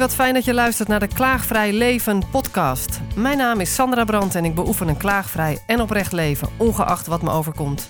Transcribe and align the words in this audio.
wat 0.00 0.14
fijn 0.14 0.34
dat 0.34 0.44
je 0.44 0.54
luistert 0.54 0.88
naar 0.88 1.00
de 1.00 1.06
Klaagvrij 1.06 1.72
Leven 1.72 2.22
podcast. 2.30 3.00
Mijn 3.16 3.36
naam 3.36 3.60
is 3.60 3.74
Sandra 3.74 4.04
Brandt 4.04 4.34
en 4.34 4.44
ik 4.44 4.54
beoefen 4.54 4.88
een 4.88 4.96
klaagvrij 4.96 5.58
en 5.66 5.80
oprecht 5.80 6.12
leven, 6.12 6.48
ongeacht 6.56 7.06
wat 7.06 7.22
me 7.22 7.30
overkomt. 7.30 7.88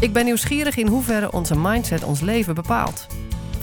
Ik 0.00 0.12
ben 0.12 0.24
nieuwsgierig 0.24 0.76
in 0.76 0.86
hoeverre 0.86 1.32
onze 1.32 1.56
mindset 1.56 2.04
ons 2.04 2.20
leven 2.20 2.54
bepaalt. 2.54 3.06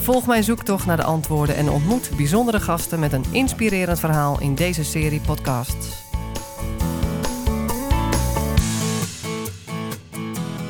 Volg 0.02 0.27
mijn 0.27 0.43
zoektocht 0.43 0.86
naar 0.86 0.98
de 0.98 1.04
antwoorden 1.04 1.55
en 1.55 1.70
ontmoet 1.70 2.12
bijzondere 2.16 2.59
gasten 2.59 3.00
met 3.00 3.14
een 3.14 3.25
inspirerend 3.32 4.00
verhaal 4.00 4.39
in 4.39 4.55
deze 4.55 4.84
serie 4.84 5.21
podcasts. 5.21 6.00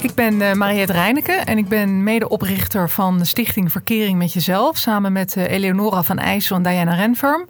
Ik 0.02 0.14
ben 0.16 0.34
uh, 0.34 0.54
Mariette 0.54 0.94
Reineke 0.94 1.32
en 1.32 1.58
ik 1.58 1.68
ben 1.68 2.04
medeoprichter 2.04 2.90
van 2.90 3.18
de 3.18 3.26
Stichting 3.26 3.72
Verkering 3.72 4.18
met 4.18 4.34
Jezelf. 4.34 4.78
Samen 4.78 5.12
met 5.12 5.36
uh, 5.36 5.52
Eleonora 5.52 6.04
van 6.04 6.18
IJssel 6.18 6.55
en 6.55 6.64
Diana 6.64 6.94
Renfirm. 6.94 7.48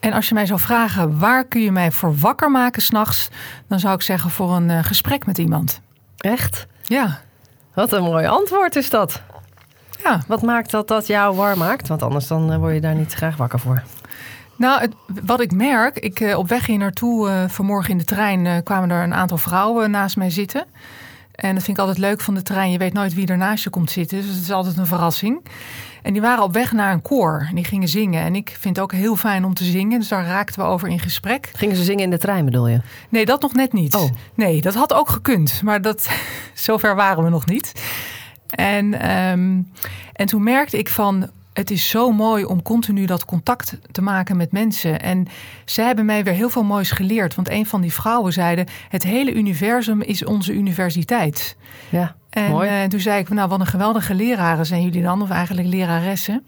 En 0.00 0.12
als 0.12 0.28
je 0.28 0.34
mij 0.34 0.46
zou 0.46 0.60
vragen 0.60 1.18
waar 1.18 1.44
kun 1.44 1.60
je 1.60 1.72
mij 1.72 1.90
voor 1.90 2.16
wakker 2.16 2.50
maken 2.50 2.82
s'nachts, 2.82 3.28
dan 3.68 3.80
zou 3.80 3.94
ik 3.94 4.02
zeggen 4.02 4.30
voor 4.30 4.52
een 4.56 4.68
uh, 4.68 4.84
gesprek 4.84 5.26
met 5.26 5.38
iemand. 5.38 5.80
Echt? 6.18 6.66
Ja. 6.82 7.20
Wat 7.74 7.92
een 7.92 8.02
mooi 8.02 8.26
antwoord 8.26 8.76
is 8.76 8.90
dat. 8.90 9.22
Ja. 10.02 10.22
Wat 10.26 10.42
maakt 10.42 10.70
dat 10.70 10.88
dat 10.88 11.06
jou 11.06 11.36
warm 11.36 11.58
maakt? 11.58 11.88
Want 11.88 12.02
anders 12.02 12.26
dan 12.26 12.58
word 12.58 12.74
je 12.74 12.80
daar 12.80 12.94
niet 12.94 13.12
graag 13.12 13.36
wakker 13.36 13.58
voor. 13.58 13.82
Nou, 14.56 14.80
het, 14.80 14.94
wat 15.24 15.40
ik 15.40 15.52
merk, 15.52 15.98
ik, 15.98 16.34
op 16.36 16.48
weg 16.48 16.66
hier 16.66 16.78
naartoe 16.78 17.46
vanmorgen 17.48 17.90
in 17.90 17.98
de 17.98 18.04
trein 18.04 18.62
kwamen 18.62 18.90
er 18.90 19.02
een 19.02 19.14
aantal 19.14 19.38
vrouwen 19.38 19.90
naast 19.90 20.16
mij 20.16 20.30
zitten. 20.30 20.66
En 21.34 21.54
dat 21.54 21.64
vind 21.64 21.76
ik 21.76 21.82
altijd 21.84 21.98
leuk 21.98 22.20
van 22.20 22.34
de 22.34 22.42
trein. 22.42 22.70
Je 22.70 22.78
weet 22.78 22.92
nooit 22.92 23.14
wie 23.14 23.26
er 23.26 23.36
naast 23.36 23.64
je 23.64 23.70
komt 23.70 23.90
zitten. 23.90 24.18
Dus 24.18 24.26
het 24.26 24.42
is 24.42 24.50
altijd 24.50 24.76
een 24.76 24.86
verrassing. 24.86 25.44
En 26.02 26.12
die 26.12 26.22
waren 26.22 26.44
op 26.44 26.52
weg 26.52 26.72
naar 26.72 26.92
een 26.92 27.02
koor. 27.02 27.46
En 27.48 27.54
die 27.54 27.64
gingen 27.64 27.88
zingen. 27.88 28.22
En 28.22 28.34
ik 28.34 28.56
vind 28.60 28.76
het 28.76 28.84
ook 28.84 28.92
heel 28.92 29.16
fijn 29.16 29.44
om 29.44 29.54
te 29.54 29.64
zingen. 29.64 29.98
Dus 29.98 30.08
daar 30.08 30.26
raakten 30.26 30.60
we 30.62 30.66
over 30.66 30.88
in 30.88 30.98
gesprek. 30.98 31.50
Gingen 31.54 31.76
ze 31.76 31.84
zingen 31.84 32.02
in 32.02 32.10
de 32.10 32.18
trein 32.18 32.44
bedoel 32.44 32.68
je? 32.68 32.80
Nee, 33.08 33.24
dat 33.24 33.42
nog 33.42 33.52
net 33.52 33.72
niet. 33.72 33.94
Oh. 33.94 34.10
Nee, 34.34 34.60
dat 34.60 34.74
had 34.74 34.92
ook 34.92 35.08
gekund. 35.08 35.62
Maar 35.62 35.82
dat, 35.82 36.08
zover 36.54 36.94
waren 36.94 37.24
we 37.24 37.30
nog 37.30 37.46
niet. 37.46 37.72
En, 38.48 39.10
um, 39.10 39.70
en 40.12 40.26
toen 40.26 40.42
merkte 40.42 40.78
ik 40.78 40.88
van 40.88 41.30
het 41.54 41.70
is 41.70 41.88
zo 41.88 42.12
mooi 42.12 42.44
om 42.44 42.62
continu 42.62 43.06
dat 43.06 43.24
contact 43.24 43.78
te 43.90 44.02
maken 44.02 44.36
met 44.36 44.52
mensen. 44.52 45.00
En 45.00 45.26
zij 45.64 45.86
hebben 45.86 46.04
mij 46.04 46.24
weer 46.24 46.32
heel 46.32 46.50
veel 46.50 46.64
moois 46.64 46.90
geleerd. 46.90 47.34
Want 47.34 47.50
een 47.50 47.66
van 47.66 47.80
die 47.80 47.92
vrouwen 47.92 48.32
zeiden: 48.32 48.66
Het 48.88 49.02
hele 49.02 49.32
universum 49.32 50.00
is 50.00 50.24
onze 50.24 50.52
universiteit. 50.52 51.56
Ja, 51.88 52.16
en 52.30 52.50
mooi. 52.50 52.82
Uh, 52.82 52.88
toen 52.88 53.00
zei 53.00 53.20
ik: 53.20 53.28
Nou, 53.28 53.48
wat 53.48 53.60
een 53.60 53.66
geweldige 53.66 54.14
leraren 54.14 54.66
zijn 54.66 54.82
jullie 54.82 55.02
dan, 55.02 55.22
of 55.22 55.30
eigenlijk 55.30 55.68
leraressen. 55.68 56.46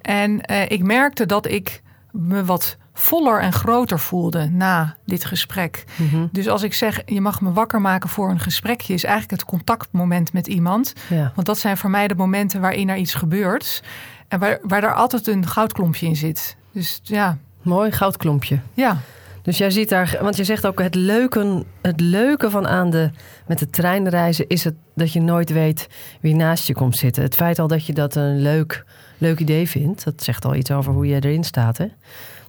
En 0.00 0.40
uh, 0.50 0.70
ik 0.70 0.82
merkte 0.82 1.26
dat 1.26 1.46
ik 1.46 1.82
me 2.10 2.44
wat 2.44 2.76
voller 2.92 3.40
en 3.40 3.52
groter 3.52 3.98
voelde 3.98 4.48
na 4.48 4.96
dit 5.04 5.24
gesprek. 5.24 5.84
Mm 5.96 6.08
-hmm. 6.08 6.28
Dus 6.32 6.48
als 6.48 6.62
ik 6.62 6.74
zeg, 6.74 7.02
je 7.06 7.20
mag 7.20 7.40
me 7.40 7.52
wakker 7.52 7.80
maken 7.80 8.08
voor 8.08 8.30
een 8.30 8.40
gesprekje, 8.40 8.94
is 8.94 9.04
eigenlijk 9.04 9.40
het 9.40 9.50
contactmoment 9.50 10.32
met 10.32 10.46
iemand. 10.46 10.92
Ja. 11.08 11.32
Want 11.34 11.46
dat 11.46 11.58
zijn 11.58 11.76
voor 11.76 11.90
mij 11.90 12.08
de 12.08 12.14
momenten 12.14 12.60
waarin 12.60 12.88
er 12.88 12.96
iets 12.96 13.14
gebeurt. 13.14 13.82
En 14.30 14.38
waar, 14.38 14.58
waar 14.62 14.82
er 14.82 14.94
altijd 14.94 15.26
een 15.26 15.46
goudklompje 15.46 16.06
in 16.06 16.16
zit. 16.16 16.56
Dus 16.72 17.00
ja. 17.02 17.38
Mooi 17.62 17.92
goudklompje. 17.92 18.58
Ja. 18.74 18.96
Dus 19.42 19.58
jij 19.58 19.70
ziet 19.70 19.88
daar, 19.88 20.18
want 20.20 20.36
je 20.36 20.44
zegt 20.44 20.66
ook 20.66 20.80
het 20.82 20.94
leuke, 20.94 21.64
het 21.82 22.00
leuke 22.00 22.50
van 22.50 22.68
aan 22.68 22.90
de, 22.90 23.10
met 23.46 23.58
de 23.58 23.70
treinreizen 23.70 24.46
is 24.48 24.64
het 24.64 24.74
dat 24.94 25.12
je 25.12 25.20
nooit 25.20 25.50
weet 25.50 25.88
wie 26.20 26.34
naast 26.34 26.66
je 26.66 26.74
komt 26.74 26.96
zitten. 26.96 27.22
Het 27.22 27.34
feit 27.34 27.58
al 27.58 27.66
dat 27.66 27.86
je 27.86 27.92
dat 27.92 28.14
een 28.14 28.42
leuk, 28.42 28.84
leuk 29.18 29.38
idee 29.38 29.68
vindt, 29.68 30.04
dat 30.04 30.22
zegt 30.22 30.44
al 30.44 30.54
iets 30.54 30.70
over 30.70 30.92
hoe 30.92 31.06
je 31.06 31.14
erin 31.14 31.44
staat. 31.44 31.78
Hè? 31.78 31.86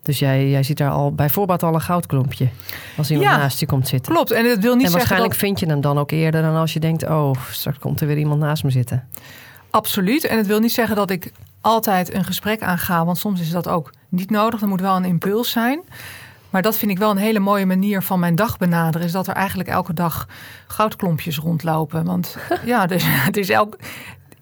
Dus 0.03 0.19
jij, 0.19 0.49
jij 0.49 0.63
ziet 0.63 0.77
daar 0.77 0.91
al 0.91 1.13
bijvoorbeeld 1.13 1.63
al 1.63 1.73
een 1.73 1.81
goudklompje 1.81 2.47
als 2.97 3.11
iemand 3.11 3.29
ja, 3.29 3.37
naast 3.37 3.59
je 3.59 3.65
komt 3.65 3.87
zitten. 3.87 4.13
Klopt, 4.13 4.31
en 4.31 4.45
het 4.45 4.59
wil 4.59 4.75
niet 4.75 4.85
en 4.85 4.91
waarschijnlijk 4.91 5.35
vind 5.35 5.59
je 5.59 5.65
hem 5.65 5.81
dan 5.81 5.97
ook 5.97 6.11
eerder 6.11 6.41
dan 6.41 6.55
als 6.55 6.73
je 6.73 6.79
denkt, 6.79 7.03
oh, 7.03 7.33
straks 7.51 7.79
komt 7.79 8.01
er 8.01 8.07
weer 8.07 8.17
iemand 8.17 8.39
naast 8.39 8.63
me 8.63 8.69
zitten. 8.69 9.07
Absoluut, 9.69 10.23
en 10.23 10.37
het 10.37 10.47
wil 10.47 10.59
niet 10.59 10.71
zeggen 10.71 10.95
dat 10.95 11.09
ik 11.09 11.31
altijd 11.61 12.13
een 12.13 12.23
gesprek 12.23 12.61
aanga, 12.61 13.05
want 13.05 13.17
soms 13.17 13.41
is 13.41 13.49
dat 13.49 13.67
ook 13.67 13.93
niet 14.09 14.29
nodig. 14.29 14.61
Er 14.61 14.67
moet 14.67 14.81
wel 14.81 14.95
een 14.95 15.05
impuls 15.05 15.51
zijn. 15.51 15.81
Maar 16.49 16.61
dat 16.61 16.77
vind 16.77 16.91
ik 16.91 16.97
wel 16.97 17.11
een 17.11 17.17
hele 17.17 17.39
mooie 17.39 17.65
manier 17.65 18.01
van 18.01 18.19
mijn 18.19 18.35
dag 18.35 18.57
benaderen. 18.57 19.07
Is 19.07 19.11
dat 19.13 19.27
er 19.27 19.33
eigenlijk 19.33 19.69
elke 19.69 19.93
dag 19.93 20.27
goudklompjes 20.67 21.37
rondlopen. 21.37 22.05
Want 22.05 22.37
ja, 22.65 22.85
dus, 22.85 23.03
het 23.05 23.37
is 23.37 23.49
elk, 23.49 23.77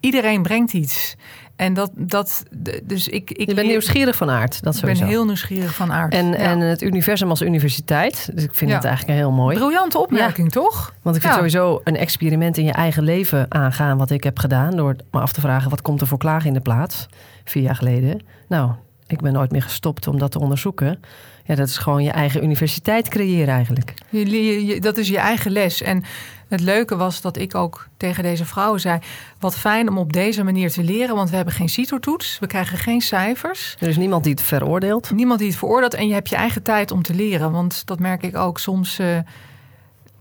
iedereen 0.00 0.42
brengt 0.42 0.72
iets. 0.72 1.16
En 1.60 1.74
dat, 1.74 1.90
dat 1.94 2.42
dus 2.82 3.08
ik, 3.08 3.30
ik. 3.30 3.48
Je 3.48 3.54
bent 3.54 3.66
nieuwsgierig 3.68 4.16
van 4.16 4.30
aard. 4.30 4.62
Dat 4.62 4.74
ik 4.74 4.80
sowieso. 4.80 5.00
ben 5.00 5.10
heel 5.10 5.24
nieuwsgierig 5.24 5.74
van 5.74 5.92
aard. 5.92 6.12
En, 6.12 6.26
ja. 6.26 6.34
en 6.34 6.60
het 6.60 6.82
universum 6.82 7.28
als 7.30 7.40
universiteit. 7.42 8.30
Dus 8.34 8.44
ik 8.44 8.54
vind 8.54 8.70
Ja. 8.70 8.76
het 8.76 8.84
eigenlijk 8.86 9.18
heel 9.18 9.30
mooi. 9.30 9.56
Briljante 9.56 9.98
opmerking, 9.98 10.52
toch? 10.52 10.94
Want 11.02 11.16
ik 11.16 11.22
vind 11.22 11.34
sowieso 11.34 11.80
een 11.84 11.96
experiment 11.96 12.56
in 12.56 12.64
je 12.64 12.72
eigen 12.72 13.02
leven 13.02 13.46
aangaan. 13.48 13.98
Wat 13.98 14.10
ik 14.10 14.24
heb 14.24 14.38
gedaan. 14.38 14.76
Door 14.76 14.96
me 15.10 15.20
af 15.20 15.32
te 15.32 15.40
vragen: 15.40 15.70
wat 15.70 15.82
komt 15.82 16.00
er 16.00 16.06
voor 16.06 16.18
klagen 16.18 16.46
in 16.48 16.54
de 16.54 16.60
plaats? 16.60 17.06
Vier 17.44 17.62
jaar 17.62 17.76
geleden. 17.76 18.20
Nou, 18.48 18.70
ik 19.06 19.20
ben 19.20 19.32
nooit 19.32 19.50
meer 19.52 19.62
gestopt 19.62 20.06
om 20.06 20.18
dat 20.18 20.30
te 20.30 20.40
onderzoeken. 20.40 21.00
Ja, 21.44 21.54
dat 21.54 21.68
is 21.68 21.78
gewoon 21.78 22.02
je 22.02 22.10
eigen 22.10 22.42
universiteit 22.44 23.08
creëren 23.08 23.54
eigenlijk. 23.54 23.94
Je, 24.08 24.30
je- 24.30 24.66
je- 24.66 24.80
dat 24.80 24.96
is 24.96 25.08
je 25.08 25.18
eigen 25.18 25.50
les. 25.50 25.82
En 25.82 26.04
het 26.50 26.60
leuke 26.60 26.96
was 26.96 27.20
dat 27.20 27.36
ik 27.36 27.54
ook 27.54 27.88
tegen 27.96 28.22
deze 28.22 28.44
vrouwen 28.44 28.80
zei... 28.80 28.98
wat 29.38 29.56
fijn 29.56 29.88
om 29.88 29.98
op 29.98 30.12
deze 30.12 30.44
manier 30.44 30.70
te 30.70 30.82
leren, 30.82 31.14
want 31.14 31.30
we 31.30 31.36
hebben 31.36 31.54
geen 31.54 31.68
CITO-toets. 31.68 32.38
We 32.38 32.46
krijgen 32.46 32.78
geen 32.78 33.00
cijfers. 33.00 33.76
Er 33.78 33.88
is 33.88 33.96
niemand 33.96 34.24
die 34.24 34.32
het 34.32 34.42
veroordeelt. 34.42 35.10
Niemand 35.10 35.38
die 35.38 35.48
het 35.48 35.58
veroordeelt 35.58 35.94
en 35.94 36.08
je 36.08 36.14
hebt 36.14 36.28
je 36.28 36.36
eigen 36.36 36.62
tijd 36.62 36.90
om 36.90 37.02
te 37.02 37.14
leren. 37.14 37.52
Want 37.52 37.86
dat 37.86 37.98
merk 37.98 38.22
ik 38.22 38.36
ook. 38.36 38.58
Soms 38.58 38.98
eh, 38.98 39.18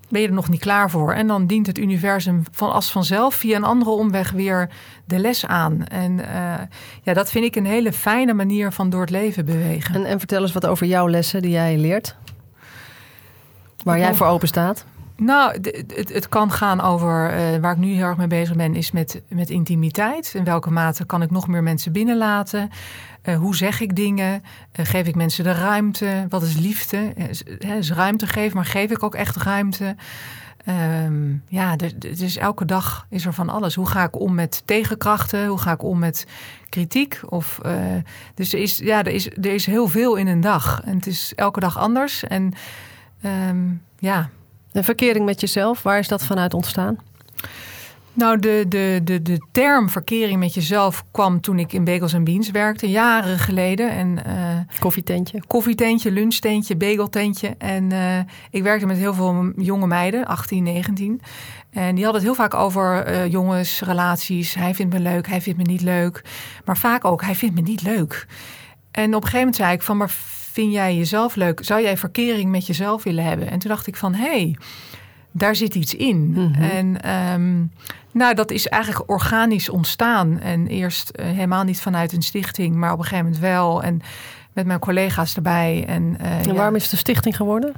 ben 0.09 0.22
je 0.22 0.28
er 0.28 0.34
nog 0.34 0.50
niet 0.50 0.59
klaar 0.59 0.89
voor. 0.89 1.13
En 1.13 1.28
dan 1.28 1.47
dient 1.47 1.68
het 1.68 1.78
universum 1.78 2.44
van 2.51 2.72
als 2.72 2.91
vanzelf 2.91 3.35
via 3.35 3.56
een 3.56 3.63
andere 3.63 3.91
omweg 3.91 4.31
weer 4.31 4.69
de 5.06 5.19
les 5.19 5.45
aan. 5.45 5.85
En 5.85 6.19
eh, 6.34 6.66
ja, 7.01 7.13
dat 7.13 7.31
vind 7.31 7.45
ik 7.45 7.56
een 7.56 7.66
hele 7.66 7.94
fijne 7.94 8.34
manier 8.34 8.72
van 8.72 8.89
door 8.89 9.01
het 9.01 9.09
leven 9.09 9.45
bewegen. 9.45 9.95
En, 9.95 10.06
en 10.06 10.19
vertel 10.19 10.41
eens 10.41 10.53
wat 10.53 10.66
over 10.66 10.85
jouw 10.88 11.09
lessen 11.09 11.41
die 11.41 11.51
jij 11.51 11.78
leert. 11.78 12.16
Waar 13.84 14.00
jij 14.00 14.09
Oh. 14.09 14.16
voor 14.16 14.28
open 14.28 14.47
staat. 14.47 14.85
Nou, 15.19 15.52
het, 15.62 16.13
het 16.13 16.30
kan 16.30 16.52
gaan 16.52 16.81
over 16.81 17.30
eh, 17.30 17.59
waar 17.59 17.72
ik 17.72 17.78
nu 17.78 17.94
heel 17.94 18.06
erg 18.06 18.18
mee 18.18 18.28
bezig 18.28 18.56
ben, 18.56 18.75
is 18.75 18.91
met, 18.91 19.22
met 19.28 19.50
intimiteit. 19.50 20.34
In 20.35 20.44
welke 20.44 20.72
mate 20.72 21.06
kan 21.06 21.22
ik 21.22 21.31
nog 21.31 21.47
meer 21.47 21.63
mensen 21.63 21.91
binnenlaten? 21.91 22.69
Eh, 23.22 23.38
hoe 23.38 23.56
zeg 23.56 23.81
ik 23.81 23.96
dingen? 23.96 24.44
Eh, 24.72 24.85
geef 24.85 25.07
ik 25.07 25.16
mensen 25.16 25.44
de 25.44 25.52
ruimte? 25.52 26.25
Wat 26.30 26.44
is 26.44 26.57
liefde? 26.57 27.13
Is, 27.59 27.91
ruimte 27.91 28.28
geven, 28.28 28.56
maar 28.56 28.66
geef 28.66 28.91
ik 28.91 29.03
ook 29.03 29.16
echt 29.16 29.35
ruimte? 29.35 29.96
Ehm, 30.66 31.36
ja, 31.47 31.75
dus, 31.75 32.38
elke 32.38 32.66
dag 32.66 33.06
is 33.09 33.25
er 33.25 33.34
van 33.34 33.50
alles. 33.50 33.75
Hoe 33.75 33.88
ga 33.88 34.03
ik 34.03 34.19
om 34.19 34.34
met 34.34 34.62
tegenkrachten? 34.66 35.47
Hoe 35.47 35.59
ga 35.59 35.72
ik 35.72 35.84
om 35.84 36.00
met 36.00 36.28
kritiek? 36.69 37.19
Of, 37.25 37.59
dus 38.34 38.53
er 38.53 38.59
is, 38.59 38.78
ja, 38.78 39.00
er, 39.00 39.12
is, 39.12 39.28
er 39.28 39.53
is 39.53 39.66
heel 39.66 39.88
veel 39.88 40.16
in 40.16 40.28
een 40.28 40.41
dag. 40.41 40.81
En 40.84 40.96
het 40.96 41.07
is 41.07 41.34
elke 41.36 41.59
dag 41.59 41.78
anders. 41.78 42.24
En 42.24 42.53
ehm, 43.22 43.68
ja, 43.97 44.30
En 44.72 44.84
verkering 44.84 45.25
met 45.25 45.41
jezelf, 45.41 45.84
waar 45.84 46.00
is 46.00 46.07
dat 46.07 46.25
vanuit 46.25 46.53
ontstaan? 46.53 46.97
Nou, 48.19 48.40
de, 48.40 48.66
de, 48.68 49.02
de, 49.03 49.22
de 49.22 49.38
term 49.52 49.90
verkering 49.90 50.40
met 50.40 50.53
jezelf 50.53 51.03
kwam 51.12 51.41
toen 51.41 51.59
ik 51.59 51.74
in 51.74 51.84
Bagels 51.84 52.13
en 52.13 52.24
Beans 52.24 52.52
werkte, 52.52 52.90
jaren 52.90 53.40
geleden. 53.40 53.91
En 53.91 54.25
eh, 54.25 54.80
Koffietentje. 54.80 55.41
koffietentje, 55.47 56.12
lunchtentje, 56.12 56.75
bageltentje. 56.75 57.56
En 57.57 57.91
eh, 57.91 58.19
ik 58.50 58.63
werkte 58.63 58.85
met 58.85 58.97
heel 58.97 59.13
veel 59.13 59.52
jonge 59.56 59.88
meiden, 59.88 60.25
18, 60.25 60.63
19. 60.63 61.22
En 61.69 61.96
die 61.96 62.03
hadden 62.03 62.22
het 62.22 62.31
heel 62.31 62.46
vaak 62.46 62.53
over 62.53 63.04
eh, 63.06 63.31
jongens, 63.31 63.81
relaties. 63.81 64.54
Hij 64.54 64.75
vindt 64.75 64.94
me 64.94 65.00
leuk, 65.00 65.27
hij 65.27 65.42
vindt 65.42 65.60
me 65.60 65.65
niet 65.65 65.81
leuk. 65.81 66.22
Maar 66.65 66.77
vaak 66.77 67.06
ook, 67.06 67.22
hij 67.22 67.36
vindt 67.36 67.56
me 67.56 67.62
niet 67.62 67.81
leuk. 67.81 68.27
En 68.92 69.07
op 69.07 69.13
een 69.13 69.30
gegeven 69.30 69.38
moment 69.38 69.56
zei 69.56 69.74
ik 69.74 69.81
van, 69.81 69.98
maar 69.98 70.12
vind 70.51 70.74
jij 70.74 70.96
jezelf 70.96 71.36
leuk? 71.36 71.60
Zou 71.63 71.81
jij 71.81 71.98
verkering 71.98 72.51
met 72.51 72.68
jezelf 72.68 73.04
willen 73.04 73.24
hebben? 73.24 73.50
En 73.50 73.60
toen 73.60 73.69
dacht 73.69 73.88
ik 73.88 73.96
van, 73.96 74.13
hé, 74.13 74.30
hey, 74.30 74.57
daar 75.31 75.56
zit 75.56 75.75
iets 75.75 75.96
in. 75.96 76.30
Mhm. 76.30 76.62
En 76.62 77.01
ehm, 77.01 77.63
nou, 78.12 78.34
dat 78.34 78.51
is 78.51 78.68
eigenlijk 78.68 79.12
organisch 79.12 79.69
ontstaan. 79.69 80.40
En 80.40 80.68
eerst 80.68 81.10
eh, 81.10 81.25
helemaal 81.25 81.63
niet 81.63 81.81
vanuit 81.81 82.13
een 82.13 82.22
stichting, 82.22 82.75
maar 82.75 82.92
op 82.92 82.98
een 82.98 83.04
gegeven 83.04 83.25
moment 83.25 83.42
wel. 83.42 83.84
En 83.84 84.01
met 84.54 84.66
mijn 84.66 84.80
collega's 84.80 85.36
erbij. 85.36 85.86
En, 85.88 86.18
eh, 86.19 86.38
En 86.38 86.48
ja. 86.48 86.54
waarom 86.54 86.75
is 86.75 86.84
het 86.84 86.92
een 86.92 86.98
stichting 86.98 87.36
geworden? 87.36 87.74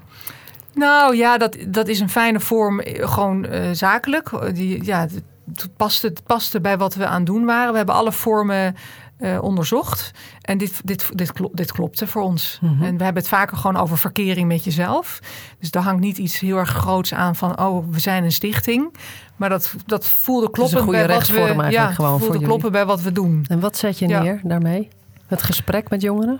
Nou 0.74 1.16
ja, 1.16 1.38
dat, 1.38 1.58
dat 1.68 1.88
is 1.88 2.00
een 2.00 2.10
fijne 2.10 2.40
vorm, 2.40 2.80
eh, 2.80 3.12
gewoon 3.12 3.48
zakelijk. 3.72 4.32
Die, 4.54 4.86
ja, 4.86 5.00
het, 5.00 5.70
paste, 5.78 6.08
het 6.08 6.24
paste 6.24 6.62
bij 6.62 6.78
wat 6.78 6.96
we 6.96 7.06
aan 7.06 7.16
het 7.16 7.26
doen 7.26 7.46
waren. 7.46 7.72
We 7.72 7.78
hebben 7.78 7.96
alle 7.96 8.12
vormen 8.12 8.76
eh, 9.22 9.44
onderzocht. 9.44 10.12
En 10.42 10.58
dit, 10.58 10.82
dit, 10.84 11.10
dit, 11.14 11.32
klo- 11.34 11.52
dit 11.54 11.72
klopte 11.72 12.08
voor 12.08 12.22
ons. 12.22 12.58
Mhm. 12.62 12.84
En 12.84 12.98
we 12.98 13.04
hebben 13.04 13.22
het 13.22 13.32
vaker 13.32 13.58
gewoon 13.58 13.78
over 13.78 13.98
verkering 13.98 14.48
met 14.48 14.64
jezelf. 14.64 15.20
Dus 15.60 15.72
daar 15.72 15.84
hangt 15.84 16.02
niet 16.02 16.18
iets 16.18 16.40
heel 16.40 16.58
erg 16.58 16.70
groots 16.70 17.14
aan 17.14 17.36
van... 17.36 17.60
oh, 17.60 17.86
we 17.90 18.00
zijn 18.00 18.24
een 18.24 18.32
stichting. 18.32 18.94
Maar 19.36 19.50
dat, 19.50 19.76
dat 19.86 20.08
voelde 20.08 20.50
kloppen 20.50 20.82
goede 20.82 21.06
bij 21.06 21.16
wat 21.16 21.28
we... 21.28 21.68
Ja, 21.70 21.92
gewoon 21.92 22.20
voelde 22.20 22.42
kloppen 22.42 22.72
bij 22.72 22.86
wat 22.86 23.02
we 23.02 23.12
doen. 23.12 23.46
En 23.48 23.60
wat 23.60 23.78
zet 23.78 24.00
je 24.00 24.08
Ja. 24.08 24.22
neer 24.22 24.40
daarmee? 24.44 24.90
Het 25.28 25.42
gesprek 25.42 25.90
met 25.90 26.02
jongeren? 26.02 26.40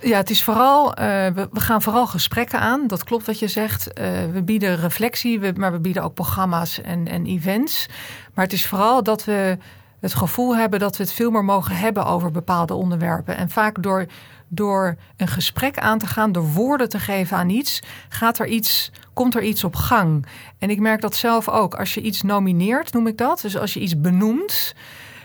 Ja, 0.00 0.16
het 0.16 0.30
is 0.30 0.44
vooral, 0.44 0.88
uh, 0.88 0.94
we, 1.26 1.48
we, 1.52 1.60
gaan 1.60 1.82
vooral 1.82 2.06
gesprekken 2.06 2.60
aan. 2.60 2.86
Dat 2.86 3.04
klopt 3.04 3.26
wat 3.26 3.38
je 3.38 3.48
zegt. 3.48 4.00
Uh, 4.00 4.06
we 4.32 4.42
bieden 4.42 4.76
reflectie, 4.76 5.40
we, 5.40 5.52
maar 5.56 5.72
we 5.72 5.78
bieden 5.78 6.02
ook 6.02 6.14
programma's 6.14 6.80
en, 6.80 7.08
en 7.08 7.26
events. 7.26 7.86
Maar 8.34 8.44
het 8.44 8.52
is 8.52 8.66
vooral 8.66 9.02
dat 9.02 9.24
we 9.24 9.58
het 10.06 10.14
gevoel 10.14 10.56
hebben 10.56 10.80
dat 10.80 10.96
we 10.96 11.02
het 11.02 11.12
veel 11.12 11.30
meer 11.30 11.44
mogen 11.44 11.76
hebben 11.76 12.06
over 12.06 12.30
bepaalde 12.30 12.74
onderwerpen. 12.74 13.36
En 13.36 13.50
vaak 13.50 13.82
door, 13.82 14.06
door 14.48 14.96
een 15.16 15.28
gesprek 15.28 15.78
aan 15.78 15.98
te 15.98 16.06
gaan, 16.06 16.32
door 16.32 16.52
woorden 16.52 16.88
te 16.88 16.98
geven 16.98 17.36
aan 17.36 17.48
iets, 17.48 17.82
gaat 18.08 18.38
er 18.38 18.46
iets, 18.46 18.90
komt 19.14 19.34
er 19.34 19.42
iets 19.42 19.64
op 19.64 19.74
gang. 19.74 20.26
En 20.58 20.70
ik 20.70 20.80
merk 20.80 21.00
dat 21.00 21.16
zelf 21.16 21.48
ook. 21.48 21.74
Als 21.74 21.94
je 21.94 22.00
iets 22.00 22.22
nomineert, 22.22 22.92
noem 22.92 23.06
ik 23.06 23.18
dat. 23.18 23.40
Dus 23.40 23.56
als 23.58 23.74
je 23.74 23.80
iets 23.80 24.00
benoemt. 24.00 24.74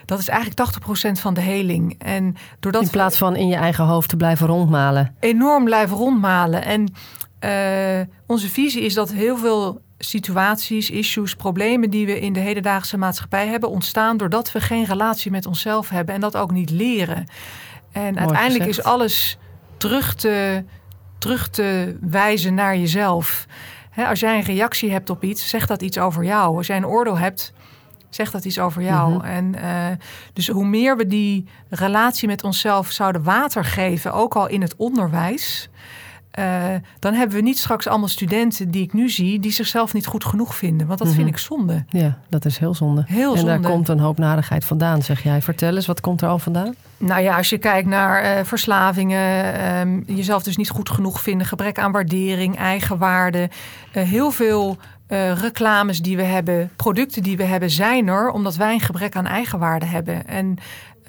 Dat 0.06 0.19
is 0.19 0.28
eigenlijk 0.28 0.60
80% 1.18 1.22
van 1.22 1.33
de 1.33 1.42
heling. 1.42 1.95
En 1.98 2.36
doordat 2.60 2.81
in 2.81 2.89
plaats 2.89 3.18
van 3.18 3.36
in 3.36 3.48
je 3.48 3.56
eigen 3.56 3.83
hoofd 3.83 4.10
te 4.10 4.16
blijven 4.16 4.48
rondmalen. 4.48 5.16
Enorm 5.19 5.63
blijven 5.63 5.98
rondmalen. 5.98 6.63
En 6.63 6.94
uh, 7.44 8.06
onze 8.25 8.50
visie 8.50 8.81
is 8.81 8.94
dat 8.94 9.12
heel 9.12 9.38
veel 9.38 9.81
situaties, 10.03 10.89
issues, 10.89 11.36
problemen 11.36 11.89
die 11.89 12.06
we 12.06 12.19
in 12.19 12.33
de 12.33 12.39
hedendaagse 12.39 12.98
maatschappij 12.98 13.48
hebben 13.48 13.69
ontstaan 13.69 14.18
doordat 14.18 14.51
we 14.51 14.62
geen 14.62 14.86
relatie 14.86 15.31
met 15.31 15.45
onszelf 15.45 15.89
hebben 15.89 16.15
en 16.15 16.21
dat 16.21 16.38
ook 16.38 16.51
niet 16.51 16.69
leren. 16.69 17.27
En 17.92 18.19
uiteindelijk 18.19 18.69
is 18.69 18.83
alles 18.83 19.38
terug 19.77 20.15
te, 20.15 20.63
terug 21.18 21.50
te 21.50 21.98
wijzen 22.01 22.53
naar 22.53 22.77
jezelf. 22.77 23.45
als 23.95 24.19
jij 24.19 24.36
een 24.36 24.44
reactie 24.44 24.92
hebt 24.92 25.09
op 25.09 25.24
iets, 25.24 25.50
zegt 25.50 25.68
dat 25.68 25.81
iets 25.81 25.98
over 25.98 26.24
jou. 26.24 26.57
Als 26.57 26.68
jij 26.68 26.77
een 26.77 26.86
oordeel 26.86 27.18
hebt, 27.18 27.54
zegt 28.09 28.31
dat 28.31 28.45
iets 28.45 28.59
over 28.59 28.81
jou. 28.81 29.13
Mhm. 29.13 29.25
En 29.25 29.56
uh, 29.56 29.88
dus 30.33 30.47
hoe 30.47 30.65
meer 30.65 30.97
we 30.97 31.07
die 31.07 31.47
relatie 31.69 32.27
met 32.27 32.44
onszelf 32.44 32.92
zouden 32.92 33.24
water 33.24 33.65
geven, 33.65 34.13
ook 34.13 34.36
al 34.36 34.47
in 34.47 34.62
het 34.62 34.75
onderwijs, 34.75 35.69
uh, 36.39 36.66
dan 37.00 37.13
hebben 37.13 37.36
we 37.36 37.42
niet 37.42 37.57
straks 37.57 37.88
allemaal 37.88 38.07
studenten 38.07 38.72
die 38.72 38.83
ik 38.83 38.94
nu 38.94 39.10
zie, 39.10 39.39
die 39.39 39.51
zichzelf 39.51 39.94
niet 39.94 40.06
goed 40.06 40.25
genoeg 40.25 40.56
vinden. 40.56 40.88
Want 40.88 41.00
dat 41.00 41.07
vind 41.07 41.19
mhm. 41.19 41.28
ik 41.28 41.38
zonde. 41.38 41.86
Ja, 41.89 42.18
dat 42.30 42.45
is 42.45 42.57
heel 42.57 42.74
zonde. 42.74 43.04
Heel 43.07 43.31
en 43.31 43.38
zonde. 43.38 43.60
daar 43.60 43.72
komt 43.72 43.88
een 43.88 44.00
hoop 44.00 44.18
narigheid 44.18 44.66
vandaan, 44.66 45.01
zeg 45.01 45.24
jij. 45.24 45.42
Vertel 45.42 45.75
eens, 45.75 45.86
wat 45.86 46.01
komt 46.01 46.22
er 46.22 46.28
al 46.28 46.39
vandaan? 46.39 46.75
Nou 46.98 47.22
ja, 47.22 47.38
als 47.38 47.50
je 47.50 47.57
kijkt 47.57 47.88
naar 47.88 48.24
uh, 48.24 48.44
verslavingen, 48.44 49.56
um, 49.78 50.04
jezelf 50.06 50.44
dus 50.44 50.57
niet 50.57 50.69
goed 50.69 50.89
genoeg 50.89 51.22
vinden, 51.22 51.48
gebrek 51.48 51.80
aan 51.80 51.92
waardering, 51.92 52.57
eigenwaarde. 52.57 53.50
Uh, 53.94 54.04
heel 54.04 54.31
veel 54.31 54.78
uh, 55.12 55.38
reclames 55.38 56.01
die 56.01 56.16
we 56.18 56.24
hebben, 56.24 56.69
producten 56.75 57.24
die 57.24 57.38
we 57.38 57.44
hebben, 57.44 57.69
zijn 57.69 58.07
er 58.07 58.30
omdat 58.30 58.56
wij 58.56 58.74
een 58.74 58.80
gebrek 58.80 59.16
aan 59.16 59.25
eigenwaarde 59.25 59.86
hebben. 59.86 60.28
En 60.28 60.57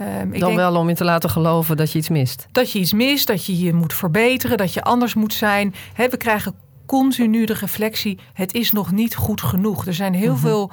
Um, 0.00 0.32
ik 0.32 0.40
Dan 0.40 0.56
wel 0.56 0.76
om 0.76 0.88
je 0.88 0.94
te 0.94 1.04
laten 1.04 1.30
geloven 1.30 1.76
dat 1.76 1.92
je 1.92 1.98
iets 1.98 2.08
mist. 2.08 2.46
Dat 2.52 2.72
je 2.72 2.78
iets 2.78 2.92
mist, 2.92 3.26
dat 3.26 3.44
je 3.44 3.58
je 3.58 3.72
moet 3.72 3.94
verbeteren, 3.94 4.56
dat 4.56 4.74
je 4.74 4.82
anders 4.82 5.14
moet 5.14 5.34
zijn. 5.34 5.74
He, 5.92 6.08
we 6.08 6.16
krijgen 6.16 6.54
continu 6.86 7.44
de 7.44 7.54
reflectie: 7.54 8.18
het 8.32 8.54
is 8.54 8.72
nog 8.72 8.92
niet 8.92 9.14
goed 9.14 9.40
genoeg. 9.40 9.86
Er 9.86 9.94
zijn 9.94 10.14
heel 10.14 10.32
mhm. 10.32 10.40
veel 10.40 10.70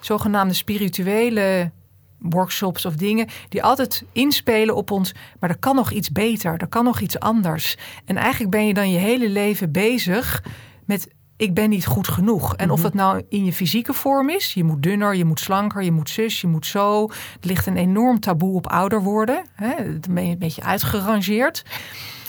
zogenaamde 0.00 0.54
spirituele 0.54 1.70
workshops 2.18 2.84
of 2.84 2.94
dingen 2.94 3.28
die 3.48 3.62
altijd 3.62 4.04
inspelen 4.12 4.76
op 4.76 4.90
ons, 4.90 5.14
maar 5.40 5.50
er 5.50 5.58
kan 5.58 5.74
nog 5.74 5.90
iets 5.90 6.10
beter, 6.10 6.54
er 6.56 6.68
kan 6.68 6.84
nog 6.84 7.00
iets 7.00 7.18
anders. 7.18 7.76
En 8.04 8.16
eigenlijk 8.16 8.50
ben 8.50 8.66
je 8.66 8.74
dan 8.74 8.90
je 8.90 8.98
hele 8.98 9.28
leven 9.28 9.72
bezig 9.72 10.44
met 10.84 11.08
ik 11.42 11.54
ben 11.54 11.70
niet 11.70 11.86
goed 11.86 12.08
genoeg. 12.08 12.56
En 12.56 12.70
of 12.70 12.76
mhm. 12.76 12.86
het 12.86 12.94
nou 12.94 13.22
in 13.28 13.44
je 13.44 13.52
fysieke 13.52 13.92
vorm 13.92 14.28
is, 14.28 14.54
je 14.54 14.64
moet 14.64 14.82
dunner, 14.82 15.14
je 15.14 15.24
moet 15.24 15.40
slanker, 15.40 15.82
je 15.82 15.92
moet 15.92 16.10
zus, 16.10 16.40
je 16.40 16.46
moet 16.46 16.66
zo. 16.66 17.08
Er 17.40 17.46
ligt 17.46 17.66
een 17.66 17.76
enorm 17.76 18.20
taboe 18.20 18.54
op 18.54 18.66
ouder 18.66 19.02
worden. 19.02 19.44
Hè? 19.54 19.98
Dan 20.00 20.14
ben 20.14 20.24
je 20.24 20.32
een 20.32 20.38
beetje 20.38 20.62
uitgerangeerd. 20.62 21.64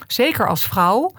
Zeker 0.07 0.47
als 0.47 0.67
vrouw. 0.67 1.13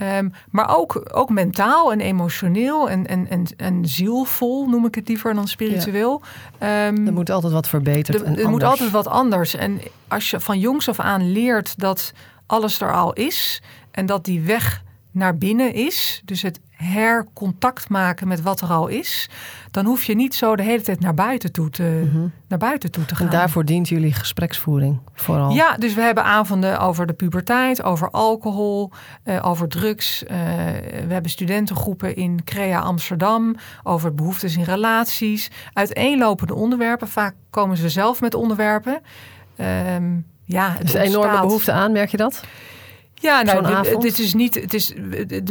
Um, 0.00 0.32
maar 0.50 0.76
ook, 0.76 1.10
ook 1.12 1.30
mentaal 1.30 1.92
en 1.92 2.00
emotioneel 2.00 2.90
en, 2.90 3.06
en, 3.06 3.28
en, 3.28 3.46
en 3.56 3.86
zielvol, 3.88 4.68
noem 4.68 4.86
ik 4.86 4.94
het 4.94 5.08
liever 5.08 5.34
dan 5.34 5.48
spiritueel. 5.48 6.22
Ja. 6.60 6.86
Um, 6.86 7.06
er 7.06 7.12
moet 7.12 7.30
altijd 7.30 7.52
wat 7.52 7.68
verbeterd 7.68 8.22
Er, 8.22 8.40
er 8.40 8.48
moet 8.48 8.62
altijd 8.62 8.90
wat 8.90 9.06
anders. 9.06 9.54
En 9.54 9.80
als 10.08 10.30
je 10.30 10.40
van 10.40 10.58
jongs 10.58 10.88
af 10.88 11.00
aan 11.00 11.32
leert 11.32 11.78
dat 11.78 12.12
alles 12.46 12.80
er 12.80 12.92
al 12.92 13.12
is 13.12 13.62
en 13.90 14.06
dat 14.06 14.24
die 14.24 14.40
weg 14.40 14.84
naar 15.10 15.38
binnen 15.38 15.74
is, 15.74 16.22
dus 16.24 16.42
het 16.42 16.60
hercontact 16.76 17.88
maken 17.88 18.28
met 18.28 18.42
wat 18.42 18.60
er 18.60 18.68
al 18.68 18.86
is, 18.86 19.28
dan 19.70 19.84
hoef 19.84 20.04
je 20.04 20.14
niet 20.14 20.34
zo 20.34 20.56
de 20.56 20.62
hele 20.62 20.82
tijd 20.82 21.00
naar 21.00 21.14
buiten 21.14 21.52
toe 21.52 21.70
te, 21.70 22.08
mhm. 22.12 22.26
naar 22.48 22.58
buiten 22.58 22.90
toe 22.90 23.04
te 23.04 23.14
gaan. 23.14 23.26
En 23.26 23.32
daarvoor 23.32 23.64
dient 23.64 23.88
jullie 23.88 24.12
gespreksvoering 24.12 25.00
vooral. 25.14 25.50
Ja, 25.50 25.76
dus 25.76 25.94
we 25.94 26.00
hebben 26.00 26.24
avonden 26.24 26.78
over 26.80 27.06
de 27.06 27.12
puberteit, 27.12 27.82
over 27.82 28.10
alcohol, 28.10 28.90
uh, 29.24 29.46
over 29.46 29.68
drugs. 29.68 30.22
Uh, 30.22 30.28
we 31.06 31.12
hebben 31.12 31.30
studentengroepen 31.30 32.16
in 32.16 32.44
Crea 32.44 32.80
Amsterdam 32.80 33.56
over 33.82 34.14
behoeftes 34.14 34.56
in 34.56 34.64
relaties. 34.64 35.50
Uiteenlopende 35.72 36.54
onderwerpen. 36.54 37.08
Vaak 37.08 37.34
komen 37.50 37.76
ze 37.76 37.88
zelf 37.88 38.20
met 38.20 38.34
onderwerpen. 38.34 39.00
Um, 39.94 40.26
ja, 40.44 40.72
het 40.78 40.88
is 40.88 40.94
een 40.94 41.00
enorme 41.00 41.40
behoefte 41.40 41.72
aan, 41.72 41.92
merk 41.92 42.10
je 42.10 42.16
dat? 42.16 42.44
Ja, 43.20 43.42
nou, 43.42 44.00
dit 44.00 44.18
is 44.18 44.34
niet. 44.34 44.54
Het 44.54 44.74
is, 44.74 44.94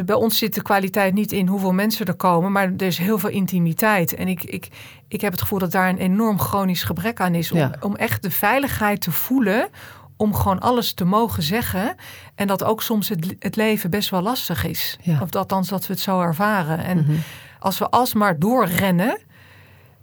bij 0.06 0.16
ons 0.16 0.38
zit 0.38 0.54
de 0.54 0.62
kwaliteit 0.62 1.14
niet 1.14 1.32
in 1.32 1.48
hoeveel 1.48 1.74
mensen 1.74 2.06
er 2.06 2.16
komen, 2.16 2.52
maar 2.52 2.74
er 2.78 2.86
is 2.86 2.98
heel 2.98 3.20
veel 3.20 3.30
intimiteit. 3.30 4.16
En 4.16 4.28
ik, 4.28 4.44
ik, 4.44 4.68
ik 5.08 5.22
heb 5.22 5.32
het 5.32 5.42
gevoel 5.42 5.60
dat 5.60 5.72
daar 5.72 5.90
een 5.90 5.98
enorm 5.98 6.40
chronisch 6.40 6.84
gebrek 6.84 7.20
aan 7.20 7.36
is. 7.36 7.52
Om, 7.52 7.72
om 7.80 7.96
echt 7.96 8.24
de 8.24 8.32
veiligheid 8.32 9.02
te 9.02 9.12
voelen. 9.12 9.70
Om 10.18 10.34
gewoon 10.34 10.60
alles 10.60 10.94
te 10.94 11.06
mogen 11.06 11.44
zeggen. 11.44 11.96
En 12.36 12.48
dat 12.48 12.64
ook 12.64 12.82
soms 12.82 13.10
het, 13.10 13.36
het 13.40 13.56
leven 13.56 13.90
best 13.90 14.10
wel 14.10 14.22
lastig 14.22 14.66
is. 14.66 14.98
Ja. 15.02 15.20
Of 15.22 15.36
althans 15.36 15.70
dat 15.70 15.88
we 15.88 15.94
het 15.94 16.02
zo 16.02 16.22
ervaren. 16.22 16.84
En 16.84 16.98
mhm. 16.98 17.16
als 17.60 17.78
we 17.78 17.90
alsmaar 17.90 18.40
doorrennen. 18.40 19.20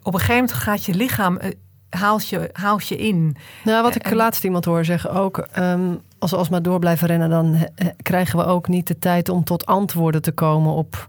Op 0.03 0.15
een 0.15 0.21
gegeven 0.21 0.43
moment 0.43 0.53
gaat 0.53 0.85
je 0.85 0.95
lichaam 0.95 1.37
eh, 1.37 1.51
haalt 1.89 2.29
je, 2.29 2.51
haalt 2.53 2.89
je 2.89 2.97
in. 2.97 3.37
Nou, 3.65 3.83
wat 3.83 3.95
ik 3.95 4.11
laatst 4.11 4.45
iemand 4.45 4.65
hoor 4.65 4.85
zeggen 4.85 5.13
ook. 5.13 5.47
Um, 5.59 6.01
als 6.23 6.31
we 6.31 6.37
alsmaar 6.37 6.63
door 6.63 6.79
blijven 6.79 7.07
rennen, 7.07 7.31
dan 7.31 7.57
krijgen 8.03 8.39
we 8.39 8.45
ook 8.45 8.69
niet 8.69 8.87
de 8.87 8.99
tijd 8.99 9.29
om 9.29 9.45
tot 9.45 9.67
antwoorden 9.67 10.23
te 10.23 10.33
komen 10.33 10.73
op 10.73 11.09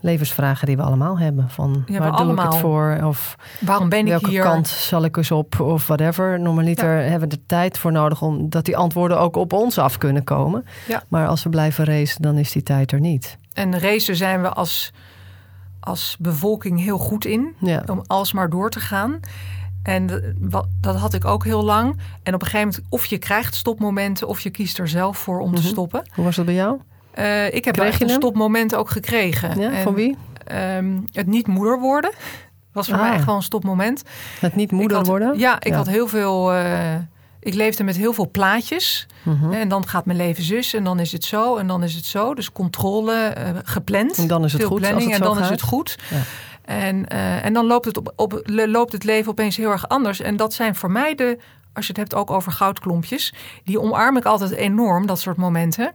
levensvragen 0.00 0.66
die 0.66 0.76
we 0.76 0.82
allemaal 0.82 1.18
hebben. 1.18 1.50
Van 1.50 1.84
ja, 1.86 1.98
waar 1.98 2.10
doe 2.10 2.20
allemaal. 2.20 2.44
ik 2.44 2.50
het 2.50 2.60
voor? 2.60 2.98
Of 3.04 3.36
waarom 3.60 3.88
ben 3.88 3.98
ik 3.98 4.06
welke 4.06 4.28
hier? 4.28 4.42
kant 4.42 4.68
zal 4.68 5.04
ik 5.04 5.16
eens 5.16 5.30
op? 5.30 5.60
Of 5.60 5.86
whatever. 5.86 6.40
Normaliter 6.40 6.96
ja. 6.96 7.08
hebben 7.10 7.28
we 7.28 7.36
de 7.36 7.42
tijd 7.46 7.78
voor 7.78 7.92
nodig 7.92 8.22
om 8.22 8.50
dat 8.50 8.64
die 8.64 8.76
antwoorden 8.76 9.20
ook 9.20 9.36
op 9.36 9.52
ons 9.52 9.78
af 9.78 9.98
kunnen 9.98 10.24
komen. 10.24 10.64
Ja. 10.88 11.02
Maar 11.08 11.26
als 11.26 11.42
we 11.42 11.48
blijven 11.48 11.84
racen, 11.84 12.22
dan 12.22 12.36
is 12.36 12.52
die 12.52 12.62
tijd 12.62 12.92
er 12.92 13.00
niet. 13.00 13.38
En 13.52 13.78
racen 13.78 14.16
zijn 14.16 14.42
we 14.42 14.48
als, 14.48 14.92
als 15.80 16.16
bevolking 16.20 16.80
heel 16.80 16.98
goed 16.98 17.24
in. 17.24 17.54
Om 17.86 18.02
alsmaar 18.06 18.50
door 18.50 18.70
te 18.70 18.80
gaan. 18.80 19.20
En 19.82 20.34
dat 20.80 20.96
had 20.96 21.14
ik 21.14 21.24
ook 21.24 21.44
heel 21.44 21.62
lang. 21.64 21.96
En 22.22 22.34
op 22.34 22.40
een 22.42 22.46
gegeven 22.46 22.68
moment, 22.68 22.84
of 22.88 23.04
je 23.06 23.18
krijgt 23.18 23.54
stopmomenten, 23.54 24.28
of 24.28 24.40
je 24.40 24.50
kiest 24.50 24.78
er 24.78 24.88
zelf 24.88 25.18
voor 25.18 25.40
om 25.40 25.54
te 25.54 25.60
Mhm. 25.60 25.70
stoppen. 25.70 26.02
Hoe 26.14 26.24
was 26.24 26.36
dat 26.36 26.44
bij 26.44 26.54
jou? 26.54 26.78
Uh, 27.18 27.54
ik 27.54 27.64
heb 27.64 27.74
Kreeg 27.74 27.98
je 27.98 28.04
een 28.04 28.10
stopmoment 28.10 28.74
ook 28.74 28.90
gekregen. 28.90 29.60
Ja, 29.60 29.70
En, 29.72 29.82
van 29.82 29.94
wie? 29.94 30.16
ehm, 30.46 30.98
het 31.12 31.26
niet 31.26 31.46
moeder 31.46 31.80
worden 31.80 32.12
was 32.72 32.86
voor 32.88 32.96
Ah. 32.96 33.02
mij 33.02 33.12
echt 33.12 33.24
wel 33.24 33.34
een 33.34 33.42
stopmoment. 33.42 34.02
Het 34.40 34.54
niet 34.56 34.70
moeder 34.72 34.96
had- 34.96 35.06
worden? 35.06 35.38
Ja, 35.38 35.56
ik 35.60 35.66
Ja. 35.72 35.76
had 35.76 35.86
heel 35.88 36.06
veel. 36.08 36.52
eh, 36.52 36.94
ik 37.40 37.54
leefde 37.54 37.84
met 37.84 37.96
heel 37.96 38.12
veel 38.12 38.30
plaatjes. 38.30 39.06
Mhm. 39.22 39.52
En 39.52 39.68
dan 39.68 39.88
gaat 39.88 40.04
mijn 40.04 40.18
leven 40.18 40.42
zus 40.44 40.74
en 40.74 40.84
dan 40.84 40.98
is 40.98 41.12
het 41.12 41.24
zo 41.24 41.56
en 41.56 41.66
dan 41.66 41.82
is 41.82 41.94
het 41.94 42.04
zo. 42.04 42.34
Dus 42.34 42.52
controle 42.52 43.14
eh, 43.14 43.50
gepland. 43.64 44.16
En 44.18 44.26
dan 44.26 44.44
is 44.44 44.52
het 44.52 44.60
Veel 44.60 44.70
goed 44.70 44.78
als 44.78 44.88
planning 44.88 45.12
het 45.12 45.20
en 45.22 45.26
dan 45.34 45.38
is 45.42 45.48
het 45.48 45.60
goed. 45.62 45.98
Ja. 46.10 46.16
En, 46.64 47.08
eh, 47.08 47.44
en 47.44 47.52
dan 47.52 47.66
loopt 47.66 47.84
het, 47.84 48.00
op, 48.16 48.42
loopt 48.46 48.92
het 48.92 49.04
leven 49.04 49.30
opeens 49.30 49.56
heel 49.56 49.70
erg 49.70 49.88
anders. 49.88 50.20
En 50.20 50.36
dat 50.36 50.54
zijn 50.54 50.74
voor 50.74 50.90
mij 50.90 51.14
de, 51.14 51.38
als 51.72 51.86
je 51.86 51.92
het 51.92 52.00
hebt 52.00 52.14
ook 52.14 52.30
over 52.30 52.52
goudklompjes, 52.52 53.34
die 53.64 53.80
omarm 53.80 54.16
ik 54.16 54.24
altijd 54.24 54.50
enorm, 54.50 55.06
dat 55.06 55.20
soort 55.20 55.36
momenten 55.36 55.94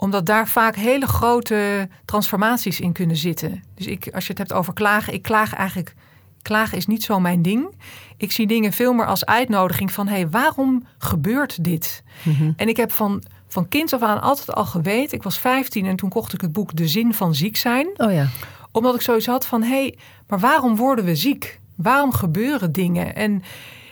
omdat 0.00 0.26
daar 0.26 0.48
vaak 0.48 0.76
hele 0.76 1.06
grote 1.06 1.88
transformaties 2.04 2.80
in 2.80 2.92
kunnen 2.92 3.16
zitten. 3.16 3.62
Dus 3.74 3.86
ik, 3.86 4.08
als 4.14 4.24
je 4.24 4.30
het 4.30 4.38
hebt 4.38 4.52
over 4.52 4.72
klagen, 4.72 5.12
ik 5.12 5.22
klaag 5.22 5.54
eigenlijk. 5.54 5.94
Klagen 6.42 6.76
is 6.76 6.86
niet 6.86 7.02
zo 7.02 7.20
mijn 7.20 7.42
ding. 7.42 7.74
Ik 8.16 8.32
zie 8.32 8.46
dingen 8.46 8.72
veel 8.72 8.92
meer 8.92 9.06
als 9.06 9.26
uitnodiging 9.26 9.92
van: 9.92 10.08
hé, 10.08 10.14
hey, 10.14 10.28
waarom 10.28 10.86
gebeurt 10.98 11.64
dit? 11.64 12.02
Mhm. 12.22 12.52
En 12.56 12.68
ik 12.68 12.76
heb 12.76 12.92
van, 12.92 13.22
van 13.48 13.68
kind 13.68 13.92
af 13.92 14.02
aan 14.02 14.20
altijd 14.20 14.54
al 14.54 14.64
geweten. 14.64 15.16
Ik 15.16 15.22
was 15.22 15.38
15 15.38 15.86
en 15.86 15.96
toen 15.96 16.10
kocht 16.10 16.32
ik 16.32 16.40
het 16.40 16.52
boek 16.52 16.76
De 16.76 16.88
Zin 16.88 17.14
van 17.14 17.34
Ziek 17.34 17.56
zijn 17.56 17.88
Oh 17.96 18.12
ja. 18.12 18.26
Omdat 18.72 18.94
ik 18.94 19.00
zoiets 19.00 19.26
had 19.26 19.46
van: 19.46 19.62
hé, 19.62 19.68
hey, 19.68 19.98
maar 20.28 20.38
waarom 20.38 20.76
worden 20.76 21.04
we 21.04 21.14
ziek? 21.14 21.60
Waarom 21.76 22.12
gebeuren 22.12 22.72
dingen? 22.72 23.14
En 23.14 23.42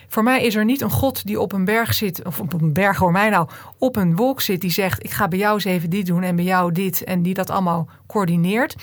voor 0.09 0.23
mij 0.23 0.43
is 0.43 0.55
er 0.55 0.65
niet 0.65 0.81
een 0.81 0.91
God 0.91 1.27
die 1.27 1.41
op 1.41 1.53
een 1.53 1.65
berg 1.65 1.95
zit, 1.95 2.25
of 2.25 2.41
op 2.41 2.53
een 2.53 2.73
berg 2.73 2.99
hoor 2.99 3.13
mij 3.13 3.31
nou, 3.31 3.49
op 3.79 3.97
een 3.97 4.17
wolk 4.17 4.41
zit 4.41 4.61
die 4.61 4.71
zegt: 4.71 5.05
Ik 5.05 5.11
ga 5.11 5.29
bij 5.29 5.39
jou 5.39 5.55
eens 5.55 5.65
even 5.65 5.91
dit 5.91 6.07
doen 6.07 6.23
en 6.23 6.37
bij 6.37 6.45
jou 6.45 6.73
dit, 6.73 7.05
en 7.05 7.23
die 7.23 7.35
dat 7.35 7.51
allemaal 7.51 7.89
coördineert. 8.07 8.77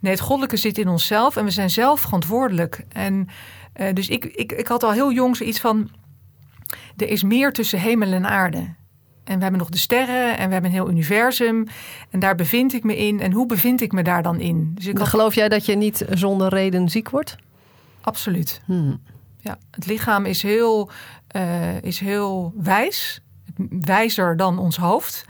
Nee, 0.00 0.12
het 0.12 0.20
goddelijke 0.20 0.56
zit 0.56 0.78
in 0.78 0.88
onszelf 0.88 1.36
en 1.36 1.44
we 1.44 1.50
zijn 1.50 1.70
zelf 1.70 2.00
verantwoordelijk. 2.00 2.84
En 2.88 3.28
eh, 3.72 3.94
dus 3.94 4.08
ik, 4.08 4.24
ik, 4.24 4.52
ik 4.52 4.66
had 4.66 4.82
al 4.82 4.92
heel 4.92 5.12
jong 5.12 5.36
zoiets 5.36 5.60
van: 5.60 5.90
er 6.96 7.08
is 7.08 7.22
meer 7.22 7.52
tussen 7.52 7.80
hemel 7.80 8.12
en 8.12 8.26
aarde. 8.26 8.74
En 9.28 9.36
we 9.36 9.42
hebben 9.42 9.60
nog 9.60 9.68
de 9.68 9.78
sterren 9.78 10.38
en 10.38 10.46
we 10.46 10.52
hebben 10.52 10.64
een 10.70 10.76
heel 10.76 10.90
universum. 10.90 11.66
En 12.10 12.20
daar 12.20 12.34
bevind 12.34 12.72
ik 12.74 12.84
me 12.84 12.96
in. 12.96 13.20
En 13.20 13.32
hoe 13.32 13.46
bevind 13.46 13.80
ik 13.80 13.92
me 13.92 14.02
daar 14.02 14.22
dan 14.22 14.40
in? 14.40 14.72
Dus 14.74 14.86
ik 14.86 14.98
Geloof 14.98 15.34
jij 15.34 15.48
dat 15.48 15.66
je 15.66 15.76
niet 15.76 16.04
zonder 16.10 16.48
reden 16.48 16.88
ziek 16.88 17.10
wordt? 17.10 17.36
Absoluut. 18.00 18.60
Hmm. 18.64 19.00
Ja, 19.40 19.58
het 19.70 19.86
lichaam 19.86 20.24
is 20.24 20.42
heel, 20.42 20.90
uh, 21.36 21.82
is 21.82 22.00
heel 22.00 22.52
wijs. 22.56 23.20
Wijzer 23.80 24.36
dan 24.36 24.58
ons 24.58 24.76
hoofd. 24.76 25.24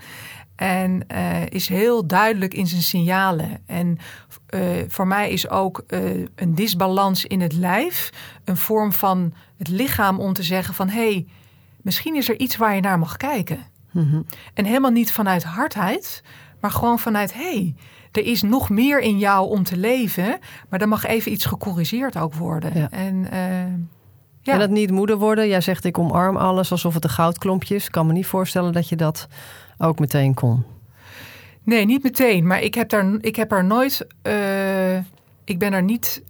En 0.55 1.03
uh, 1.11 1.45
is 1.45 1.67
heel 1.67 2.07
duidelijk 2.07 2.53
in 2.53 2.67
zijn 2.67 2.81
signalen. 2.81 3.61
En 3.65 3.97
uh, 4.55 4.61
voor 4.87 5.07
mij 5.07 5.29
is 5.29 5.49
ook 5.49 5.83
uh, 5.87 6.27
een 6.35 6.55
disbalans 6.55 7.25
in 7.25 7.41
het 7.41 7.53
lijf 7.53 8.09
een 8.43 8.57
vorm 8.57 8.93
van 8.93 9.33
het 9.57 9.67
lichaam 9.67 10.19
om 10.19 10.33
te 10.33 10.43
zeggen 10.43 10.73
van 10.73 10.89
hé, 10.89 11.11
hey, 11.11 11.27
misschien 11.81 12.15
is 12.15 12.29
er 12.29 12.39
iets 12.39 12.57
waar 12.57 12.75
je 12.75 12.81
naar 12.81 12.99
mag 12.99 13.17
kijken. 13.17 13.77
Mm-hmm. 13.91 14.25
En 14.53 14.65
helemaal 14.65 14.91
niet 14.91 15.11
vanuit 15.11 15.43
hardheid, 15.43 16.23
maar 16.61 16.71
gewoon 16.71 16.99
vanuit 16.99 17.33
hé, 17.33 17.53
hey, 17.53 17.75
er 18.11 18.25
is 18.25 18.41
nog 18.41 18.69
meer 18.69 18.99
in 18.99 19.17
jou 19.17 19.49
om 19.49 19.63
te 19.63 19.77
leven, 19.77 20.39
maar 20.69 20.81
er 20.81 20.87
mag 20.87 21.05
even 21.05 21.31
iets 21.31 21.45
gecorrigeerd 21.45 22.17
ook 22.17 22.33
worden. 22.33 22.77
Ja. 22.77 22.89
En, 22.91 23.27
ja. 24.41 24.53
en 24.53 24.59
dat 24.59 24.69
niet 24.69 24.91
moeder 24.91 25.17
worden. 25.17 25.47
Jij 25.47 25.61
zegt 25.61 25.85
ik 25.85 25.97
omarm 25.97 26.37
alles 26.37 26.71
alsof 26.71 26.93
het 26.93 27.03
een 27.03 27.09
goudklompje 27.09 27.75
is. 27.75 27.85
Ik 27.85 27.91
kan 27.91 28.07
me 28.07 28.13
niet 28.13 28.25
voorstellen 28.25 28.73
dat 28.73 28.89
je 28.89 28.95
dat 28.95 29.27
ook 29.77 29.99
meteen 29.99 30.33
kon? 30.33 30.63
Nee, 31.63 31.85
niet 31.85 32.03
meteen. 32.03 32.47
Maar 32.47 32.61
ik 32.61 32.75
heb, 32.75 32.89
daar, 32.89 33.17
ik 33.21 33.35
heb 33.35 33.51
er 33.51 33.65
nooit. 33.65 34.07
Uh, 34.23 34.97
ik 35.43 35.59
ben 35.59 35.73
er 35.73 35.83
niet 35.83 36.23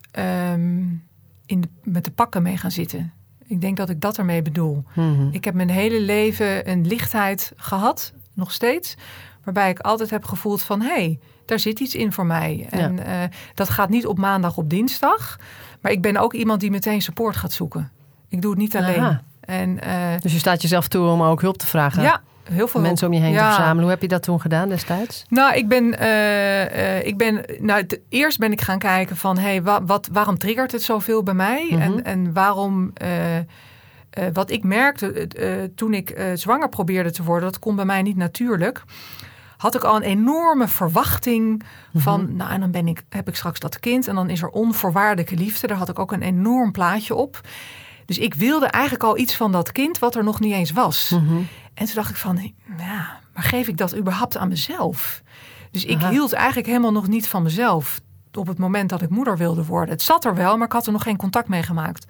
um, 0.51 1.03
in 1.45 1.63
met 1.83 2.05
de 2.05 2.11
pakken 2.11 2.41
mee 2.41 2.57
gaan 2.57 2.71
zitten. 2.71 3.13
Ik 3.49 3.61
denk 3.61 3.77
dat 3.77 3.89
ik 3.89 4.01
dat 4.01 4.17
ermee 4.17 4.41
bedoel. 4.41 4.83
Mm 4.93 5.29
Ik 5.31 5.45
heb 5.45 5.53
mijn 5.53 5.69
hele 5.69 6.01
leven 6.01 6.69
een 6.69 6.87
lichtheid 6.87 7.53
gehad, 7.55 8.13
nog 8.33 8.51
steeds. 8.51 8.95
Waarbij 9.43 9.69
ik 9.69 9.79
altijd 9.79 10.09
heb 10.09 10.25
gevoeld 10.25 10.61
van 10.61 10.81
hé, 10.81 10.87
hey, 10.87 11.19
daar 11.45 11.59
zit 11.59 11.79
iets 11.79 11.95
in 11.95 12.13
voor 12.13 12.25
mij. 12.25 12.67
En 12.69 12.95
ja. 12.95 13.23
uh, 13.23 13.29
dat 13.53 13.69
gaat 13.69 13.89
niet 13.89 14.05
op 14.05 14.17
maandag 14.17 14.57
op 14.57 14.69
dinsdag. 14.69 15.39
Maar 15.81 15.91
ik 15.91 16.01
ben 16.01 16.17
ook 16.17 16.33
iemand 16.33 16.59
die 16.59 16.71
meteen 16.71 17.01
support 17.01 17.35
gaat 17.35 17.51
zoeken. 17.51 17.91
Ik 18.27 18.41
doe 18.41 18.51
het 18.51 18.59
niet 18.59 18.75
alleen. 18.75 19.19
En, 19.39 19.69
uh, 19.69 20.19
dus 20.19 20.31
je 20.31 20.39
staat 20.39 20.61
jezelf 20.61 20.87
toe 20.87 21.07
om 21.07 21.21
ook 21.21 21.41
hulp 21.41 21.57
te 21.57 21.67
vragen? 21.67 22.03
Ja, 22.03 22.21
heel 22.51 22.67
veel 22.67 22.81
mensen 22.81 23.07
om 23.07 23.13
je 23.13 23.19
heen 23.19 23.33
te 23.33 23.43
verzamelen. 23.43 23.81
Hoe 23.81 23.89
heb 23.89 24.01
je 24.01 24.07
dat 24.07 24.23
toen 24.23 24.41
gedaan 24.41 24.69
destijds? 24.69 25.25
Nou, 25.29 25.55
ik 25.55 25.67
ben, 25.67 26.01
uh, 26.01 27.05
ik 27.05 27.17
ben 27.17 27.45
nou, 27.59 27.85
eerst 28.09 28.39
ben 28.39 28.51
ik 28.51 28.61
gaan 28.61 28.79
kijken 28.79 29.17
van 29.17 29.37
hey, 29.37 29.63
wat, 29.63 29.81
wat, 29.85 30.09
waarom 30.11 30.37
triggert 30.37 30.71
het 30.71 30.83
zoveel 30.83 31.23
bij 31.23 31.33
mij? 31.33 31.67
Mhm. 31.71 31.81
En, 31.81 32.03
en 32.03 32.33
waarom. 32.33 32.93
Uh, 33.03 33.09
wat 34.33 34.51
ik 34.51 34.63
merkte 34.63 35.27
toen 35.75 35.93
ik 35.93 36.21
zwanger 36.33 36.69
probeerde 36.69 37.11
te 37.11 37.23
worden, 37.23 37.51
dat 37.51 37.59
kon 37.59 37.75
bij 37.75 37.85
mij 37.85 38.01
niet 38.01 38.15
natuurlijk. 38.15 38.83
Had 39.57 39.75
ik 39.75 39.83
al 39.83 39.95
een 39.95 40.01
enorme 40.01 40.67
verwachting 40.67 41.63
van, 41.93 42.21
mhm. 42.23 42.35
nou 42.35 42.51
en 42.51 42.59
dan 42.59 42.71
ben 42.71 42.87
ik, 42.87 43.03
heb 43.09 43.27
ik 43.27 43.35
straks 43.35 43.59
dat 43.59 43.79
kind 43.79 44.07
en 44.07 44.15
dan 44.15 44.29
is 44.29 44.41
er 44.41 44.49
onvoorwaardelijke 44.49 45.35
liefde. 45.35 45.67
Daar 45.67 45.77
had 45.77 45.89
ik 45.89 45.99
ook 45.99 46.11
een 46.11 46.21
enorm 46.21 46.71
plaatje 46.71 47.15
op. 47.15 47.41
Dus 48.05 48.17
ik 48.17 48.33
wilde 48.33 48.65
eigenlijk 48.65 49.03
al 49.03 49.17
iets 49.17 49.35
van 49.35 49.51
dat 49.51 49.71
kind 49.71 49.99
wat 49.99 50.15
er 50.15 50.23
nog 50.23 50.39
niet 50.39 50.53
eens 50.53 50.71
was. 50.71 51.09
Mm 51.09 51.47
en 51.79 51.85
toen 51.85 51.95
dacht 51.95 52.09
ik 52.09 52.15
van, 52.15 52.53
ja, 52.77 53.19
maar 53.33 53.43
geef 53.43 53.67
ik 53.67 53.77
dat 53.77 53.95
überhaupt 53.95 54.37
aan 54.37 54.47
mezelf? 54.47 55.21
Dus 55.71 55.85
ik 55.85 56.01
hield 56.01 56.33
eigenlijk 56.33 56.67
helemaal 56.67 56.91
nog 56.91 57.07
niet 57.07 57.27
van 57.27 57.43
mezelf 57.43 57.99
op 58.33 58.47
het 58.47 58.57
moment 58.57 58.89
dat 58.89 59.01
ik 59.01 59.09
moeder 59.09 59.37
wilde 59.37 59.65
worden. 59.65 59.93
Het 59.93 60.01
zat 60.01 60.25
er 60.25 60.35
wel, 60.35 60.57
maar 60.57 60.65
ik 60.67 60.73
had 60.73 60.85
er 60.85 60.91
nog 60.91 61.03
geen 61.03 61.17
contact 61.17 61.47
mee 61.47 61.63
gemaakt. 61.63 62.05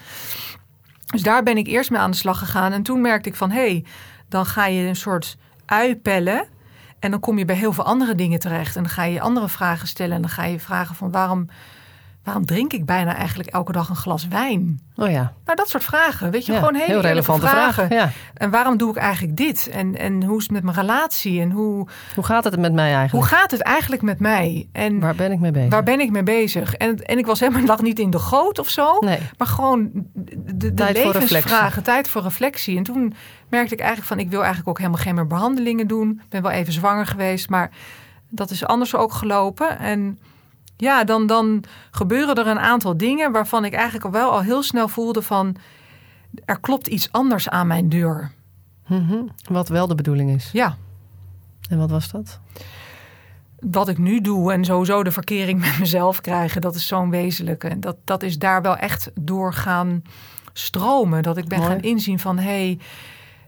Dus 1.05 1.21
daar 1.21 1.43
ben 1.43 1.57
ik 1.57 1.67
eerst 1.67 1.89
mee 1.89 1.99
aan 1.99 2.11
de 2.11 2.17
slag 2.17 2.39
gegaan. 2.39 2.71
En 2.71 2.83
toen 2.83 3.01
merkte 3.01 3.29
ik 3.29 3.35
van, 3.35 3.51
hé, 3.51 3.59
hey, 3.59 3.85
dan 4.27 4.45
ga 4.45 4.65
je 4.65 4.87
een 4.87 4.95
soort 4.95 5.37
ui 5.65 5.95
pellen. 5.95 6.47
En 6.99 7.11
dan 7.11 7.19
kom 7.19 7.37
je 7.37 7.45
bij 7.45 7.55
heel 7.55 7.73
veel 7.73 7.83
andere 7.83 8.15
dingen 8.15 8.39
terecht. 8.39 8.75
En 8.75 8.83
dan 8.83 8.91
ga 8.91 9.03
je 9.03 9.21
andere 9.21 9.49
vragen 9.49 9.87
stellen. 9.87 10.15
En 10.15 10.21
dan 10.21 10.29
ga 10.29 10.45
je 10.45 10.59
vragen 10.59 10.95
van, 10.95 11.11
waarom 11.11 11.47
waarom 12.29 12.47
drink 12.47 12.73
ik 12.73 12.85
bijna 12.85 13.15
eigenlijk 13.15 13.49
elke 13.49 13.71
dag 13.71 13.89
een 13.89 13.95
glas 13.95 14.27
wijn? 14.27 14.79
Oh 14.95 15.09
ja. 15.09 15.33
Nou, 15.45 15.57
dat 15.57 15.69
soort 15.69 15.83
vragen. 15.83 16.31
Weet 16.31 16.45
je, 16.45 16.53
gewoon 16.53 16.75
hele 16.75 16.91
heel 16.91 17.01
relevante 17.01 17.47
vragen. 17.47 17.73
vragen. 17.73 17.95
Ja. 17.95 18.11
En 18.33 18.49
waarom 18.49 18.77
doe 18.77 18.89
ik 18.89 18.95
eigenlijk 18.95 19.37
dit? 19.37 19.69
En, 19.69 19.97
en 19.97 20.23
hoe 20.23 20.37
is 20.37 20.43
het 20.43 20.51
met 20.51 20.63
mijn 20.63 20.75
relatie? 20.75 21.41
En 21.41 21.51
hoe, 21.51 21.87
hoe 22.15 22.23
gaat 22.23 22.43
het 22.43 22.59
met 22.59 22.73
mij 22.73 22.93
eigenlijk? 22.93 23.29
Hoe 23.29 23.37
gaat 23.37 23.51
het 23.51 23.61
eigenlijk 23.61 24.01
met 24.01 24.19
mij? 24.19 24.67
En 24.71 24.99
waar 24.99 25.15
ben 25.15 25.31
ik 25.31 25.39
mee 25.39 25.51
bezig? 25.51 25.69
Waar 25.69 25.83
ben 25.83 25.99
ik 25.99 26.11
mee 26.11 26.23
bezig? 26.23 26.75
En, 26.75 27.05
en 27.05 27.17
ik 27.17 27.25
was 27.25 27.39
helemaal 27.39 27.65
lag 27.65 27.81
niet 27.81 27.99
in 27.99 28.09
de 28.09 28.19
goot 28.19 28.59
of 28.59 28.69
zo. 28.69 28.97
Nee. 28.99 29.19
Maar 29.37 29.47
gewoon 29.47 29.89
de, 30.55 30.73
de 30.73 30.89
levensvragen, 30.93 31.83
tijd 31.83 32.07
voor 32.07 32.21
reflectie. 32.21 32.77
En 32.77 32.83
toen 32.83 33.13
merkte 33.49 33.73
ik 33.73 33.79
eigenlijk 33.79 34.09
van, 34.09 34.19
ik 34.19 34.29
wil 34.29 34.39
eigenlijk 34.39 34.69
ook 34.69 34.77
helemaal 34.77 35.01
geen 35.01 35.15
meer 35.15 35.27
behandelingen 35.27 35.87
doen. 35.87 36.21
Ik 36.23 36.29
ben 36.29 36.41
wel 36.41 36.51
even 36.51 36.73
zwanger 36.73 37.05
geweest, 37.05 37.49
maar 37.49 37.71
dat 38.29 38.49
is 38.49 38.65
anders 38.65 38.95
ook 38.95 39.13
gelopen. 39.13 39.79
En 39.79 40.19
ja, 40.81 41.03
dan, 41.03 41.27
dan 41.27 41.63
gebeuren 41.91 42.35
er 42.35 42.47
een 42.47 42.59
aantal 42.59 42.97
dingen 42.97 43.31
waarvan 43.31 43.65
ik 43.65 43.73
eigenlijk 43.73 44.05
al 44.05 44.11
wel 44.11 44.31
al 44.31 44.41
heel 44.41 44.63
snel 44.63 44.87
voelde 44.87 45.21
van 45.21 45.55
er 46.45 46.59
klopt 46.59 46.87
iets 46.87 47.11
anders 47.11 47.49
aan 47.49 47.67
mijn 47.67 47.89
deur. 47.89 48.31
Mm 48.87 49.29
Wat 49.49 49.69
wel 49.69 49.87
de 49.87 49.95
bedoeling 49.95 50.29
is. 50.29 50.49
Ja. 50.53 50.77
En 51.69 51.77
wat 51.77 51.89
was 51.89 52.11
dat? 52.11 52.39
Wat 53.59 53.87
ik 53.87 53.97
nu 53.97 54.21
doe 54.21 54.53
en 54.53 54.65
sowieso 54.65 55.03
de 55.03 55.11
verkering 55.11 55.59
met 55.59 55.79
mezelf 55.79 56.21
krijgen, 56.21 56.61
dat 56.61 56.75
is 56.75 56.87
zo'n 56.87 57.09
wezenlijke. 57.09 57.79
Dat, 57.79 57.97
dat 58.03 58.23
is 58.23 58.37
daar 58.37 58.61
wel 58.61 58.77
echt 58.77 59.11
door 59.13 59.53
gaan 59.53 60.01
stromen. 60.53 61.23
Dat 61.23 61.37
ik 61.37 61.47
ben 61.47 61.61
gaan 61.61 61.81
inzien 61.81 62.19
van 62.19 62.37
hé, 62.37 62.77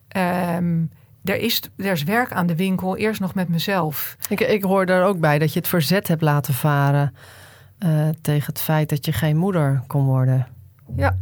hey, 0.07 0.57
um, 0.57 0.91
er 1.23 1.37
is, 1.37 1.61
er 1.77 1.91
is 1.91 2.03
werk 2.03 2.31
aan 2.33 2.47
de 2.47 2.55
winkel, 2.55 2.97
eerst 2.97 3.19
nog 3.19 3.33
met 3.33 3.47
mezelf. 3.47 4.17
Ik, 4.29 4.39
ik 4.39 4.63
hoor 4.63 4.85
daar 4.85 5.05
ook 5.05 5.19
bij 5.19 5.39
dat 5.39 5.53
je 5.53 5.59
het 5.59 5.67
verzet 5.67 6.07
hebt 6.07 6.21
laten 6.21 6.53
varen 6.53 7.15
uh, 7.79 8.09
tegen 8.21 8.45
het 8.45 8.61
feit 8.61 8.89
dat 8.89 9.05
je 9.05 9.11
geen 9.11 9.37
moeder 9.37 9.83
kon 9.87 10.05
worden. 10.05 10.47
Ja. 10.95 11.17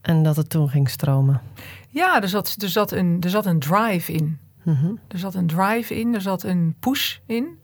En 0.00 0.22
dat 0.22 0.36
het 0.36 0.50
toen 0.50 0.68
ging 0.68 0.88
stromen. 0.88 1.40
Ja, 1.88 2.22
er 2.22 2.28
zat, 2.28 2.56
er 2.62 2.68
zat, 2.68 2.92
een, 2.92 3.16
er 3.20 3.30
zat 3.30 3.46
een 3.46 3.58
drive 3.58 4.12
in. 4.12 4.38
Mm 4.62 4.74
-hmm. 4.74 4.98
Er 5.08 5.18
zat 5.18 5.34
een 5.34 5.46
drive 5.46 5.94
in, 5.94 6.14
er 6.14 6.20
zat 6.20 6.42
een 6.42 6.76
push 6.80 7.16
in. 7.26 7.60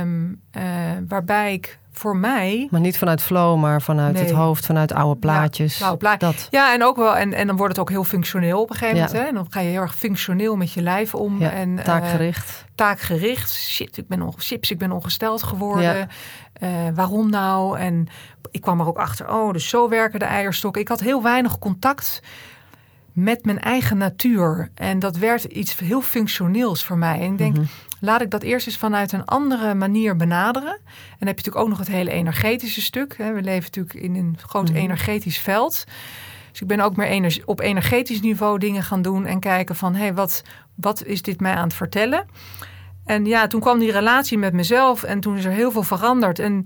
Um, 0.00 0.40
uh, 0.56 0.62
waarbij 1.08 1.52
ik 1.52 1.78
voor 1.98 2.16
mij. 2.16 2.68
Maar 2.70 2.80
niet 2.80 2.98
vanuit 2.98 3.22
flow, 3.22 3.60
maar 3.60 3.82
vanuit 3.82 4.20
het 4.20 4.30
hoofd, 4.30 4.66
vanuit 4.66 4.92
oude 4.92 5.20
plaatjes. 5.20 5.78
Ja, 5.78 6.16
dat. 6.16 6.46
ja 6.50 6.74
en 6.74 6.84
ook 6.84 6.96
wel. 6.96 7.16
En, 7.16 7.32
en 7.32 7.46
dan 7.46 7.56
wordt 7.56 7.72
het 7.72 7.80
ook 7.80 7.90
heel 7.90 8.04
functioneel 8.04 8.60
op 8.60 8.70
een 8.70 8.76
gegeven 8.76 8.96
moment. 8.96 9.18
Hè? 9.18 9.24
En 9.24 9.34
dan 9.34 9.46
ga 9.50 9.60
je 9.60 9.68
heel 9.68 9.80
erg 9.80 9.94
functioneel 9.94 10.56
met 10.56 10.72
je 10.72 10.82
lijf 10.82 11.14
om. 11.14 11.40
Ja, 11.40 11.50
en, 11.50 11.80
taakgericht. 11.84 12.50
Uh, 12.50 12.74
taakgericht. 12.74 13.52
Shit, 13.52 13.96
ik 13.96 14.08
ben, 14.08 14.22
on, 14.22 14.32
chips, 14.36 14.70
ik 14.70 14.78
ben 14.78 14.92
ongesteld 14.92 15.42
geworden. 15.42 16.08
Uh, 16.62 16.68
waarom 16.94 17.30
nou? 17.30 17.78
En 17.78 18.08
ik 18.50 18.60
kwam 18.60 18.80
er 18.80 18.86
ook 18.86 18.98
achter. 18.98 19.32
Oh, 19.32 19.52
dus 19.52 19.68
zo 19.68 19.88
werken 19.88 20.18
de 20.18 20.24
eierstokken. 20.24 20.82
Ik 20.82 20.88
had 20.88 21.00
heel 21.00 21.22
weinig 21.22 21.58
contact 21.58 22.22
met 23.12 23.44
mijn 23.44 23.60
eigen 23.60 23.96
natuur. 23.96 24.70
En 24.74 24.98
dat 24.98 25.16
werd 25.16 25.44
iets 25.44 25.78
heel 25.78 26.00
functioneels 26.00 26.84
voor 26.84 26.98
mij. 26.98 27.20
En 27.20 27.32
ik 27.32 27.38
denk, 27.38 27.56
mhm. 27.56 27.64
Laat 28.04 28.20
ik 28.20 28.30
dat 28.30 28.42
eerst 28.42 28.66
eens 28.66 28.78
vanuit 28.78 29.12
een 29.12 29.24
andere 29.24 29.74
manier 29.74 30.16
benaderen. 30.16 30.72
En 30.72 31.18
dan 31.18 31.28
heb 31.28 31.38
je 31.38 31.44
natuurlijk 31.44 31.56
ook 31.56 31.68
nog 31.68 31.78
het 31.78 31.88
hele 31.88 32.10
energetische 32.10 32.82
stuk. 32.82 33.14
We 33.16 33.42
leven 33.42 33.62
natuurlijk 33.62 33.94
in 33.94 34.14
een 34.14 34.38
groot 34.46 34.68
mhm. 34.68 34.78
energetisch 34.78 35.38
veld. 35.38 35.84
Dus 36.50 36.60
ik 36.60 36.66
ben 36.66 36.80
ook 36.80 36.96
meer 36.96 37.42
op 37.44 37.60
energetisch 37.60 38.20
niveau 38.20 38.58
dingen 38.58 38.82
gaan 38.82 39.02
doen 39.02 39.26
en 39.26 39.40
kijken 39.40 39.76
van 39.76 39.94
hé, 39.94 40.00
hey, 40.00 40.14
wat, 40.14 40.42
wat 40.74 41.04
is 41.04 41.22
dit 41.22 41.40
mij 41.40 41.54
aan 41.54 41.66
het 41.66 41.74
vertellen? 41.74 42.26
En 43.04 43.26
ja, 43.26 43.46
toen 43.46 43.60
kwam 43.60 43.78
die 43.78 43.92
relatie 43.92 44.38
met 44.38 44.52
mezelf 44.52 45.02
en 45.02 45.20
toen 45.20 45.36
is 45.36 45.44
er 45.44 45.52
heel 45.52 45.70
veel 45.70 45.82
veranderd. 45.82 46.38
En 46.38 46.64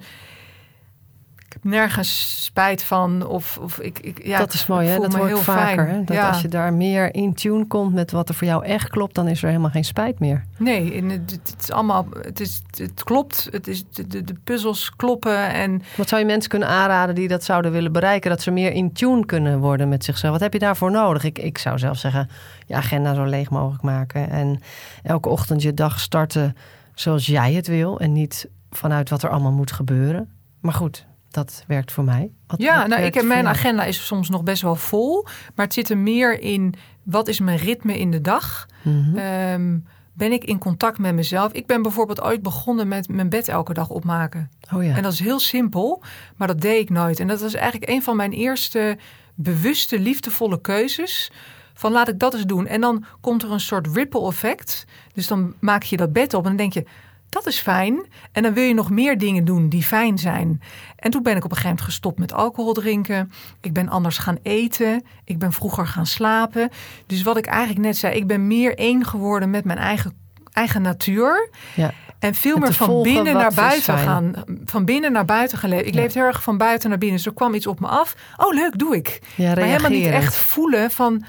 nergens 1.65 2.45
spijt 2.45 2.83
van. 2.83 3.27
Of, 3.27 3.59
of 3.59 3.79
ik, 3.79 3.99
ik, 3.99 4.27
ja, 4.27 4.39
dat 4.39 4.53
is 4.53 4.67
mooi, 4.67 4.89
hè? 4.89 4.99
Dat 4.99 5.15
hoor 5.15 5.29
ik 5.29 5.37
vaker. 5.37 5.89
Hè? 5.89 6.05
Dat 6.05 6.19
als 6.19 6.41
je 6.41 6.49
daar 6.49 6.73
meer 6.73 7.15
in 7.15 7.35
tune 7.35 7.67
komt 7.67 7.95
met 7.95 8.11
wat 8.11 8.29
er 8.29 8.35
voor 8.35 8.47
jou 8.47 8.65
echt 8.65 8.89
klopt, 8.89 9.15
dan 9.15 9.29
is 9.29 9.43
er 9.43 9.49
helemaal 9.49 9.71
geen 9.71 9.85
spijt 9.85 10.19
meer. 10.19 10.45
Nee, 10.57 11.05
het, 11.05 11.31
het, 11.31 11.57
is 11.59 11.71
allemaal, 11.71 12.07
het, 12.21 12.41
is, 12.41 12.63
het 12.71 13.05
klopt. 13.05 13.49
Het 13.51 13.69
is, 13.69 13.85
de, 13.91 14.07
de, 14.07 14.25
de, 14.25 14.35
puzzels 14.45 14.97
kloppen. 14.97 15.53
En... 15.53 15.83
Wat 15.97 16.09
zou 16.09 16.21
je 16.21 16.27
mensen 16.27 16.51
kunnen 16.51 16.69
aanraden 16.69 17.15
die 17.15 17.29
dat 17.29 17.45
zouden 17.45 17.73
willen 17.73 17.93
bereiken? 17.93 18.31
Dat 18.31 18.43
ze 18.43 18.51
meer 18.51 18.73
in 18.73 18.93
tune 18.93 19.27
kunnen 19.27 19.59
worden 19.59 19.89
met 19.89 20.05
zichzelf. 20.05 20.33
Wat 20.33 20.41
heb 20.41 20.53
je 20.53 20.59
daarvoor 20.59 20.91
nodig? 20.91 21.25
Ik, 21.25 21.39
ik 21.39 21.59
zou 21.59 21.79
zelf 21.79 21.99
zeggen, 21.99 22.29
je 22.67 22.75
agenda 22.75 23.15
zo 23.15 23.25
leeg 23.25 23.51
mogelijk 23.51 23.83
maken. 23.83 24.31
En 24.31 24.61
elke 25.03 25.29
ochtend 25.29 25.63
je 25.63 25.75
dag 25.75 26.01
starten 26.01 26.57
zoals 26.95 27.27
jij 27.27 27.53
het 27.53 27.67
wil. 27.67 28.01
En 28.01 28.13
niet 28.13 28.49
vanuit 28.71 29.11
wat 29.11 29.23
er 29.23 29.31
allemaal 29.31 29.53
moet 29.53 29.73
gebeuren. 29.73 30.31
Maar 30.61 30.73
goed, 30.73 31.07
dat 31.39 31.65
werkt 31.67 31.93
voor 31.93 32.05
mij. 32.05 32.31
ja, 32.57 32.87
nou, 32.87 33.03
ik 33.03 33.15
heb, 33.15 33.25
mijn 33.25 33.47
agenda 33.47 33.85
is 33.85 34.07
soms 34.07 34.29
nog 34.29 34.43
best 34.43 34.63
wel 34.63 34.75
vol. 34.75 35.27
Maar 35.55 35.65
het 35.65 35.75
zit 35.75 35.91
er 35.91 35.99
meer 35.99 36.41
in 36.41 36.75
wat 37.03 37.29
is 37.29 37.41
mijn 37.41 37.59
ritme 37.59 37.99
in 37.99 38.11
de 38.11 38.21
dag? 38.21 38.67
Mm 38.83 39.87
ben 40.19 40.33
ik 40.33 40.45
in 40.45 40.59
contact 40.59 40.99
met 40.99 41.15
mezelf? 41.15 41.53
Ik 41.53 41.67
ben 41.67 41.83
bijvoorbeeld 41.83 42.21
ooit 42.21 42.43
begonnen 42.43 42.89
met 42.89 43.09
mijn 43.09 43.29
bed 43.29 43.49
elke 43.49 43.73
dag 43.73 43.89
opmaken. 43.89 44.51
Oh 44.75 44.85
ja. 44.85 44.97
En 44.97 45.03
dat 45.03 45.13
is 45.13 45.21
heel 45.21 45.39
simpel, 45.39 46.03
maar 46.37 46.49
dat 46.49 46.61
deed 46.61 46.81
ik 46.81 46.91
nooit. 46.91 47.21
En 47.21 47.27
dat 47.27 47.41
was 47.41 47.55
eigenlijk 47.55 47.91
een 47.91 48.03
van 48.03 48.17
mijn 48.17 48.33
eerste 48.33 48.99
bewuste, 49.35 49.99
liefdevolle 49.99 50.61
keuzes 50.61 51.31
Van 51.75 51.93
laat 51.93 52.09
ik 52.09 52.19
dat 52.19 52.35
eens 52.35 52.45
doen. 52.45 52.67
En 52.67 52.81
dan 52.81 53.05
komt 53.21 53.43
er 53.43 53.53
een 53.53 53.61
soort 53.61 53.87
ripple 53.87 54.27
effect. 54.27 54.85
Dus 55.15 55.27
dan 55.27 55.55
maak 55.59 55.83
je 55.83 55.97
dat 55.97 56.13
bed 56.13 56.35
op 56.35 56.43
en 56.43 56.49
dan 56.49 56.57
denk 56.57 56.73
je, 56.73 56.85
dat 57.29 57.47
is 57.47 57.59
fijn. 57.59 58.07
En 58.33 58.43
dan 58.43 58.53
wil 58.53 58.65
je 58.65 58.75
nog 58.75 58.91
meer 58.91 59.19
dingen 59.19 59.45
doen 59.45 59.69
die 59.69 59.83
fijn 59.83 60.19
zijn. 60.19 60.63
En 60.97 61.11
toen 61.11 61.23
ben 61.23 61.37
ik 61.37 61.45
op 61.45 61.51
een 61.51 61.57
gegeven 61.57 61.69
moment 61.69 61.87
gestopt 61.87 62.19
met 62.19 62.33
alcohol 62.33 62.73
drinken. 62.73 63.33
Ik 63.61 63.73
ben 63.73 63.89
anders 63.89 64.19
gaan 64.19 64.39
eten. 64.43 65.05
Ik 65.25 65.39
ben 65.39 65.53
vroeger 65.53 65.87
gaan 65.87 66.07
slapen. 66.07 66.71
Dus 67.07 67.23
wat 67.23 67.37
ik 67.37 67.47
eigenlijk 67.47 67.81
net 67.81 67.97
zei, 67.97 68.17
ik 68.17 68.27
ben 68.27 68.47
meer 68.47 68.79
één 68.79 69.05
geworden 69.05 69.51
met 69.51 69.65
mijn 69.65 69.79
eigen, 69.79 70.13
eigen 70.53 70.83
natuur. 70.83 71.51
Ja. 71.75 71.93
En 72.19 72.35
veel 72.35 72.59
meer 72.59 72.73
van 72.73 73.03
binnen 73.03 73.35
naar 73.35 73.55
buiten 73.55 73.99
gaan. 73.99 74.33
Van 74.65 74.85
binnen 74.85 75.13
naar 75.13 75.25
buiten 75.25 75.59
gaan 75.59 75.71
leven. 75.71 75.87
Ik 75.87 75.95
ja. 75.95 76.01
leefde 76.01 76.19
heel 76.19 76.29
erg 76.29 76.43
van 76.43 76.59
buiten 76.59 76.89
naar 76.89 76.99
binnen. 76.99 77.17
Dus 77.17 77.27
er 77.27 77.35
kwam 77.35 77.55
iets 77.55 77.67
op 77.67 77.81
me 77.81 77.87
af. 77.87 78.15
Oh, 78.37 78.55
leuk, 78.55 78.79
doe 78.79 78.97
ik. 78.97 79.21
Ja, 79.35 79.55
maar 79.55 79.65
helemaal 79.65 79.91
niet 79.91 80.07
echt 80.07 80.35
voelen 80.37 80.91
van. 80.91 81.25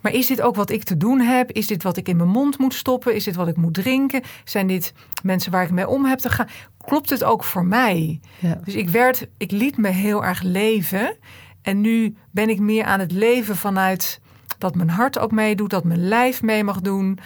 Maar 0.00 0.12
is 0.12 0.26
dit 0.26 0.40
ook 0.40 0.54
wat 0.54 0.70
ik 0.70 0.82
te 0.82 0.96
doen 0.96 1.20
heb? 1.20 1.50
Is 1.50 1.66
dit 1.66 1.82
wat 1.82 1.96
ik 1.96 2.08
in 2.08 2.16
mijn 2.16 2.28
mond 2.28 2.58
moet 2.58 2.74
stoppen? 2.74 3.14
Is 3.14 3.24
dit 3.24 3.36
wat 3.36 3.48
ik 3.48 3.56
moet 3.56 3.74
drinken? 3.74 4.22
Zijn 4.44 4.66
dit 4.66 4.92
mensen 5.22 5.52
waar 5.52 5.62
ik 5.62 5.70
mee 5.70 5.88
om 5.88 6.04
heb 6.04 6.18
te 6.18 6.30
gaan? 6.30 6.48
Klopt 6.84 7.10
het 7.10 7.24
ook 7.24 7.44
voor 7.44 7.64
mij? 7.64 8.20
Ja. 8.38 8.60
Dus 8.64 8.74
ik 8.74 8.88
werd, 8.88 9.26
ik 9.36 9.50
liet 9.50 9.76
me 9.76 9.88
heel 9.88 10.24
erg 10.24 10.42
leven. 10.42 11.16
En 11.62 11.80
nu 11.80 12.16
ben 12.30 12.48
ik 12.48 12.58
meer 12.60 12.84
aan 12.84 13.00
het 13.00 13.12
leven 13.12 13.56
vanuit 13.56 14.20
dat 14.58 14.74
mijn 14.74 14.90
hart 14.90 15.18
ook 15.18 15.30
meedoet, 15.30 15.70
dat 15.70 15.84
mijn 15.84 16.08
lijf 16.08 16.42
mee 16.42 16.64
mag 16.64 16.80
doen. 16.80 17.18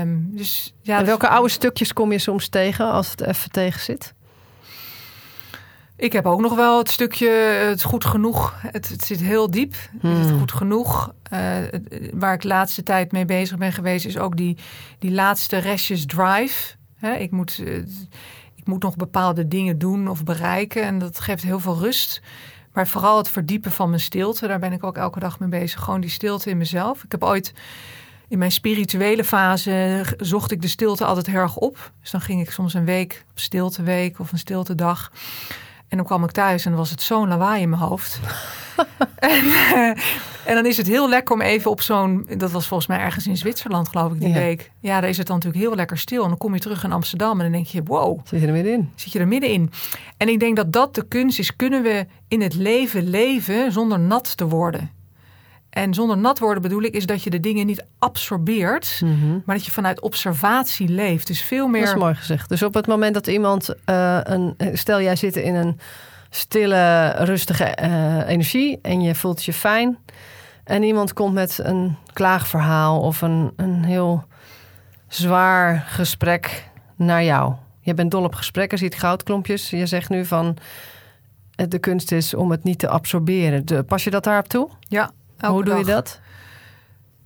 Um, 0.00 0.28
dus, 0.32 0.74
ja, 0.82 0.98
en 0.98 1.04
welke 1.04 1.28
oude 1.28 1.48
stukjes 1.48 1.92
kom 1.92 2.12
je 2.12 2.18
soms 2.18 2.48
tegen 2.48 2.90
als 2.90 3.10
het 3.10 3.20
even 3.20 3.50
tegen 3.50 3.80
zit? 3.80 4.14
Ik 6.00 6.12
heb 6.12 6.26
ook 6.26 6.40
nog 6.40 6.54
wel 6.54 6.78
het 6.78 6.90
stukje, 6.90 7.28
het 7.68 7.82
goed 7.82 8.04
genoeg. 8.04 8.54
Het, 8.66 8.88
het 8.88 9.04
zit 9.04 9.20
heel 9.20 9.50
diep. 9.50 9.74
Hmm. 10.00 10.10
Het 10.10 10.24
is 10.26 10.38
goed 10.38 10.52
genoeg. 10.52 11.12
Uh, 11.32 11.40
waar 12.12 12.34
ik 12.34 12.40
de 12.40 12.48
laatste 12.48 12.82
tijd 12.82 13.12
mee 13.12 13.24
bezig 13.24 13.58
ben 13.58 13.72
geweest, 13.72 14.06
is 14.06 14.18
ook 14.18 14.36
die, 14.36 14.56
die 14.98 15.10
laatste 15.10 15.56
restjes 15.56 16.06
drive. 16.06 16.74
He, 16.94 17.12
ik, 17.12 17.30
moet, 17.30 17.58
uh, 17.58 17.76
ik 18.54 18.66
moet 18.66 18.82
nog 18.82 18.96
bepaalde 18.96 19.48
dingen 19.48 19.78
doen 19.78 20.08
of 20.08 20.24
bereiken. 20.24 20.82
En 20.82 20.98
dat 20.98 21.20
geeft 21.20 21.42
heel 21.42 21.60
veel 21.60 21.78
rust. 21.78 22.22
Maar 22.72 22.88
vooral 22.88 23.16
het 23.16 23.28
verdiepen 23.28 23.72
van 23.72 23.88
mijn 23.88 24.00
stilte. 24.00 24.46
Daar 24.46 24.58
ben 24.58 24.72
ik 24.72 24.84
ook 24.84 24.96
elke 24.96 25.20
dag 25.20 25.38
mee 25.38 25.48
bezig. 25.48 25.80
Gewoon 25.80 26.00
die 26.00 26.10
stilte 26.10 26.50
in 26.50 26.58
mezelf. 26.58 27.04
Ik 27.04 27.12
heb 27.12 27.24
ooit 27.24 27.52
in 28.28 28.38
mijn 28.38 28.52
spirituele 28.52 29.24
fase 29.24 30.04
zocht 30.18 30.50
ik 30.50 30.62
de 30.62 30.68
stilte 30.68 31.04
altijd 31.04 31.26
heel 31.26 31.40
erg 31.40 31.56
op. 31.56 31.92
Dus 32.00 32.10
dan 32.10 32.20
ging 32.20 32.40
ik 32.40 32.50
soms 32.50 32.74
een 32.74 32.84
week 32.84 33.24
op 33.30 33.38
stilteweek 33.38 34.18
of 34.18 34.32
een 34.32 34.38
stiltedag. 34.38 35.10
En 35.90 35.96
dan 35.96 36.06
kwam 36.06 36.24
ik 36.24 36.30
thuis 36.30 36.64
en 36.64 36.70
dan 36.70 36.80
was 36.80 36.90
het 36.90 37.02
zo'n 37.02 37.28
lawaai 37.28 37.62
in 37.62 37.68
mijn 37.68 37.82
hoofd. 37.82 38.20
en, 39.18 39.44
uh, 39.44 39.88
en, 40.44 40.54
dan 40.54 40.66
is 40.66 40.76
het 40.76 40.86
heel 40.86 41.08
lekker 41.08 41.34
om 41.34 41.40
even 41.40 41.70
op 41.70 41.80
zo'n... 41.80 42.26
Dat 42.36 42.50
was 42.50 42.66
volgens 42.66 42.88
mij 42.88 42.98
ergens 42.98 43.26
in 43.26 43.36
Zwitserland, 43.36 43.88
geloof 43.88 44.12
ik, 44.12 44.20
die 44.20 44.28
Ja. 44.28 44.34
week. 44.34 44.70
Ja, 44.80 45.00
daar 45.00 45.08
is 45.10 45.16
het 45.18 45.26
dan 45.26 45.36
natuurlijk 45.36 45.64
heel 45.64 45.74
lekker 45.74 45.98
stil. 45.98 46.22
En 46.22 46.28
dan 46.28 46.38
kom 46.38 46.54
je 46.54 46.60
terug 46.60 46.84
in 46.84 46.92
Amsterdam 46.92 47.32
en 47.36 47.42
dan 47.42 47.52
denk 47.52 47.66
je... 47.66 47.82
wow, 47.84 48.20
Zit 48.24 48.40
je 48.40 48.46
er 48.46 48.52
middenin? 48.52 48.90
zit 48.94 49.12
je 49.12 49.18
er 49.18 49.28
middenin. 49.28 49.70
En 50.16 50.28
ik 50.28 50.40
denk 50.40 50.56
dat 50.56 50.72
dat 50.72 50.94
de 50.94 51.08
kunst 51.08 51.38
is. 51.38 51.56
Kunnen 51.56 51.82
we 51.82 52.06
in 52.28 52.40
het 52.42 52.54
leven 52.54 53.08
leven 53.10 53.72
zonder 53.72 53.98
nat 54.00 54.36
te 54.36 54.46
worden? 54.48 54.90
En 55.70 55.94
zonder 55.94 56.18
nat 56.18 56.38
worden 56.38 56.62
bedoel 56.62 56.82
ik 56.82 56.94
is 56.94 57.06
dat 57.06 57.22
je 57.22 57.30
de 57.30 57.40
dingen 57.40 57.66
niet 57.66 57.84
absorbeert, 57.98 59.00
maar 59.44 59.56
dat 59.56 59.64
je 59.64 59.70
vanuit 59.70 60.00
observatie 60.00 60.88
leeft. 60.88 61.26
Dus 61.26 61.42
veel 61.42 61.68
meer. 61.68 61.84
Dat 61.84 61.94
is 61.94 62.00
mooi 62.00 62.14
gezegd. 62.14 62.48
Dus 62.48 62.62
op 62.62 62.74
het 62.74 62.86
moment 62.86 63.14
dat 63.14 63.26
iemand 63.26 63.74
eh, 63.84 64.18
een. 64.22 64.54
Stel, 64.72 65.00
jij 65.00 65.16
zit 65.16 65.36
in 65.36 65.54
een 65.54 65.78
stille, 66.30 67.08
rustige 67.18 67.64
eh, 67.64 68.28
energie 68.28 68.78
en 68.82 69.00
je 69.00 69.14
voelt 69.14 69.44
je 69.44 69.52
fijn. 69.52 69.98
En 70.64 70.82
iemand 70.82 71.12
komt 71.12 71.34
met 71.34 71.58
een 71.62 71.96
klaagverhaal 72.12 73.00
of 73.00 73.22
een, 73.22 73.52
een 73.56 73.84
heel 73.84 74.24
zwaar 75.08 75.84
gesprek 75.86 76.68
naar 76.96 77.24
jou. 77.24 77.54
Je 77.80 77.94
bent 77.94 78.10
dol 78.10 78.24
op 78.24 78.34
gesprekken, 78.34 78.78
ziet 78.78 78.94
goudklompjes. 78.94 79.70
Je 79.70 79.86
zegt 79.86 80.08
nu 80.08 80.24
van. 80.24 80.56
eh, 81.54 81.66
De 81.68 81.78
kunst 81.78 82.12
is 82.12 82.34
om 82.34 82.50
het 82.50 82.64
niet 82.64 82.78
te 82.78 82.88
absorberen. 82.88 83.66
De, 83.66 83.82
pas 83.82 84.04
je 84.04 84.10
dat 84.10 84.24
daarop 84.24 84.48
toe? 84.48 84.68
Ja. 84.88 85.10
Elke 85.40 85.54
Hoe 85.54 85.64
doe 85.64 85.78
je 85.78 85.84
dat? 85.84 86.20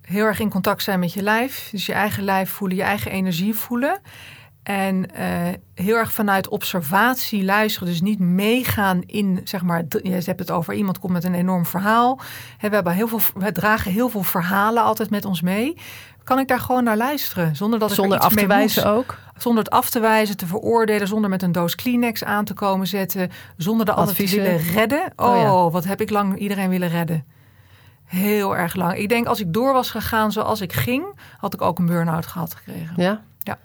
Heel 0.01 0.25
erg 0.25 0.39
in 0.39 0.49
contact 0.49 0.83
zijn 0.83 0.99
met 0.99 1.13
je 1.13 1.21
lijf. 1.21 1.67
Dus 1.71 1.85
je 1.85 1.93
eigen 1.93 2.23
lijf 2.23 2.49
voelen, 2.49 2.77
je 2.77 2.83
eigen 2.83 3.11
energie 3.11 3.55
voelen. 3.55 4.01
En 4.63 5.15
eh, 5.15 5.27
heel 5.73 5.95
erg 5.95 6.11
vanuit 6.11 6.47
observatie 6.47 7.43
luisteren. 7.43 7.87
Dus 7.87 8.01
niet 8.01 8.19
meegaan 8.19 9.01
in, 9.05 9.41
zeg 9.43 9.61
maar, 9.61 9.83
je 9.87 10.21
hebt 10.25 10.39
het 10.39 10.51
over 10.51 10.73
iemand 10.73 10.99
komt 10.99 11.13
met 11.13 11.23
een 11.23 11.33
enorm 11.33 11.65
verhaal. 11.65 12.15
We, 12.59 12.67
hebben 12.69 12.93
heel 12.93 13.07
veel, 13.07 13.19
we 13.35 13.51
dragen 13.51 13.91
heel 13.91 14.09
veel 14.09 14.23
verhalen 14.23 14.83
altijd 14.83 15.09
met 15.09 15.25
ons 15.25 15.41
mee. 15.41 15.77
Kan 16.23 16.39
ik 16.39 16.47
daar 16.47 16.59
gewoon 16.59 16.83
naar 16.83 16.97
luisteren? 16.97 17.55
Zonder 17.55 17.79
dat 17.79 17.91
ik 17.91 18.11
er 18.11 18.19
af 18.19 18.33
te 18.33 18.47
wijzen 18.47 18.85
ook? 18.85 19.17
Zonder 19.37 19.63
het 19.63 19.73
af 19.73 19.89
te 19.89 19.99
wijzen, 19.99 20.37
te 20.37 20.45
veroordelen, 20.45 21.07
zonder 21.07 21.29
met 21.29 21.41
een 21.41 21.51
doos 21.51 21.75
Kleenex 21.75 22.23
aan 22.23 22.45
te 22.45 22.53
komen 22.53 22.87
zetten, 22.87 23.31
zonder 23.57 23.85
de 23.85 23.91
ander 23.91 24.15
te 24.15 24.27
willen 24.27 24.57
redden. 24.57 25.13
Oh, 25.15 25.29
Oh 25.29 25.37
ja. 25.37 25.69
wat 25.69 25.83
heb 25.83 26.01
ik 26.01 26.09
lang 26.09 26.37
iedereen 26.37 26.69
willen 26.69 26.89
redden. 26.89 27.25
Heel 28.15 28.57
erg 28.57 28.75
lang. 28.75 28.97
Ik 28.97 29.09
denk 29.09 29.27
als 29.27 29.39
ik 29.39 29.53
door 29.53 29.73
was 29.73 29.89
gegaan 29.89 30.31
zoals 30.31 30.61
ik 30.61 30.73
ging, 30.73 31.05
had 31.37 31.53
ik 31.53 31.61
ook 31.61 31.79
een 31.79 31.85
burn-out 31.85 32.25
gehad 32.25 32.55
gekregen. 32.55 32.93
Ja? 32.97 33.21
Ja. 33.39 33.57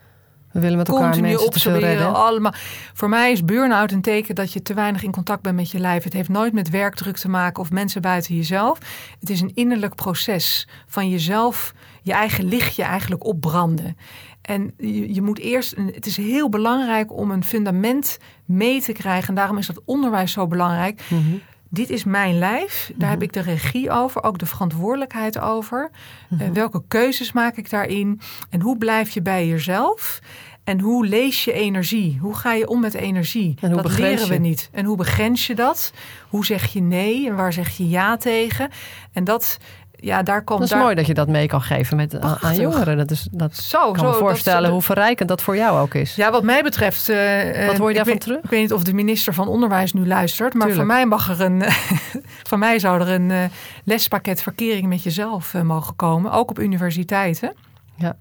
We 0.52 0.60
willen 0.60 0.76
met 0.76 0.88
elkaar 0.88 1.02
Continu 1.04 1.28
mensen 1.28 1.50
te 1.50 1.60
veel 1.60 1.78
redden. 1.78 2.14
allemaal. 2.14 2.52
Voor 2.92 3.08
mij 3.08 3.32
is 3.32 3.44
burn-out 3.44 3.92
een 3.92 4.00
teken 4.02 4.34
dat 4.34 4.52
je 4.52 4.62
te 4.62 4.74
weinig 4.74 5.02
in 5.02 5.12
contact 5.12 5.42
bent 5.42 5.56
met 5.56 5.70
je 5.70 5.78
lijf. 5.78 6.04
Het 6.04 6.12
heeft 6.12 6.28
nooit 6.28 6.52
met 6.52 6.70
werkdruk 6.70 7.16
te 7.16 7.28
maken 7.28 7.62
of 7.62 7.70
mensen 7.70 8.02
buiten 8.02 8.36
jezelf. 8.36 8.78
Het 9.20 9.30
is 9.30 9.40
een 9.40 9.52
innerlijk 9.54 9.94
proces 9.94 10.68
van 10.86 11.08
jezelf, 11.08 11.72
je 12.02 12.12
eigen 12.12 12.44
lichtje 12.44 12.82
eigenlijk 12.82 13.24
opbranden. 13.24 13.96
En 14.42 14.74
je, 14.76 15.14
je 15.14 15.22
moet 15.22 15.38
eerst, 15.38 15.76
het 15.76 16.06
is 16.06 16.16
heel 16.16 16.48
belangrijk 16.48 17.12
om 17.12 17.30
een 17.30 17.44
fundament 17.44 18.18
mee 18.44 18.80
te 18.82 18.92
krijgen. 18.92 19.28
En 19.28 19.34
daarom 19.34 19.58
is 19.58 19.66
dat 19.66 19.80
onderwijs 19.84 20.32
zo 20.32 20.46
belangrijk. 20.46 21.02
Mhm. 21.08 21.36
Dit 21.72 21.90
is 21.90 22.04
mijn 22.04 22.38
lijf, 22.38 22.92
daar 22.94 23.10
heb 23.10 23.22
ik 23.22 23.32
de 23.32 23.40
regie 23.40 23.90
over, 23.90 24.22
ook 24.22 24.38
de 24.38 24.46
verantwoordelijkheid 24.46 25.38
over. 25.38 25.90
Mhm. 26.28 26.42
Eh, 26.42 26.50
welke 26.50 26.82
keuzes 26.88 27.32
maak 27.32 27.56
ik 27.56 27.70
daarin? 27.70 28.20
En 28.50 28.60
hoe 28.60 28.78
blijf 28.78 29.10
je 29.10 29.22
bij 29.22 29.48
jezelf? 29.48 30.20
En 30.64 30.80
hoe 30.80 31.06
lees 31.06 31.44
je 31.44 31.52
energie? 31.52 32.18
Hoe 32.20 32.34
ga 32.34 32.52
je 32.52 32.68
om 32.68 32.80
met 32.80 32.94
energie? 32.94 33.54
En 33.60 33.72
hoe 33.72 33.82
dat 33.82 33.98
leren 33.98 34.28
we 34.28 34.36
niet. 34.36 34.68
En 34.72 34.84
hoe 34.84 34.96
begrens 34.96 35.46
je 35.46 35.54
dat? 35.54 35.92
Hoe 36.28 36.44
zeg 36.44 36.72
je 36.72 36.80
nee 36.80 37.28
en 37.28 37.36
waar 37.36 37.52
zeg 37.52 37.76
je 37.76 37.88
ja 37.88 38.16
tegen? 38.16 38.70
En 39.12 39.24
dat, 39.24 39.58
ja, 40.00 40.22
daar 40.22 40.42
komt 40.44 40.58
Dat 40.58 40.68
is 40.68 40.74
daar, 40.74 40.82
mooi 40.82 40.94
dat 40.94 41.06
je 41.06 41.14
dat 41.14 41.28
mee 41.28 41.46
kan 41.46 41.62
geven 41.62 41.96
met, 41.96 42.20
aan- 42.20 42.54
jongeren. 42.54 42.96
Dat, 42.96 43.10
is, 43.10 43.28
dat 43.30 43.56
Zo, 43.56 43.92
kan 43.92 44.04
me 44.06 44.12
zo, 44.12 44.18
voorstellen 44.18 44.62
dat- 44.62 44.70
hoe 44.72 44.82
verrijkend 44.82 45.28
dat 45.28 45.42
voor 45.42 45.56
jou 45.56 45.78
ook 45.80 45.94
is. 45.94 46.14
Ja, 46.14 46.30
wat 46.30 46.42
mij 46.42 46.62
betreft. 46.62 47.08
eh, 47.08 47.60
eh, 47.62 47.66
Wat 47.66 47.78
hoor 47.78 47.88
je 47.88 47.94
daarvan 47.94 48.12
weet- 48.12 48.22
terug? 48.22 48.42
Ik 48.42 48.50
weet 48.50 48.60
niet 48.60 48.72
of 48.72 48.84
de 48.84 48.92
minister 48.94 49.34
van 49.34 49.48
Onderwijs 49.48 49.92
nu 49.92 50.06
luistert. 50.06 50.54
Maar 50.54 50.66
Tuurlijk. 50.66 50.86
voor 50.88 50.96
mij 50.96 51.06
mag 51.06 51.28
er 51.30 51.40
een. 51.40 51.62
van 52.50 52.58
mij 52.58 52.78
zou 52.78 53.00
er 53.00 53.08
een 53.08 53.30
eh, 53.30 53.38
lespakket 53.84 54.42
verkering 54.42 54.86
met 54.86 55.02
jezelf 55.02 55.54
mogen 55.62 55.96
komen. 55.96 56.32
Ook 56.32 56.50
op 56.50 56.58
universiteiten. 56.58 57.52
Ja. 57.96 58.16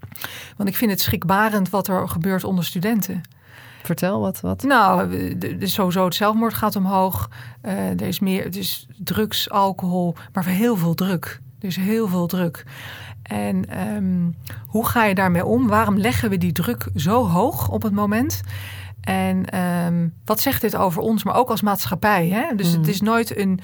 Want 0.58 0.70
ik 0.70 0.76
vind 0.76 0.92
het 0.92 1.02
schrikbarend 1.02 1.70
wat 1.70 1.88
er 1.88 2.10
gebeurt 2.10 2.44
onder 2.44 2.66
studenten. 2.66 3.22
Vertel 3.84 4.20
wat. 4.20 4.40
wat. 4.42 4.64
Nou, 4.64 5.10
sowieso 5.60 6.06
het 6.06 6.16
zelfmoord 6.16 6.54
gaat 6.54 6.76
omhoog. 6.76 7.30
Er 7.62 8.02
is 8.02 8.20
meer, 8.20 8.56
is 8.58 8.88
drugs, 8.98 9.50
alcohol, 9.50 10.16
maar 10.34 10.46
heel 10.46 10.78
veel 10.78 10.94
druk. 10.94 11.40
Er 11.60 11.68
is 11.68 11.76
heel 11.76 12.08
veel 12.08 12.28
druk. 12.28 12.66
En 13.24 13.70
ehm, 13.70 14.30
hoe 14.68 14.88
ga 14.88 15.06
je 15.06 15.16
daarmee 15.16 15.46
om? 15.46 15.68
Waarom 15.68 15.98
leggen 15.98 16.30
we 16.30 16.38
die 16.38 16.52
druk 16.52 16.88
zo 16.96 17.28
hoog 17.28 17.70
op 17.70 17.82
het 17.82 17.94
moment? 17.94 18.42
En 19.02 19.46
ehm, 19.46 20.08
wat 20.26 20.40
zegt 20.40 20.62
dit 20.62 20.76
over 20.76 21.02
ons, 21.02 21.24
maar 21.24 21.36
ook 21.36 21.50
als 21.50 21.62
maatschappij? 21.62 22.28
Hè? 22.28 22.56
Dus 22.56 22.72
het 22.72 22.88
is 22.88 23.02
nooit 23.02 23.38
een, 23.38 23.60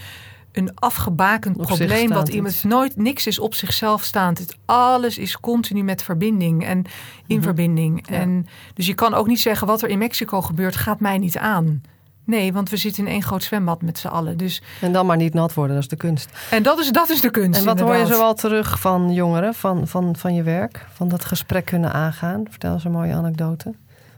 een 0.51 0.71
afgebakend 0.75 1.55
Mm. 1.55 1.61
Op 1.61 1.67
probleem. 1.67 2.09
Wat 2.09 2.29
iemand 2.29 2.63
nooit, 2.63 2.95
niks 2.97 3.27
is 3.27 3.39
op 3.39 3.53
zichzelf 3.53 4.03
staand. 4.03 4.37
Het, 4.37 4.57
alles 4.65 5.17
is 5.17 5.39
continu 5.39 5.83
met 5.83 6.03
verbinding 6.03 6.65
en 6.65 6.85
in 7.27 7.41
verbinding. 7.41 8.01
Mhm. 8.01 8.13
Ja. 8.13 8.19
En 8.19 8.47
dus 8.73 8.85
je 8.85 8.93
kan 8.93 9.13
ook 9.13 9.27
niet 9.27 9.39
zeggen 9.39 9.67
wat 9.67 9.81
er 9.81 9.89
in 9.89 9.97
Mexico 9.97 10.41
gebeurt, 10.41 10.75
gaat 10.75 10.99
mij 10.99 11.17
niet 11.17 11.37
aan. 11.37 11.81
Nee, 12.25 12.53
want 12.53 12.69
we 12.69 12.77
zitten 12.77 13.05
in 13.05 13.11
één 13.11 13.23
groot 13.23 13.43
zwembad 13.43 13.81
met 13.81 13.97
z'n 13.97 14.07
allen. 14.07 14.37
Dus, 14.37 14.61
En 14.81 14.91
dan 14.91 15.05
maar 15.05 15.17
niet 15.17 15.33
nat 15.33 15.53
worden, 15.53 15.75
dat 15.75 15.83
is 15.83 15.89
de 15.89 15.95
kunst. 15.95 16.29
en 16.49 16.63
dat 16.63 16.79
is, 16.79 16.91
dat 16.91 17.09
is 17.09 17.21
de 17.21 17.31
kunst. 17.31 17.59
En 17.59 17.65
wat 17.65 17.79
hoor 17.79 17.95
je 17.95 18.05
zoal 18.05 18.33
terug 18.33 18.79
van 18.79 19.13
jongeren, 19.13 19.53
van, 19.53 19.87
van, 19.87 20.15
van 20.15 20.33
je 20.33 20.43
werk? 20.43 20.85
Van 20.93 21.07
dat 21.07 21.25
gesprek 21.25 21.65
kunnen 21.65 21.93
aangaan? 21.93 22.43
Vertel 22.49 22.73
eens 22.73 22.83
een 22.83 22.91
mooie 22.91 23.13
anekdote. 23.13 23.73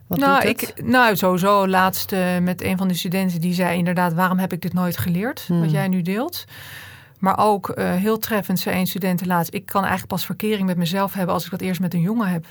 Wat 0.08 0.20
nou, 0.20 0.42
doet 0.42 0.62
het? 0.62 0.74
ik, 0.78 0.86
nou, 0.86 1.16
sowieso 1.16 1.68
laatst 1.68 2.12
eh, 2.12 2.38
met 2.42 2.64
een 2.64 2.78
van 2.78 2.88
de 2.88 2.94
studenten 2.94 3.42
die 3.42 3.54
zei 3.54 3.78
inderdaad... 3.78 4.14
waarom 4.14 4.38
heb 4.38 4.54
ik 4.54 4.62
dit 4.62 4.74
nooit 4.74 4.98
geleerd, 4.98 5.44
Hmm. 5.48 5.60
wat 5.60 5.72
jij 5.72 5.88
nu 5.88 6.02
deelt? 6.02 6.46
Maar 7.20 7.38
ook 7.40 7.70
eh, 7.70 7.92
heel 7.92 8.18
treffend 8.18 8.60
zei 8.60 8.80
een 8.80 8.88
student 8.88 9.26
laatst... 9.26 9.54
ik 9.54 9.66
kan 9.66 9.82
eigenlijk 9.82 10.12
pas 10.12 10.26
verkering 10.26 10.68
met 10.68 10.78
mezelf 10.78 11.14
hebben... 11.14 11.34
als 11.34 11.46
ik 11.46 11.52
dat 11.52 11.62
eerst 11.62 11.80
met 11.80 11.94
een 11.94 12.02
jongen 12.02 12.28
heb. 12.28 12.46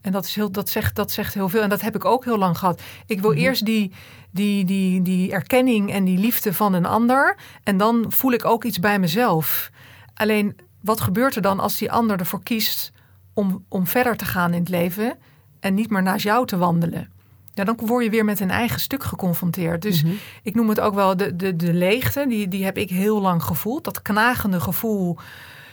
En 0.00 0.12
dat, 0.12 0.24
is 0.24 0.34
heel, 0.34 0.50
dat, 0.52 0.68
zegt, 0.68 0.94
dat 0.94 1.10
zegt 1.10 1.34
heel 1.34 1.48
veel. 1.48 1.62
En 1.62 1.68
dat 1.68 1.80
heb 1.80 1.94
ik 1.94 2.04
ook 2.04 2.24
heel 2.24 2.38
lang 2.38 2.58
gehad. 2.58 2.82
Ik 3.06 3.20
wil 3.20 3.32
eerst 3.32 3.64
die, 3.64 3.92
die, 4.30 4.64
die, 4.64 5.02
die 5.02 5.32
erkenning 5.32 5.92
en 5.92 6.04
die 6.04 6.18
liefde 6.18 6.52
van 6.54 6.72
een 6.72 6.86
ander. 6.86 7.36
En 7.62 7.76
dan 7.76 8.04
voel 8.08 8.32
ik 8.32 8.44
ook 8.44 8.64
iets 8.64 8.78
bij 8.78 8.98
mezelf. 8.98 9.70
Alleen 10.14 10.56
wat 10.82 11.00
gebeurt 11.00 11.36
er 11.36 11.42
dan 11.42 11.60
als 11.60 11.78
die 11.78 11.92
ander 11.92 12.18
ervoor 12.18 12.42
kiest 12.42 12.92
om, 13.34 13.64
om 13.68 13.86
verder 13.86 14.16
te 14.16 14.24
gaan 14.24 14.52
in 14.52 14.60
het 14.60 14.68
leven 14.68 15.18
en 15.60 15.74
niet 15.74 15.90
meer 15.90 16.02
naast 16.02 16.24
jou 16.24 16.46
te 16.46 16.56
wandelen? 16.56 17.10
Ja, 17.54 17.64
dan 17.64 17.78
word 17.84 18.04
je 18.04 18.10
weer 18.10 18.24
met 18.24 18.40
een 18.40 18.50
eigen 18.50 18.80
stuk 18.80 19.04
geconfronteerd. 19.04 19.82
Dus 19.82 20.02
Mhm. 20.02 20.12
ik 20.42 20.54
noem 20.54 20.68
het 20.68 20.80
ook 20.80 20.94
wel 20.94 21.16
de, 21.16 21.36
de, 21.36 21.56
de 21.56 21.72
leegte. 21.72 22.24
Die, 22.28 22.48
die 22.48 22.64
heb 22.64 22.76
ik 22.78 22.90
heel 22.90 23.20
lang 23.20 23.42
gevoeld. 23.42 23.84
Dat 23.84 24.02
knagende 24.02 24.60
gevoel 24.60 25.16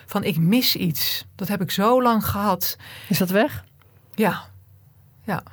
van 0.05 0.23
ik 0.23 0.37
mis 0.37 0.75
iets. 0.75 1.25
Dat 1.35 1.47
heb 1.47 1.61
ik 1.61 1.71
zo 1.71 2.01
lang 2.01 2.25
gehad. 2.25 2.77
Is 3.09 3.17
dat 3.17 3.29
weg? 3.29 3.64
Ja, 4.15 4.41
ja. 5.23 5.43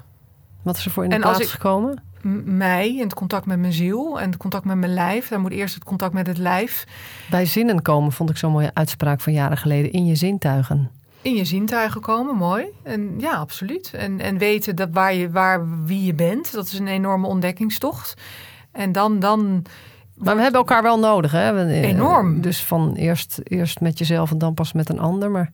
Wat 0.63 0.77
is 0.77 0.85
er 0.85 0.91
voor 0.91 1.05
in 1.05 1.11
de 1.11 1.17
En 1.17 1.23
als 1.23 1.37
plaats 1.37 1.53
ik- 1.53 1.61
gekomen? 1.61 2.03
Mij 2.45 2.95
en 2.97 3.03
het 3.03 3.15
contact 3.15 3.47
met 3.47 3.59
mijn 3.59 3.73
ziel 3.73 4.21
en 4.21 4.27
het 4.31 4.37
contact 4.37 4.65
met 4.65 4.77
mijn 4.77 4.93
lijf. 4.95 5.29
Dan 5.29 5.41
moet 5.41 5.51
eerst 5.53 5.75
het 5.75 5.85
contact 5.85 6.13
met 6.13 6.27
het 6.27 6.39
lijf. 6.39 6.85
Bij 7.31 7.47
zinnen 7.47 7.83
komen 7.83 8.13
vond 8.13 8.31
ik 8.31 8.37
zo'n 8.37 8.53
mooie 8.53 8.71
uitspraak 8.75 9.21
van 9.21 9.33
jaren 9.33 9.57
geleden. 9.57 9.93
In 9.93 10.07
je 10.07 10.15
zintuigen. 10.15 10.91
in 11.23 11.35
je 11.35 11.45
zintuigen 11.45 12.01
komen, 12.01 12.37
mooi. 12.37 12.65
En 12.83 13.15
ja, 13.19 13.33
absoluut. 13.37 13.91
En, 13.95 14.21
en 14.21 14.39
weten 14.39 14.77
dat 14.77 14.89
waar 14.93 15.15
je, 15.15 15.31
waar, 15.31 15.85
wie 15.85 16.05
je 16.05 16.15
bent, 16.15 16.53
dat 16.53 16.67
is 16.67 16.79
een 16.79 16.89
enorme 16.89 17.27
ontdekkingstocht. 17.27 18.15
En 18.73 18.93
dan, 18.93 19.19
dan 19.21 19.63
Maar 20.15 20.37
we 20.37 20.43
hebben 20.43 20.61
elkaar 20.61 20.83
wel 20.83 20.99
nodig, 20.99 21.33
hè? 21.33 21.67
Eh, 21.69 21.83
Enorm. 21.83 22.41
Dus 22.41 22.65
van 22.65 22.95
eerst, 22.95 23.41
eerst 23.45 23.81
met 23.81 23.99
jezelf 23.99 24.31
en 24.31 24.39
dan 24.39 24.55
pas 24.55 24.73
met 24.73 24.89
een 24.89 25.01
ander. 25.01 25.31
Maar 25.31 25.51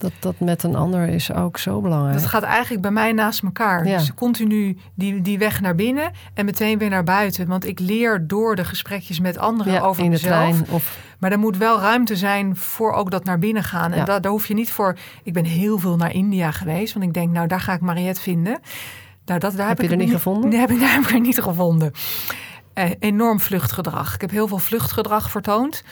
dat, 0.00 0.12
dat 0.18 0.34
met 0.40 0.62
een 0.62 0.76
ander 0.76 1.08
is 1.08 1.32
ook 1.32 1.58
zo 1.58 1.80
belangrijk. 1.80 2.18
dat 2.18 2.26
gaat 2.26 2.42
eigenlijk 2.42 2.82
bij 2.82 2.90
mij 2.90 3.12
naast 3.12 3.42
elkaar. 3.42 3.86
Ja. 3.86 3.96
Dus 3.98 4.14
continu 4.14 4.76
die, 4.94 5.22
die 5.22 5.38
weg 5.38 5.60
naar 5.60 5.74
binnen 5.74 6.10
en 6.34 6.44
meteen 6.44 6.78
weer 6.78 6.88
naar 6.90 7.04
buiten. 7.04 7.46
Want 7.46 7.66
ik 7.66 7.78
leer 7.80 8.26
door 8.26 8.56
de 8.56 8.64
gesprekjes 8.64 9.20
met 9.20 9.38
anderen 9.38 9.72
ja, 9.72 9.80
over 9.80 10.04
in 10.04 10.10
de 10.10 10.16
mezelf. 10.16 10.32
trein. 10.56 10.64
Of, 10.70 10.98
Maar 11.18 11.32
er 11.32 11.38
moet 11.38 11.56
wel 11.56 11.80
ruimte 11.80 12.16
zijn 12.16 12.56
voor 12.56 12.92
ook 12.92 13.10
dat 13.10 13.24
naar 13.24 13.38
binnen 13.38 13.64
gaan. 13.64 13.92
En 13.92 13.98
Ja. 13.98 14.04
daar, 14.04 14.20
daar 14.20 14.30
hoef 14.32 14.46
je 14.46 14.54
niet 14.54 14.70
voor. 14.70 14.96
Ik 15.22 15.32
ben 15.32 15.44
heel 15.44 15.78
veel 15.78 15.96
naar 15.96 16.12
India 16.14 16.50
geweest, 16.50 16.92
want 16.94 17.04
ik 17.06 17.14
denk, 17.14 17.32
nou, 17.32 17.46
daar 17.46 17.60
ga 17.60 17.72
ik 17.72 17.80
Mariette 17.80 18.20
vinden. 18.20 18.60
Nou, 19.24 19.40
dat, 19.40 19.56
daar 19.56 19.68
heb, 19.68 19.78
je 19.78 19.84
ik 19.84 19.90
er 19.90 19.96
niet 19.96 20.10
gevonden? 20.10 20.50
Nee, 20.50 20.58
heb 20.60 20.70
ik, 20.70 20.80
daar 20.80 20.92
heb 20.92 21.02
ik 21.02 21.10
er 21.10 21.20
niet 21.20 21.40
gevonden. 21.40 21.92
Eh, 22.80 22.90
enorm 22.98 23.40
vluchtgedrag. 23.40 24.14
Ik 24.14 24.20
heb 24.20 24.30
heel 24.30 24.48
veel 24.48 24.58
vluchtgedrag 24.58 25.30
vertoond. 25.30 25.82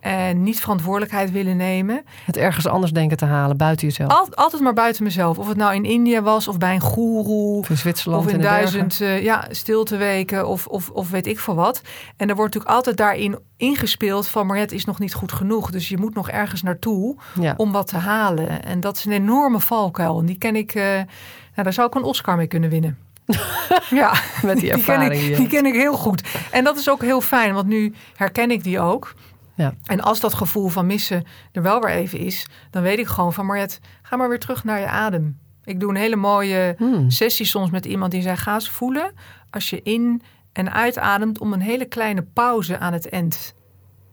En 0.00 0.42
niet 0.42 0.60
verantwoordelijkheid 0.60 1.30
willen 1.30 1.56
nemen. 1.56 2.04
het 2.24 2.36
ergens 2.36 2.66
anders 2.66 2.92
denken 2.92 3.16
te 3.16 3.24
halen 3.24 3.56
buiten 3.56 3.86
jezelf. 3.86 4.10
Al- 4.12 4.34
altijd 4.34 4.62
maar 4.62 4.72
buiten 4.72 5.02
mezelf. 5.02 5.38
Of 5.38 5.48
het 5.48 5.56
nou 5.56 5.74
in 5.74 5.84
India 5.84 6.22
was, 6.22 6.48
of 6.48 6.58
bij 6.58 6.74
een 6.74 6.80
goeroe. 6.80 7.58
Of 7.58 7.70
in 7.70 7.76
Zwitserland 7.76 8.24
Of 8.26 8.32
in 8.32 8.38
bergen. 8.38 8.56
duizend 8.56 9.00
eh, 9.00 9.22
ja, 9.22 9.44
stilteweken 9.50 10.48
of, 10.48 10.66
of, 10.66 10.88
of 10.90 11.10
weet 11.10 11.26
ik 11.26 11.38
veel 11.38 11.54
wat. 11.54 11.82
En 12.16 12.28
er 12.28 12.34
wordt 12.36 12.54
natuurlijk 12.54 12.76
altijd 12.76 12.96
daarin 12.96 13.38
ingespeeld 13.56 14.28
van... 14.28 14.46
Mariette 14.46 14.74
is 14.74 14.84
nog 14.84 14.98
niet 14.98 15.14
goed 15.14 15.32
genoeg. 15.32 15.70
Dus 15.70 15.88
je 15.88 15.98
moet 15.98 16.14
nog 16.14 16.30
ergens 16.30 16.62
naartoe 16.62 17.16
Ja. 17.40 17.54
om 17.56 17.72
wat 17.72 17.86
te 17.86 17.96
halen. 17.96 18.62
En 18.64 18.80
dat 18.80 18.96
is 18.96 19.04
een 19.04 19.12
enorme 19.12 19.60
valkuil. 19.60 20.18
En 20.18 20.26
die 20.26 20.38
ken 20.38 20.56
ik... 20.56 20.74
eh, 20.74 20.82
nou, 20.84 21.06
daar 21.54 21.72
zou 21.72 21.86
ik 21.88 21.94
een 21.94 22.02
Oscar 22.02 22.36
mee 22.36 22.46
kunnen 22.46 22.70
winnen. 22.70 22.98
ja, 23.90 24.12
Met 24.42 24.58
die 24.58 24.68
ken 24.70 24.78
ervaring 24.78 25.12
ik, 25.12 25.18
die 25.20 25.30
je 25.30 25.36
die 25.36 25.46
ken 25.48 25.66
ik 25.66 25.74
heel 25.74 25.96
goed. 25.96 26.22
En 26.50 26.64
dat 26.64 26.78
is 26.78 26.90
ook 26.90 27.02
heel 27.02 27.20
fijn, 27.20 27.54
want 27.54 27.66
nu 27.66 27.94
herken 28.16 28.50
ik 28.50 28.62
die 28.62 28.80
ook. 28.80 29.14
Ja. 29.54 29.74
En 29.84 30.00
als 30.00 30.20
dat 30.20 30.34
gevoel 30.34 30.68
van 30.68 30.86
missen 30.86 31.24
er 31.52 31.62
wel 31.62 31.80
weer 31.80 31.90
even 31.90 32.18
is... 32.18 32.46
dan 32.70 32.82
weet 32.82 32.98
ik 32.98 33.06
gewoon 33.06 33.32
van... 33.32 33.46
Mariette, 33.46 33.78
ga 34.02 34.16
maar 34.16 34.28
weer 34.28 34.38
terug 34.38 34.64
naar 34.64 34.80
je 34.80 34.86
adem. 34.86 35.38
Ik 35.64 35.80
doe 35.80 35.90
een 35.90 35.96
hele 35.96 36.16
mooie 36.16 36.74
Hmm. 36.78 37.10
sessie 37.10 37.46
soms 37.46 37.70
met 37.70 37.84
iemand 37.84 38.12
die 38.12 38.22
zei... 38.22 38.36
ga 38.36 38.54
eens 38.54 38.70
voelen 38.70 39.12
als 39.50 39.70
je 39.70 39.82
in- 39.82 40.22
en 40.52 40.72
uitademt... 40.72 41.38
om 41.38 41.52
een 41.52 41.60
hele 41.60 41.84
kleine 41.84 42.22
pauze 42.22 42.78
aan 42.78 42.92
het 42.92 43.08
eind 43.08 43.54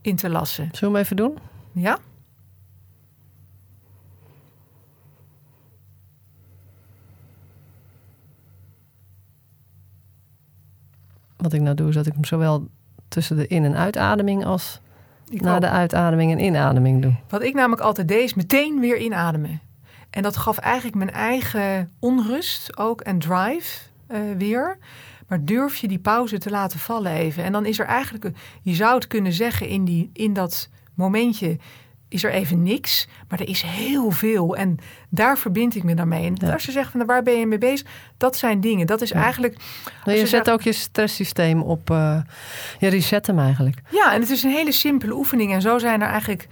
in 0.02 0.16
te 0.16 0.30
lassen. 0.30 0.70
Zullen 0.72 0.94
we 0.94 0.98
hem 1.00 1.06
even 1.06 1.16
doen? 1.16 1.38
Ja? 1.72 1.98
Wat 11.46 11.54
ik 11.54 11.62
nou 11.62 11.76
doe, 11.76 11.90
is 11.90 11.96
dat 11.96 12.06
ik 12.06 12.14
hem 12.14 12.26
zowel 12.26 12.68
tussen 13.08 13.36
de 13.36 13.48
in- 13.48 13.64
en 13.66 13.76
uitademing 13.76 14.46
als 14.46 14.80
Ik 15.30 15.42
na 15.42 15.56
ook. 15.56 15.62
de 15.62 15.70
uitademing 15.70 16.32
en 16.32 16.40
inademing 16.40 17.02
doe. 17.02 17.14
Wat 17.30 17.44
ik 17.44 17.54
namelijk 17.54 17.82
altijd 17.82 18.08
deed, 18.08 18.24
is 18.24 18.34
meteen 18.34 18.80
weer 18.80 18.98
inademen. 18.98 19.62
En 20.10 20.24
dat 20.24 20.38
gaf 20.38 20.58
eigenlijk 20.58 20.96
mijn 20.98 21.12
eigen 21.12 21.92
onrust 22.00 22.78
ook 22.78 23.02
en 23.02 23.20
drive 23.20 23.80
eh, 24.08 24.20
weer. 24.38 24.78
Maar 25.28 25.46
durf 25.46 25.76
je 25.76 25.88
die 25.88 26.00
pauze 26.00 26.38
te 26.38 26.50
laten 26.50 26.80
vallen 26.80 27.12
even? 27.12 27.44
En 27.44 27.52
dan 27.52 27.66
is 27.66 27.80
er 27.80 27.86
eigenlijk, 27.86 28.32
je 28.62 28.74
zou 28.74 28.96
het 28.96 29.08
kunnen 29.08 29.34
zeggen 29.34 29.68
in, 29.68 29.86
die, 29.86 30.10
in 30.14 30.34
dat 30.34 30.70
momentje, 30.94 31.58
is 32.16 32.24
er 32.24 32.32
even 32.32 32.64
niks. 32.64 33.08
Maar 33.30 33.40
er 33.40 33.48
is 33.50 33.62
heel 33.62 34.12
veel. 34.12 34.56
En 34.56 34.78
daar 35.10 35.38
verbind 35.38 35.76
ik 35.76 35.84
me 35.84 35.94
dan 35.96 36.08
mee. 36.08 36.26
En 36.26 36.36
Ja. 36.42 36.54
als 36.54 36.66
je 36.66 36.72
zegt 36.72 36.92
van 36.92 37.06
waar 37.06 37.24
ben 37.24 37.40
je 37.40 37.46
mee 37.48 37.58
bezig? 37.58 37.88
Dat 38.18 38.38
zijn 38.38 38.62
dingen. 38.62 38.88
Dat 38.88 39.02
is 39.02 39.10
Ja. 39.10 39.24
eigenlijk. 39.24 39.58
Nou, 40.06 40.18
je 40.18 40.24
je 40.24 40.28
zet 40.30 40.50
ook 40.50 40.62
je 40.62 40.72
stresssysteem 40.74 41.62
op. 41.62 41.90
eh 41.90 42.18
je 42.80 42.88
reset 42.88 43.28
hem 43.28 43.40
eigenlijk. 43.40 43.78
Ja, 43.90 44.14
en 44.14 44.22
het 44.22 44.30
is 44.30 44.44
een 44.44 44.52
hele 44.52 44.72
simpele 44.72 45.14
oefening. 45.14 45.54
En 45.54 45.62
zo 45.62 45.78
zijn 45.78 46.02
er 46.02 46.08
eigenlijk. 46.08 46.48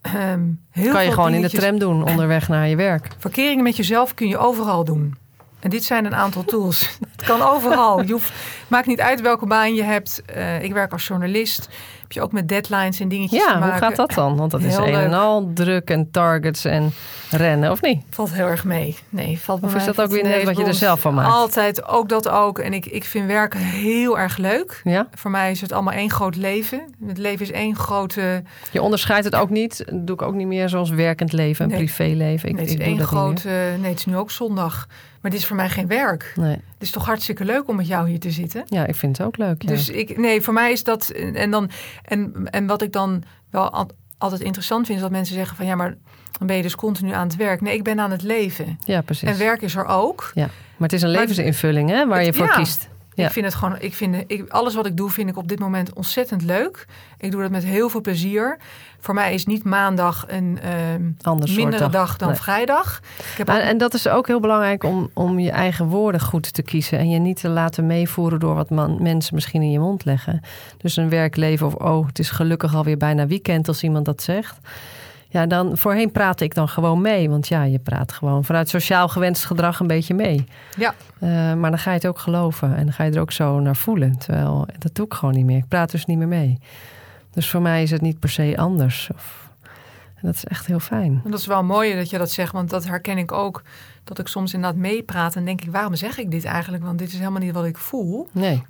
ehm 0.00 0.40
heel 0.70 0.92
kan 0.92 1.04
je 1.04 1.12
gewoon 1.12 1.34
in 1.34 1.42
de 1.42 1.50
tram 1.50 1.78
doen 1.78 2.04
onderweg 2.04 2.48
naar 2.48 2.68
je 2.68 2.76
werk. 2.76 3.08
Verkeringen 3.18 3.64
met 3.64 3.76
jezelf 3.76 4.14
kun 4.14 4.28
je 4.28 4.38
overal 4.38 4.84
doen. 4.84 5.16
En 5.60 5.70
dit 5.70 5.84
zijn 5.84 6.04
een 6.04 6.14
aantal 6.14 6.44
tools. 6.44 6.98
Het 7.16 7.26
kan 7.26 7.42
overal. 7.42 8.02
Je 8.02 8.12
hoeft, 8.12 8.32
maakt 8.68 8.86
niet 8.86 9.00
uit 9.00 9.20
welke 9.20 9.46
baan 9.46 9.74
je 9.74 9.82
hebt. 9.82 10.22
Eh, 10.26 10.62
ik 10.62 10.72
werk 10.72 10.92
als 10.92 11.06
journalist. 11.06 11.68
Heb 12.08 12.16
je 12.16 12.22
ook 12.22 12.32
met 12.32 12.48
deadlines 12.48 13.00
en 13.00 13.08
dingetjes 13.08 13.42
te 13.42 13.48
Ja, 13.48 13.58
maken. 13.58 13.70
hoe 13.70 13.78
gaat 13.78 13.96
dat 13.96 14.10
dan? 14.12 14.36
Want 14.36 14.50
dat 14.50 14.62
is 14.62 14.76
een 14.76 14.84
en 14.94 15.12
al 15.12 15.50
druk 15.54 15.90
en 15.90 16.10
targets 16.10 16.64
en 16.64 16.92
rennen, 17.30 17.70
of 17.70 17.82
niet? 17.82 18.02
Valt 18.10 18.32
heel 18.32 18.46
erg 18.46 18.64
mee. 18.64 18.96
Nee, 19.08 19.38
valt 19.38 19.62
Of 19.62 19.74
is 19.74 19.84
dat 19.84 20.00
ook 20.00 20.10
weer 20.10 20.22
net 20.22 20.44
wat 20.44 20.56
je 20.56 20.64
er 20.64 20.74
zelf 20.74 21.00
van 21.00 21.14
maakt? 21.14 21.32
Altijd, 21.32 21.88
ook 21.88 22.08
dat 22.08 22.28
ook. 22.28 22.58
En 22.58 22.72
ik, 22.72 22.86
ik 22.86 23.04
vind 23.04 23.26
werken 23.26 23.60
heel 23.60 24.18
erg 24.18 24.36
leuk. 24.36 24.80
Ja? 24.84 25.08
Voor 25.14 25.30
mij 25.30 25.50
is 25.50 25.60
het 25.60 25.72
allemaal 25.72 25.94
één 25.94 26.10
groot 26.10 26.36
leven. 26.36 26.94
Het 27.06 27.18
leven 27.18 27.46
is 27.46 27.52
één 27.52 27.76
grote... 27.76 28.42
Je 28.70 28.82
onderscheidt 28.82 29.24
het 29.24 29.34
ook 29.34 29.50
niet. 29.50 29.82
Dat 29.86 30.06
doe 30.06 30.16
ik 30.16 30.22
ook 30.22 30.34
niet 30.34 30.46
meer 30.46 30.68
zoals 30.68 30.90
werkend 30.90 31.32
leven 31.32 31.64
en 31.64 31.70
Nee. 31.70 31.84
privéleven. 31.84 32.48
Ik, 32.48 32.54
nee, 32.54 32.64
het 32.64 32.74
is 32.80 32.86
één 32.86 32.98
grote... 33.00 33.48
Nee, 33.80 33.90
het 33.90 33.98
is 33.98 34.06
nu 34.06 34.16
ook 34.16 34.30
zondag. 34.30 34.86
Maar 35.20 35.30
dit 35.30 35.40
is 35.40 35.46
voor 35.46 35.56
mij 35.56 35.68
geen 35.68 35.86
werk. 35.86 36.32
Nee. 36.36 36.50
Het 36.50 36.60
is 36.78 36.90
toch 36.90 37.06
hartstikke 37.06 37.44
leuk 37.44 37.68
om 37.68 37.76
met 37.76 37.86
jou 37.86 38.08
hier 38.08 38.20
te 38.20 38.30
zitten. 38.30 38.62
Ja, 38.66 38.86
ik 38.86 38.94
vind 38.94 39.18
het 39.18 39.26
ook 39.26 39.36
leuk. 39.36 39.62
Ja. 39.62 39.68
Dus 39.68 39.88
ik, 39.88 40.18
nee, 40.18 40.40
voor 40.40 40.54
mij 40.54 40.72
is 40.72 40.84
dat. 40.84 41.08
En, 41.10 41.50
dan, 41.50 41.70
en, 42.04 42.48
en 42.50 42.66
wat 42.66 42.82
ik 42.82 42.92
dan 42.92 43.22
wel 43.50 43.70
al- 43.70 43.90
altijd 44.18 44.40
interessant 44.40 44.86
vind, 44.86 44.98
is 44.98 45.02
dat 45.04 45.12
mensen 45.12 45.34
zeggen 45.34 45.56
van 45.56 45.66
ja, 45.66 45.74
maar 45.74 45.96
dan 46.38 46.46
ben 46.46 46.56
je 46.56 46.62
dus 46.62 46.74
continu 46.74 47.12
aan 47.12 47.26
het 47.26 47.36
werk. 47.36 47.60
Nee, 47.60 47.74
ik 47.74 47.82
ben 47.82 48.00
aan 48.00 48.10
het 48.10 48.22
leven. 48.22 48.78
ja, 48.84 49.00
precies. 49.00 49.28
En 49.28 49.38
werk 49.38 49.62
is 49.62 49.74
er 49.74 49.84
ook. 49.86 50.32
Maar 50.34 50.48
het 50.78 50.92
is 50.92 51.02
een 51.02 51.08
levensinvulling 51.08 51.90
hè, 51.90 52.06
waar 52.06 52.24
je 52.24 52.32
voor 52.32 52.46
ja. 52.46 52.52
kiest. 52.54 52.88
Ja. 53.22 53.26
Ik 53.26 53.32
vind 53.32 53.44
het 53.46 53.54
gewoon, 53.54 53.76
ik 53.80 53.94
vind, 53.94 54.16
ik, 54.26 54.48
alles 54.48 54.74
wat 54.74 54.86
ik 54.86 54.96
doe, 54.96 55.10
vind 55.10 55.28
ik 55.28 55.36
op 55.36 55.48
dit 55.48 55.58
moment 55.58 55.92
ontzettend 55.92 56.42
leuk. 56.42 56.86
Ik 57.18 57.30
doe 57.30 57.42
dat 57.42 57.50
met 57.50 57.64
heel 57.64 57.88
veel 57.88 58.00
plezier. 58.00 58.58
Voor 59.00 59.14
mij 59.14 59.34
is 59.34 59.46
niet 59.46 59.64
maandag 59.64 60.24
een 60.28 60.58
Ander 61.22 61.48
soort 61.48 61.60
mindere 61.60 61.82
dag. 61.82 61.90
dag 61.92 62.16
dan 62.16 62.28
Nee. 62.28 62.36
vrijdag. 62.36 63.00
Ik 63.18 63.38
heb 63.38 63.46
Maar, 63.46 63.56
ook- 63.56 63.62
en 63.62 63.78
dat 63.78 63.94
is 63.94 64.08
ook 64.08 64.26
heel 64.26 64.40
belangrijk 64.40 64.84
om, 64.84 65.10
om 65.14 65.38
je 65.38 65.50
eigen 65.50 65.86
woorden 65.86 66.20
goed 66.20 66.52
te 66.52 66.62
kiezen. 66.62 66.98
En 66.98 67.10
je 67.10 67.18
niet 67.18 67.40
te 67.40 67.48
laten 67.48 67.86
meevoeren 67.86 68.40
door 68.40 68.54
wat 68.54 68.70
man, 68.70 69.02
mensen 69.02 69.34
misschien 69.34 69.62
in 69.62 69.70
je 69.70 69.78
mond 69.78 70.04
leggen. 70.04 70.40
Dus 70.78 70.96
een 70.96 71.08
werkleven 71.08 71.66
of 71.66 71.74
oh, 71.74 72.06
het 72.06 72.18
is 72.18 72.30
gelukkig 72.30 72.74
alweer 72.74 72.96
bijna 72.96 73.26
weekend 73.26 73.68
als 73.68 73.82
iemand 73.82 74.04
dat 74.04 74.22
zegt. 74.22 74.56
Ja, 75.30 75.46
dan 75.46 75.76
voorheen 75.76 76.12
praatte 76.12 76.44
ik 76.44 76.54
dan 76.54 76.68
gewoon 76.68 77.00
mee. 77.00 77.30
Want 77.30 77.48
ja, 77.48 77.62
je 77.62 77.78
praat 77.78 78.12
gewoon 78.12 78.44
vanuit 78.44 78.68
sociaal 78.68 79.08
gewenst 79.08 79.44
gedrag 79.44 79.80
een 79.80 79.86
beetje 79.86 80.14
mee. 80.14 80.44
Ja. 80.76 80.94
Eh, 81.18 81.54
maar 81.54 81.70
dan 81.70 81.78
ga 81.78 81.90
je 81.90 81.96
het 81.96 82.06
ook 82.06 82.18
geloven 82.18 82.76
en 82.76 82.84
dan 82.84 82.92
ga 82.92 83.04
je 83.04 83.12
er 83.12 83.20
ook 83.20 83.32
zo 83.32 83.60
naar 83.60 83.76
voelen. 83.76 84.18
Terwijl 84.18 84.66
dat 84.78 84.94
doe 84.94 85.06
ik 85.06 85.14
gewoon 85.14 85.34
niet 85.34 85.44
meer. 85.44 85.56
Ik 85.56 85.68
praat 85.68 85.90
dus 85.90 86.04
niet 86.04 86.18
meer 86.18 86.28
mee. 86.28 86.58
Dus 87.30 87.50
voor 87.50 87.62
mij 87.62 87.82
is 87.82 87.90
het 87.90 88.00
niet 88.00 88.18
per 88.18 88.28
se 88.28 88.54
anders. 88.56 89.10
Of, 89.14 89.50
en 90.14 90.20
dat 90.22 90.34
is 90.34 90.44
echt 90.44 90.66
heel 90.66 90.80
fijn. 90.80 91.20
En 91.24 91.30
dat 91.30 91.40
is 91.40 91.46
wel 91.46 91.64
mooi 91.64 91.94
dat 91.94 92.10
je 92.10 92.18
dat 92.18 92.30
zegt, 92.30 92.52
want 92.52 92.70
dat 92.70 92.86
herken 92.86 93.18
ik 93.18 93.32
ook. 93.32 93.62
Dat 94.04 94.18
ik 94.18 94.28
soms 94.28 94.54
inderdaad 94.54 94.78
meepraat 94.78 95.36
en 95.36 95.44
denk 95.44 95.62
ik, 95.62 95.70
waarom 95.70 95.94
zeg 95.94 96.18
ik 96.18 96.30
dit 96.30 96.44
eigenlijk? 96.44 96.84
Want 96.84 96.98
dit 96.98 97.08
is 97.08 97.18
helemaal 97.18 97.40
niet 97.40 97.54
wat 97.54 97.64
ik 97.64 97.78
voel. 97.78 98.28
Nee. 98.32 98.62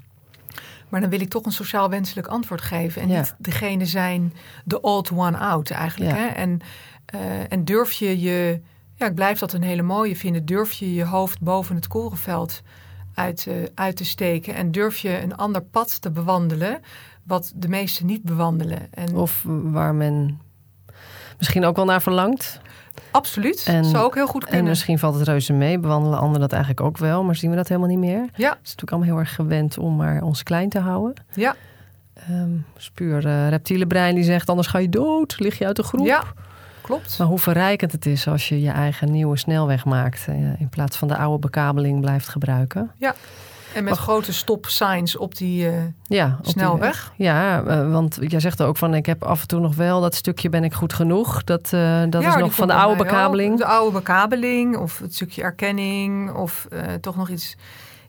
Maar 0.89 1.01
dan 1.01 1.11
wil 1.11 1.21
ik 1.21 1.29
toch 1.29 1.45
een 1.45 1.53
sociaal 1.53 1.91
wenselijk 1.91 2.27
antwoord 2.27 2.61
geven. 2.61 3.03
En 3.03 3.09
Ja. 3.09 3.19
niet 3.19 3.35
degene 3.39 3.87
zijn, 3.87 4.33
de 4.65 4.81
old 4.81 5.11
one 5.11 5.39
out 5.39 5.71
eigenlijk. 5.71 6.11
Ja. 6.11 6.17
Hè? 6.17 6.27
En, 6.27 6.61
eh, 7.05 7.53
en 7.53 7.65
durf 7.65 7.93
je 7.93 8.21
je, 8.21 8.61
ja, 8.95 9.07
ik 9.07 9.15
blijf 9.15 9.39
dat 9.39 9.53
een 9.53 9.63
hele 9.63 9.83
mooie 9.83 10.17
vinden. 10.17 10.45
Durf 10.47 10.73
je 10.73 10.95
je 10.95 11.05
hoofd 11.05 11.41
boven 11.41 11.75
het 11.75 11.89
korenveld 11.89 12.63
uit, 13.15 13.47
eh, 13.47 13.55
uit 13.75 13.97
te 13.97 14.05
steken. 14.05 14.55
En 14.55 14.73
durf 14.73 14.99
je 14.99 15.23
een 15.23 15.37
ander 15.37 15.63
pad 15.63 16.01
te 16.01 16.11
bewandelen, 16.11 16.81
wat 17.23 17.53
de 17.55 17.69
meesten 17.69 18.07
niet 18.07 18.23
bewandelen. 18.23 18.89
En 18.91 19.15
Of 19.17 19.45
waar 19.47 19.95
men 19.95 20.41
misschien 21.39 21.65
ook 21.65 21.77
wel 21.77 21.85
naar 21.85 22.03
verlangt. 22.03 22.61
Absoluut, 23.19 23.65
en- 23.67 23.85
zou 23.85 24.05
ook 24.05 24.15
heel 24.15 24.27
goed 24.27 24.45
En 24.45 24.49
kunnen. 24.51 24.69
misschien 24.69 24.99
valt 24.99 25.15
het 25.15 25.29
reuze 25.29 25.53
mee. 25.53 25.79
Bewandelen 25.79 26.19
anderen 26.19 26.41
dat 26.41 26.53
eigenlijk 26.53 26.83
ook 26.83 26.99
wel. 26.99 27.23
Maar 27.25 27.35
zien 27.35 27.51
we 27.51 27.57
dat 27.57 27.69
helemaal 27.69 27.89
niet 27.89 27.99
meer? 27.99 28.21
Het 28.21 28.31
Ja, 28.37 28.51
is 28.51 28.57
natuurlijk 28.71 28.91
allemaal 28.91 29.09
heel 29.09 29.19
erg 29.19 29.35
gewend 29.35 29.79
om 29.79 29.97
maar 29.97 30.23
ons 30.23 30.43
klein 30.43 30.69
te 30.69 30.79
houden. 30.79 31.15
ja, 31.33 31.55
Ehm 32.15 32.51
spuur 32.77 33.27
eh, 33.27 33.49
reptiele 33.49 33.87
brein 33.87 34.15
die 34.15 34.25
zegt 34.25 34.49
anders 34.49 34.69
ga 34.69 34.79
je 34.79 34.89
dood. 34.89 35.39
Lig 35.41 35.59
je 35.59 35.67
uit 35.67 35.77
de 35.77 35.83
groep. 35.83 36.07
ja. 36.07 36.23
klopt. 36.83 37.19
Maar 37.19 37.27
hoe 37.27 37.39
verrijkend 37.39 37.93
het 37.93 38.07
is 38.07 38.29
als 38.29 38.49
je 38.49 38.61
je 38.61 38.71
eigen 38.71 39.11
nieuwe 39.11 39.37
snelweg 39.37 39.85
maakt. 39.85 40.25
eh, 40.29 40.35
In 40.61 40.69
plaats 40.69 40.97
van 40.97 41.09
de 41.09 41.17
oude 41.17 41.39
bekabeling 41.39 42.01
blijft 42.01 42.29
gebruiken. 42.29 42.91
Ja. 42.97 43.15
En 43.75 43.85
met 43.85 43.97
grote 43.97 44.33
stop 44.33 44.67
signs 44.67 45.17
op 45.17 45.37
die. 45.37 45.67
eh, 45.69 45.73
Ja, 46.07 46.35
op 46.39 46.45
die 46.45 46.53
Snelweg? 46.53 46.81
weg. 46.81 47.13
Ja, 47.17 47.63
eh, 47.65 47.91
want 47.91 48.19
jij 48.21 48.41
zegt 48.41 48.63
ook 48.63 48.77
van 48.77 48.95
ik 48.95 49.07
heb 49.07 49.23
af 49.25 49.41
en 49.41 49.47
toe 49.47 49.61
nog 49.61 49.75
wel 49.75 50.01
dat 50.01 50.15
stukje 50.15 50.49
ben 50.49 50.65
ik 50.65 50.73
goed 50.75 50.93
genoeg. 50.93 51.45
Dat, 51.45 51.73
eh, 51.73 52.03
dat 52.11 52.23
ja, 52.23 52.29
is 52.35 52.41
nog 52.41 52.55
van 52.55 52.67
de 52.67 52.75
oude 52.75 53.03
bekabeling. 53.05 53.59
De 53.59 53.65
oude 53.67 53.93
bekabeling 53.99 54.77
of 54.77 54.99
het 54.99 55.15
stukje 55.15 55.43
erkenning 55.43 56.33
of 56.35 56.67
toch 57.01 57.17
nog 57.17 57.29
iets. 57.29 57.57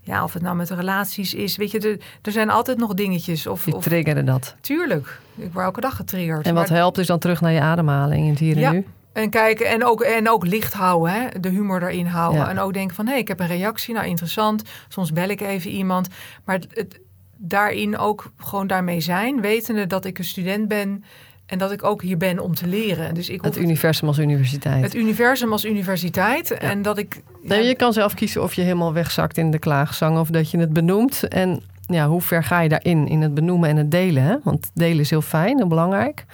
Ja, 0.02 0.24
of 0.24 0.34
het 0.34 0.42
nou 0.42 0.56
met 0.56 0.68
de 0.68 0.76
relaties 0.76 1.34
is. 1.34 1.56
Weet 1.58 1.72
je, 1.72 1.80
er, 1.80 1.98
er 2.22 2.32
zijn 2.32 2.50
altijd 2.50 2.78
nog 2.78 2.94
dingetjes. 2.94 3.48
Of, 3.48 3.64
Die 3.64 3.76
of 3.76 3.84
triggeren 3.84 4.26
dat. 4.26 4.56
tuurlijk, 4.62 5.20
ik 5.36 5.54
word 5.54 5.66
elke 5.66 5.82
dag 5.82 5.96
getriggerd. 5.96 6.46
En 6.46 6.54
wat 6.54 6.70
Maar- 6.70 6.78
helpt 6.78 6.98
is 6.98 7.08
dan 7.08 7.20
terug 7.20 7.42
naar 7.42 7.52
je 7.52 7.62
ademhaling 7.62 8.24
in 8.24 8.30
het 8.30 8.40
hier 8.40 8.56
en 8.56 8.62
Ja. 8.62 8.72
nu. 8.72 8.86
En 9.20 9.30
kijken 9.30 9.68
en 9.68 9.86
ook, 9.86 10.02
en 10.02 10.30
ook 10.30 10.46
licht 10.46 10.74
houden, 10.74 11.14
hè? 11.14 11.40
de 11.40 11.50
humor 11.50 11.84
erin 11.84 12.06
houden. 12.06 12.42
Ja. 12.42 12.50
En 12.50 12.60
ook 12.60 12.74
denken 12.74 12.96
van, 12.96 13.08
hé, 13.08 13.16
ik 13.16 13.28
heb 13.28 13.40
een 13.40 13.48
reactie, 13.48 13.94
nou 13.94 14.08
interessant. 14.08 14.62
Soms 14.88 15.12
bel 15.14 15.30
ik 15.30 15.42
even 15.42 15.72
iemand. 15.72 16.08
Maar 16.46 16.56
het, 16.56 16.68
het- 16.74 17.00
daarin 17.42 17.98
ook 17.98 18.32
gewoon 18.38 18.68
daarmee 18.68 19.00
zijn. 19.02 19.42
Wetende 19.42 19.88
dat 19.88 20.06
ik 20.06 20.18
een 20.18 20.24
student 20.24 20.68
ben 20.68 21.04
en 21.46 21.58
dat 21.58 21.72
ik 21.72 21.84
ook 21.84 22.02
hier 22.02 22.18
ben 22.18 22.40
om 22.40 22.56
te 22.56 22.68
leren. 22.68 23.14
Dus 23.14 23.30
ik 23.30 23.42
Het 23.42 23.58
universum 23.58 24.08
als 24.08 24.18
universiteit. 24.20 24.84
het 24.84 24.96
universum 24.96 25.52
als 25.52 25.66
universiteit. 25.66 26.52
En 26.52 26.82
dat 26.82 26.98
ik... 26.98 27.16
ja, 27.42 27.48
Nee, 27.48 27.64
je 27.64 27.76
kan 27.76 27.94
zelf 27.94 28.14
kiezen 28.14 28.44
of 28.44 28.54
je 28.54 28.62
helemaal 28.62 28.94
wegzakt 28.94 29.38
in 29.38 29.52
de 29.52 29.60
klaagzang 29.60 30.18
of 30.20 30.30
dat 30.30 30.52
je 30.52 30.58
het 30.60 30.74
benoemt. 30.74 31.28
En 31.28 31.62
ja, 31.86 32.08
hoe 32.08 32.22
ver 32.22 32.44
ga 32.44 32.60
je 32.60 32.70
daarin, 32.70 33.08
in 33.08 33.22
het 33.22 33.34
benoemen 33.34 33.70
en 33.70 33.76
het 33.78 33.92
delen? 33.92 34.24
Hè? 34.24 34.36
Want 34.44 34.72
delen 34.74 35.00
is 35.00 35.10
heel 35.10 35.22
fijn 35.22 35.60
en 35.60 35.68
belangrijk. 35.68 36.26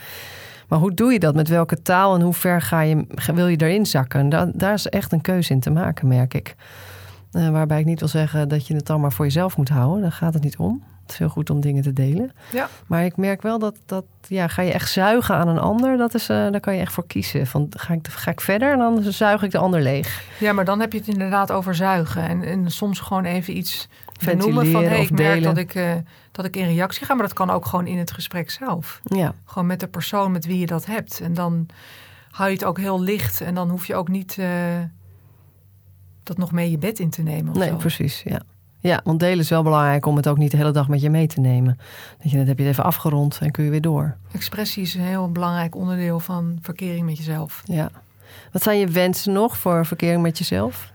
Maar 0.67 0.79
hoe 0.79 0.93
doe 0.93 1.11
je 1.13 1.19
dat? 1.19 1.35
Met 1.35 1.47
welke 1.47 1.81
taal 1.81 2.15
en 2.15 2.21
hoe 2.21 2.33
ver 2.33 2.61
ga 2.61 2.81
je, 2.81 3.05
wil 3.33 3.47
je 3.47 3.57
erin 3.57 3.85
zakken? 3.85 4.29
Da- 4.29 4.51
daar 4.53 4.73
is 4.73 4.87
echt 4.87 5.11
een 5.11 5.21
keuze 5.21 5.53
in 5.53 5.59
te 5.59 5.69
maken, 5.69 6.07
merk 6.07 6.33
ik. 6.33 6.55
Eh, 7.31 7.49
waarbij 7.49 7.79
ik 7.79 7.85
niet 7.85 7.99
wil 7.99 8.07
zeggen 8.09 8.49
dat 8.49 8.67
je 8.67 8.75
het 8.75 8.85
dan 8.85 9.01
maar 9.01 9.11
voor 9.11 9.25
jezelf 9.25 9.57
moet 9.57 9.69
houden. 9.69 10.01
Daar 10.01 10.11
gaat 10.11 10.33
het 10.33 10.43
niet 10.43 10.57
om. 10.57 10.83
Het 11.01 11.11
is 11.13 11.19
heel 11.19 11.29
goed 11.29 11.49
om 11.49 11.61
dingen 11.61 11.83
te 11.83 11.93
delen. 11.93 12.31
Ja. 12.51 12.69
Maar 12.87 13.05
ik 13.05 13.17
merk 13.17 13.41
wel 13.41 13.59
dat, 13.59 13.75
dat 13.85 14.05
ja, 14.27 14.47
ga 14.47 14.61
je 14.61 14.71
echt 14.71 14.91
zuigen 14.91 15.35
aan 15.35 15.47
een 15.47 15.59
ander, 15.59 15.97
dat 15.97 16.13
is, 16.13 16.29
eh, 16.29 16.35
daar 16.37 16.59
kan 16.59 16.73
je 16.75 16.79
echt 16.81 16.93
voor 16.93 17.07
kiezen. 17.07 17.47
Van, 17.47 17.67
ga, 17.69 17.93
ik, 17.93 18.07
ga 18.07 18.31
ik 18.31 18.41
verder 18.41 18.71
en 18.71 18.77
dan 18.77 19.03
zuig 19.03 19.43
ik 19.43 19.51
de 19.51 19.57
ander 19.57 19.81
leeg. 19.81 20.23
ja, 20.39 20.53
maar 20.53 20.65
dan 20.65 20.79
heb 20.79 20.91
je 20.91 20.97
het 20.97 21.07
inderdaad 21.07 21.51
over 21.51 21.75
zuigen. 21.75 22.27
En, 22.27 22.43
en 22.43 22.71
soms 22.71 22.99
gewoon 22.99 23.25
even 23.25 23.57
iets 23.57 23.87
benoemen 24.25 24.71
van... 24.71 24.83
Of 24.83 24.91
ik 24.91 24.91
merk 24.91 25.17
delen. 25.17 25.43
dat 25.43 25.57
ik, 25.57 25.75
eh, 25.75 25.93
dat 26.31 26.45
ik 26.45 26.55
in 26.55 26.65
reactie 26.65 27.05
ga. 27.05 27.13
Maar 27.13 27.25
dat 27.25 27.33
kan 27.33 27.49
ook 27.49 27.65
gewoon 27.65 27.87
in 27.87 27.97
het 27.97 28.11
gesprek 28.11 28.49
zelf. 28.49 29.01
Ja. 29.03 29.33
Gewoon 29.45 29.67
met 29.67 29.79
de 29.79 29.87
persoon 29.87 30.31
met 30.31 30.45
wie 30.45 30.59
je 30.59 30.65
dat 30.65 30.85
hebt. 30.85 31.19
En 31.19 31.33
dan 31.33 31.67
hou 32.31 32.49
je 32.49 32.55
het 32.55 32.65
ook 32.65 32.79
heel 32.79 33.01
licht. 33.01 33.41
En 33.41 33.55
dan 33.55 33.69
hoef 33.69 33.87
je 33.87 33.95
ook 33.95 34.07
niet 34.07 34.37
eh, 34.37 34.47
dat 36.23 36.37
nog 36.37 36.51
mee 36.51 36.71
je 36.71 36.77
bed 36.77 36.99
in 36.99 37.09
te 37.09 37.21
nemen. 37.21 37.57
Nee, 37.57 37.69
zo. 37.69 37.75
precies. 37.75 38.23
Ja. 38.25 38.41
ja, 38.79 39.01
want 39.03 39.19
delen 39.19 39.39
is 39.39 39.49
wel 39.49 39.63
belangrijk 39.63 40.05
om 40.05 40.15
het 40.15 40.27
ook 40.27 40.37
niet 40.37 40.51
de 40.51 40.57
hele 40.57 40.71
dag 40.71 40.87
met 40.87 41.01
je 41.01 41.09
mee 41.09 41.27
te 41.27 41.39
nemen. 41.39 41.77
Dat 42.21 42.31
je, 42.31 42.37
dan 42.37 42.47
heb 42.47 42.57
je 42.57 42.63
het 42.63 42.71
even 42.71 42.83
afgerond 42.83 43.37
en 43.41 43.51
kun 43.51 43.63
je 43.63 43.69
weer 43.69 43.81
door. 43.81 44.17
Expressie 44.31 44.83
is 44.83 44.93
een 44.93 45.01
heel 45.01 45.31
belangrijk 45.31 45.75
onderdeel 45.75 46.19
van 46.19 46.57
verkering 46.61 47.05
met 47.05 47.17
jezelf. 47.17 47.61
Ja. 47.65 47.91
Wat 48.51 48.63
zijn 48.63 48.79
je 48.79 48.87
wensen 48.87 49.33
nog 49.33 49.57
voor 49.57 49.85
verkering 49.85 50.21
met 50.21 50.37
jezelf? 50.37 50.93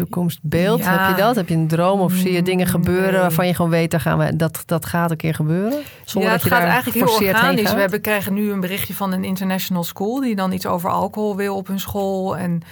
Toekomstbeeld, 0.00 0.78
Ja. 0.78 0.98
heb 0.98 1.16
je 1.16 1.22
dat? 1.22 1.36
Heb 1.36 1.48
je 1.48 1.54
een 1.54 1.68
droom 1.68 2.00
of 2.00 2.12
zie 2.12 2.32
je 2.32 2.42
dingen 2.42 2.66
gebeuren 2.66 3.12
nee. 3.12 3.20
waarvan 3.20 3.46
je 3.46 3.54
gewoon 3.54 3.70
weet 3.70 3.90
dat, 3.90 4.00
gaan 4.00 4.18
we, 4.18 4.36
dat, 4.36 4.62
dat 4.66 4.86
gaat 4.86 5.10
een 5.10 5.16
keer 5.16 5.34
gebeuren? 5.34 5.82
Zonder 6.04 6.30
ja, 6.30 6.36
dat 6.36 6.42
het 6.42 6.42
je 6.42 6.48
gaat 6.48 6.64
daar 6.64 6.72
eigenlijk 6.72 7.06
heel 7.06 7.28
organisch. 7.28 7.72
We 7.72 7.80
hebben, 7.80 8.00
krijgen 8.00 8.34
nu 8.34 8.50
een 8.50 8.60
berichtje 8.60 8.94
van 8.94 9.12
een 9.12 9.24
international 9.24 9.84
school... 9.84 10.20
die 10.20 10.36
dan 10.36 10.52
iets 10.52 10.66
over 10.66 10.90
alcohol 10.90 11.36
wil 11.36 11.56
op 11.56 11.66
hun 11.66 11.80
school. 11.80 12.36
En 12.36 12.62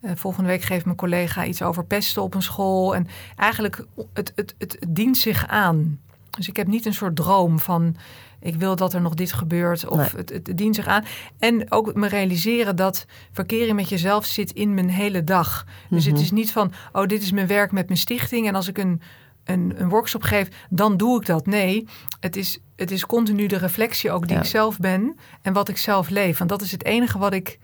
eh, 0.00 0.10
volgende 0.14 0.48
week 0.48 0.62
geeft 0.62 0.84
mijn 0.84 0.96
collega 0.96 1.44
iets 1.44 1.62
over 1.62 1.84
pesten 1.84 2.22
op 2.22 2.34
een 2.34 2.42
school. 2.42 2.94
En 2.94 3.08
eigenlijk, 3.36 3.84
het, 4.12 4.32
het, 4.34 4.54
het, 4.58 4.76
het 4.80 4.86
dient 4.88 5.16
zich 5.16 5.46
aan. 5.48 6.00
Dus 6.30 6.48
ik 6.48 6.56
heb 6.56 6.66
niet 6.66 6.86
een 6.86 6.94
soort 6.94 7.16
droom 7.16 7.58
van... 7.58 7.96
ik 8.42 8.54
wil 8.54 8.76
dat 8.76 8.92
er 8.92 9.00
nog 9.00 9.14
dit 9.14 9.32
gebeurt. 9.32 9.88
Of 9.88 9.96
Nee. 9.96 10.08
het, 10.16 10.30
het, 10.30 10.56
dient 10.58 10.74
zich 10.74 10.86
aan. 10.86 11.04
En 11.38 11.72
ook 11.72 11.94
me 11.94 12.08
realiseren 12.08 12.76
dat 12.76 13.06
verkering 13.32 13.76
met 13.76 13.88
jezelf 13.88 14.24
zit 14.24 14.52
in 14.52 14.74
mijn 14.74 14.90
hele 14.90 15.24
dag. 15.24 15.66
Dus 15.90 16.04
Mhm. 16.04 16.14
het 16.14 16.22
is 16.22 16.30
niet 16.30 16.52
van, 16.52 16.72
oh, 16.92 17.06
dit 17.06 17.22
is 17.22 17.32
mijn 17.32 17.46
werk 17.46 17.72
met 17.72 17.86
mijn 17.86 17.98
stichting... 17.98 18.46
en 18.48 18.54
als 18.54 18.68
ik 18.68 18.78
een 18.78 19.00
een, 19.44 19.72
een 19.76 19.88
workshop 19.88 20.22
geef, 20.22 20.48
dan 20.70 20.96
doe 20.96 21.20
ik 21.20 21.26
dat. 21.26 21.46
Nee, 21.46 21.86
het 22.20 22.36
is, 22.36 22.58
het 22.76 22.90
is 22.90 23.06
continu 23.06 23.46
de 23.46 23.56
reflectie 23.56 24.10
ook 24.10 24.26
die 24.26 24.36
Ja. 24.36 24.42
ik 24.42 24.48
zelf 24.48 24.78
ben 24.78 25.16
en 25.42 25.52
wat 25.52 25.68
ik 25.68 25.76
zelf 25.76 26.08
leef. 26.08 26.38
Want 26.38 26.50
dat 26.50 26.62
is 26.62 26.72
het 26.72 26.84
enige 26.84 27.18
wat 27.18 27.32
ik 27.34 27.58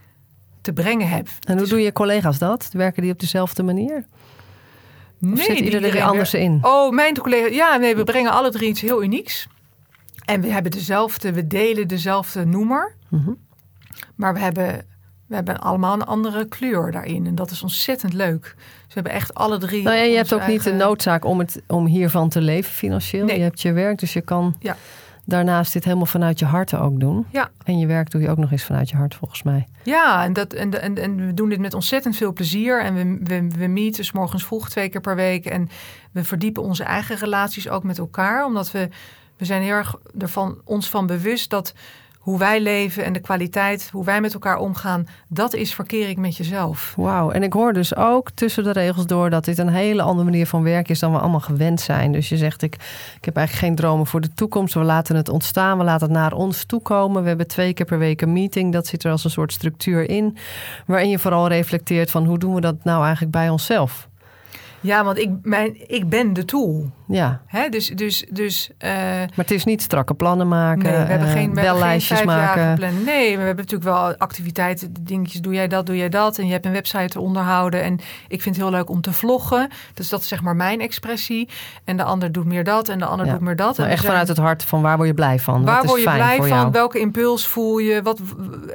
te 0.61 0.73
brengen 0.73 1.09
heb. 1.09 1.29
En 1.45 1.55
hoe 1.55 1.63
is- 1.63 1.69
doen 1.69 1.81
je 1.81 1.93
collega's 1.93 2.39
dat? 2.39 2.69
Werken 2.73 3.03
die 3.03 3.13
op 3.13 3.19
dezelfde 3.21 3.63
manier? 3.63 3.97
Of 3.97 4.05
Nee, 5.29 5.45
zit 5.45 5.59
iedereen 5.59 5.95
er 5.97 6.03
anders 6.03 6.35
in? 6.35 6.59
Oh, 6.63 6.93
mijn 6.93 7.17
collega. 7.19 7.47
Ja, 7.55 7.77
nee, 7.77 7.97
we 7.97 8.05
brengen 8.05 8.33
alle 8.33 8.51
drie 8.51 8.69
iets 8.69 8.81
heel 8.81 9.03
unieks. 9.03 9.47
En 10.29 10.41
we 10.41 10.53
hebben 10.53 10.71
dezelfde, 10.73 11.33
we 11.33 11.47
delen 11.47 11.89
dezelfde 11.89 12.45
noemer. 12.45 12.95
Mhm. 13.09 13.31
Maar 14.15 14.35
we 14.35 14.41
hebben, 14.41 14.67
we 15.27 15.35
hebben 15.35 15.61
allemaal 15.61 15.95
een 15.95 16.05
andere 16.05 16.45
kleur 16.49 16.91
daarin. 16.91 17.27
En 17.27 17.35
dat 17.35 17.51
is 17.51 17.63
ontzettend 17.63 18.13
leuk. 18.13 18.43
Dus 18.57 18.87
we 18.87 18.93
hebben 18.95 19.13
echt 19.13 19.35
alle 19.35 19.59
drie. 19.59 19.83
Nou 19.83 19.97
ja, 19.97 20.03
je 20.03 20.17
hebt 20.17 20.33
ook 20.35 20.47
niet 20.47 20.65
de 20.65 20.73
noodzaak 20.73 21.25
om, 21.25 21.39
het, 21.39 21.63
om 21.67 21.87
hiervan 21.87 22.29
te 22.29 22.41
leven 22.41 22.73
financieel. 22.73 23.25
Nee. 23.25 23.37
Je 23.37 23.43
hebt 23.43 23.61
je 23.61 23.73
werk, 23.73 23.99
dus 23.99 24.13
je 24.13 24.21
kan 24.21 24.57
Ja. 24.59 24.77
daarnaast 25.25 25.73
dit 25.73 25.85
helemaal 25.85 26.07
vanuit 26.07 26.39
je 26.39 26.45
hart 26.45 26.75
ook 26.75 27.01
doen. 27.01 27.27
Ja. 27.31 27.51
En 27.65 27.79
je 27.79 27.87
werk 27.87 28.11
doe 28.11 28.21
je 28.21 28.29
ook 28.31 28.39
nog 28.39 28.51
eens 28.53 28.65
vanuit 28.65 28.91
je 28.91 28.97
hart, 28.97 29.15
volgens 29.15 29.43
mij. 29.43 29.67
Ja, 29.83 30.25
en, 30.25 30.33
dat, 30.33 30.53
en, 30.53 30.83
en, 30.83 30.99
en 30.99 31.27
we 31.27 31.35
doen 31.35 31.49
dit 31.49 31.59
met 31.61 31.75
ontzettend 31.75 32.17
veel 32.17 32.33
plezier. 32.33 32.83
En 32.83 32.95
we, 32.95 33.19
we, 33.25 33.49
we 33.59 33.67
meeten 33.67 34.05
's 34.05 34.13
morgens 34.13 34.45
vroeg 34.45 34.71
twee 34.71 34.89
keer 34.89 35.01
per 35.01 35.17
week. 35.17 35.47
En 35.47 35.69
we 36.13 36.25
verdiepen 36.25 36.63
onze 36.63 36.85
eigen 36.85 37.17
relaties 37.17 37.69
ook 37.69 37.83
met 37.83 37.99
elkaar. 37.99 38.45
Omdat 38.45 38.71
we, 38.71 38.89
we 39.39 39.45
zijn 39.45 39.63
heel 39.63 39.75
erg 39.75 39.95
ervan, 40.19 40.59
ons 40.65 40.89
van 40.89 41.07
bewust 41.07 41.51
dat 41.51 41.75
hoe 42.29 42.39
wij 42.39 42.61
leven 42.61 43.05
en 43.05 43.13
de 43.13 43.21
kwaliteit, 43.21 43.89
hoe 43.93 44.05
wij 44.05 44.21
met 44.21 44.33
elkaar 44.33 44.59
omgaan, 44.59 45.07
dat 45.29 45.55
is 45.55 45.75
verkering 45.75 46.19
met 46.19 46.37
jezelf. 46.37 46.95
Wauw. 46.97 47.31
En 47.31 47.43
ik 47.43 47.53
hoor 47.53 47.73
dus 47.73 47.97
ook 47.97 48.31
tussen 48.31 48.65
de 48.65 48.71
regels 48.71 49.07
door 49.07 49.31
dat 49.31 49.45
dit 49.45 49.59
een 49.59 49.69
hele 49.69 50.03
andere 50.03 50.25
manier 50.25 50.47
van 50.47 50.63
werken 50.63 50.91
is 50.91 50.99
dan 50.99 51.13
we 51.13 51.19
allemaal 51.19 51.41
gewend 51.41 51.81
zijn. 51.81 52.13
Dus 52.13 52.29
je 52.29 52.37
zegt, 52.37 52.63
ik, 52.63 52.75
ik 53.17 53.25
heb 53.25 53.37
eigenlijk 53.37 53.67
geen 53.67 53.77
dromen 53.77 54.07
voor 54.07 54.21
de 54.21 54.35
toekomst. 54.35 54.75
We 54.75 54.83
laten 54.83 55.17
het 55.17 55.29
ontstaan, 55.29 55.79
we 55.79 55.85
laten 55.85 56.07
het 56.07 56.17
naar 56.17 56.33
ons 56.33 56.65
toekomen. 56.65 57.23
We 57.23 57.29
hebben 57.29 57.47
twee 57.47 57.73
keer 57.73 57.87
per 57.87 57.99
week 57.99 58.21
een 58.21 58.33
meeting. 58.33 58.73
Dat 58.73 58.87
zit 58.87 59.05
er 59.05 59.11
als 59.11 59.25
een 59.25 59.31
soort 59.31 59.53
structuur 59.53 60.09
in. 60.09 60.37
Waarin 60.87 61.09
je 61.09 61.19
vooral 61.19 61.49
reflecteert 61.49 62.11
van 62.11 62.25
hoe 62.27 62.39
doen 62.39 62.55
we 62.55 62.61
dat 62.61 62.85
nou 62.85 63.03
eigenlijk 63.03 63.33
bij 63.33 63.49
onszelf? 63.49 64.08
Ja, 64.81 65.05
want 65.05 65.19
ik, 65.19 65.31
mijn, 65.43 65.91
ik 65.91 66.09
ben 66.09 66.33
de 66.33 66.45
tool. 66.45 66.91
Ja, 67.09 67.41
Hè? 67.47 67.69
Dus, 67.69 67.89
dus, 67.89 68.25
dus 68.31 68.71
uh, 68.85 68.91
maar 68.91 69.29
het 69.35 69.51
is 69.51 69.65
niet 69.65 69.83
strakke 69.83 70.15
plannen 70.15 70.49
maken, 70.49 70.83
nee, 70.83 70.93
we 70.93 70.99
hebben 70.99 71.27
eh, 71.27 71.33
geen, 71.33 71.55
we 71.55 71.61
hebben 71.61 71.65
geen 71.65 71.81
bellijstjes 71.81 72.25
maken. 72.25 72.75
plan. 72.75 73.05
Nee, 73.05 73.37
we 73.37 73.43
hebben 73.43 73.65
natuurlijk 73.65 73.91
wel 73.91 74.17
activiteiten, 74.17 74.95
dingetjes. 75.01 75.41
Doe 75.41 75.55
jij 75.55 75.69
dat, 75.69 75.87
doe 75.87 75.97
jij 75.97 76.09
dat. 76.09 76.39
En 76.39 76.47
je 76.47 76.53
hebt 76.53 76.67
een 76.67 76.73
website 76.73 77.09
te 77.09 77.21
onderhouden. 77.21 77.83
En 77.83 77.93
ik 78.29 78.43
vind 78.43 78.57
het 78.57 78.65
heel 78.65 78.75
leuk 78.75 78.91
om 78.91 79.01
te 79.01 79.13
vloggen. 79.13 79.69
Dus 79.95 80.09
dat 80.09 80.21
is 80.21 80.29
zeg 80.29 80.43
maar 80.43 80.57
mijn 80.57 80.81
expressie. 80.81 81.49
En 81.85 81.97
de 81.97 82.03
ander 82.03 82.33
doet 82.33 82.45
meer 82.45 82.65
dat 82.65 82.89
en 82.89 82.99
de 82.99 83.05
ander 83.05 83.27
Ja. 83.27 83.33
doet 83.33 83.41
meer 83.41 83.57
dat. 83.57 83.77
Nou, 83.77 83.89
en 83.89 83.93
echt 83.95 84.01
zijn- 84.01 84.13
vanuit 84.13 84.29
het 84.29 84.39
hart 84.39 84.65
van 84.65 84.83
waar 84.83 84.97
word 84.97 85.09
je 85.09 85.15
blij 85.15 85.39
van? 85.39 85.65
Waar 85.65 85.85
word 85.85 85.99
je 86.03 86.07
fijn 86.09 86.17
blij 86.17 86.37
van? 86.37 86.49
jou? 86.49 86.71
Welke 86.71 86.99
impuls 86.99 87.47
voel 87.47 87.79
je? 87.79 88.03
Wat, 88.03 88.21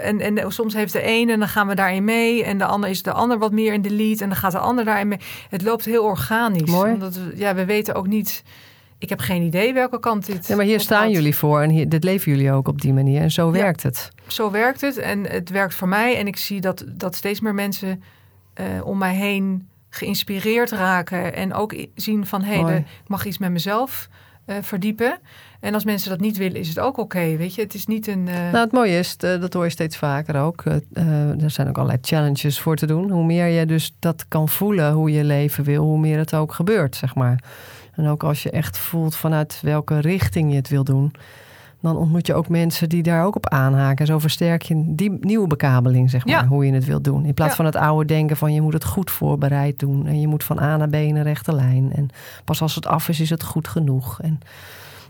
en, 0.01 0.19
en 0.19 0.51
soms 0.51 0.73
heeft 0.73 0.93
de 0.93 1.01
ene 1.01 1.31
en 1.31 1.39
dan 1.39 1.47
gaan 1.47 1.67
we 1.67 1.75
daarin 1.75 2.03
mee. 2.03 2.43
En 2.43 2.57
de 2.57 2.65
ander 2.65 2.89
is 2.89 3.03
de 3.03 3.11
ander 3.11 3.37
wat 3.37 3.51
meer 3.51 3.73
in 3.73 3.81
de 3.81 3.91
lead. 3.91 4.21
En 4.21 4.27
dan 4.27 4.37
gaat 4.37 4.51
de 4.51 4.57
ander 4.57 4.85
daarin 4.85 5.07
mee. 5.07 5.19
Het 5.49 5.61
loopt 5.61 5.85
heel 5.85 5.92
organisch. 6.01 6.69
Mooi. 6.69 6.93
Omdat 6.93 7.15
we, 7.15 7.31
ja, 7.35 7.55
we 7.55 7.65
weten 7.65 7.95
ook 7.95 8.07
niet... 8.07 8.43
Ik 8.97 9.09
heb 9.09 9.19
geen 9.19 9.41
idee 9.41 9.73
welke 9.73 9.99
kant 9.99 10.25
dit 10.25 10.47
Ja, 10.47 10.55
maar 10.55 10.65
hier 10.65 10.79
staan 10.79 11.03
gaat. 11.03 11.11
jullie 11.11 11.35
voor 11.35 11.61
en 11.61 11.69
hier, 11.69 11.89
dit 11.89 12.03
leven 12.03 12.31
jullie 12.31 12.51
ook 12.51 12.67
op 12.67 12.81
die 12.81 12.93
manier. 12.93 13.21
En 13.21 13.31
zo 13.31 13.45
Ja. 13.45 13.51
werkt 13.51 13.83
het. 13.83 14.09
Zo 14.27 14.51
werkt 14.51 14.81
het. 14.81 14.97
En 14.97 15.29
het 15.29 15.49
werkt 15.49 15.75
voor 15.75 15.87
mij. 15.87 16.17
En 16.17 16.27
ik 16.27 16.37
zie 16.37 16.61
dat, 16.61 16.85
dat 16.87 17.15
steeds 17.15 17.39
meer 17.39 17.53
mensen 17.53 18.03
eh, 18.53 18.65
om 18.83 18.97
mij 18.97 19.15
heen 19.15 19.67
geïnspireerd 19.89 20.71
raken. 20.71 21.35
En 21.35 21.53
ook 21.53 21.75
zien 21.95 22.25
van, 22.25 22.41
hé, 22.43 22.59
hey, 22.61 22.77
ik 23.03 23.07
mag 23.07 23.25
iets 23.25 23.37
met 23.37 23.51
mezelf 23.51 24.09
eh, 24.45 24.55
verdiepen. 24.61 25.19
En 25.59 25.73
als 25.73 25.83
mensen 25.85 26.09
dat 26.09 26.19
niet 26.19 26.37
willen, 26.37 26.59
is 26.59 26.67
het 26.67 26.79
ook 26.79 26.97
oké. 26.97 27.37
weet 27.37 27.55
je, 27.55 27.61
het 27.61 27.73
is 27.73 27.85
niet 27.85 28.07
een... 28.07 28.27
eh, 28.27 28.35
Nou, 28.35 28.57
het 28.57 28.71
mooie 28.71 28.97
is, 28.99 29.15
eh, 29.17 29.41
dat 29.41 29.53
hoor 29.53 29.63
je 29.63 29.69
steeds 29.69 29.97
vaker 29.97 30.35
ook. 30.41 30.63
er 31.39 31.51
zijn 31.51 31.67
ook 31.67 31.75
allerlei 31.77 31.99
challenges 32.01 32.59
voor 32.59 32.75
te 32.75 32.85
doen. 32.85 33.09
Hoe 33.09 33.25
meer 33.25 33.47
je 33.47 33.65
dus 33.65 33.95
dat 33.99 34.25
kan 34.27 34.49
voelen, 34.49 34.91
hoe 34.91 35.11
je 35.11 35.23
leven 35.23 35.63
wil, 35.63 35.83
hoe 35.83 35.99
meer 35.99 36.17
het 36.17 36.33
ook 36.33 36.53
gebeurt, 36.53 36.95
zeg 36.95 37.15
maar. 37.15 37.43
En 37.95 38.07
ook 38.07 38.23
als 38.23 38.43
je 38.43 38.49
echt 38.51 38.77
voelt 38.77 39.15
vanuit 39.15 39.59
welke 39.61 39.99
richting 39.99 40.49
je 40.49 40.55
het 40.57 40.69
wil 40.69 40.83
doen, 40.83 41.11
dan 41.83 41.97
ontmoet 41.97 42.27
je 42.27 42.33
ook 42.33 42.49
mensen 42.49 42.89
die 42.89 43.03
daar 43.03 43.25
ook 43.25 43.35
op 43.35 43.49
aanhaken. 43.49 44.05
Zo 44.05 44.19
versterk 44.19 44.61
je 44.61 44.83
die 44.87 45.17
nieuwe 45.19 45.47
bekabeling, 45.47 46.09
zeg 46.09 46.25
maar, 46.25 46.33
Ja. 46.43 46.47
hoe 46.47 46.65
je 46.65 46.73
het 46.73 46.85
wil 46.85 47.01
doen. 47.01 47.25
In 47.25 47.33
plaats 47.33 47.49
Ja. 47.51 47.55
van 47.57 47.65
het 47.65 47.75
oude 47.75 48.05
denken 48.05 48.37
van 48.37 48.53
je 48.53 48.61
moet 48.61 48.73
het 48.73 48.85
goed 48.85 49.11
voorbereid 49.11 49.79
doen. 49.79 50.05
En 50.07 50.19
je 50.19 50.27
moet 50.27 50.43
van 50.43 50.59
A 50.59 50.77
naar 50.77 50.89
B 50.89 50.93
in 50.95 51.15
een 51.15 51.23
rechte 51.23 51.53
lijn. 51.55 51.91
En 51.95 52.09
pas 52.45 52.61
als 52.61 52.75
het 52.75 52.85
af 52.87 53.09
is, 53.09 53.19
is 53.19 53.29
het 53.29 53.43
goed 53.43 53.67
genoeg. 53.67 54.21
En 54.21 54.39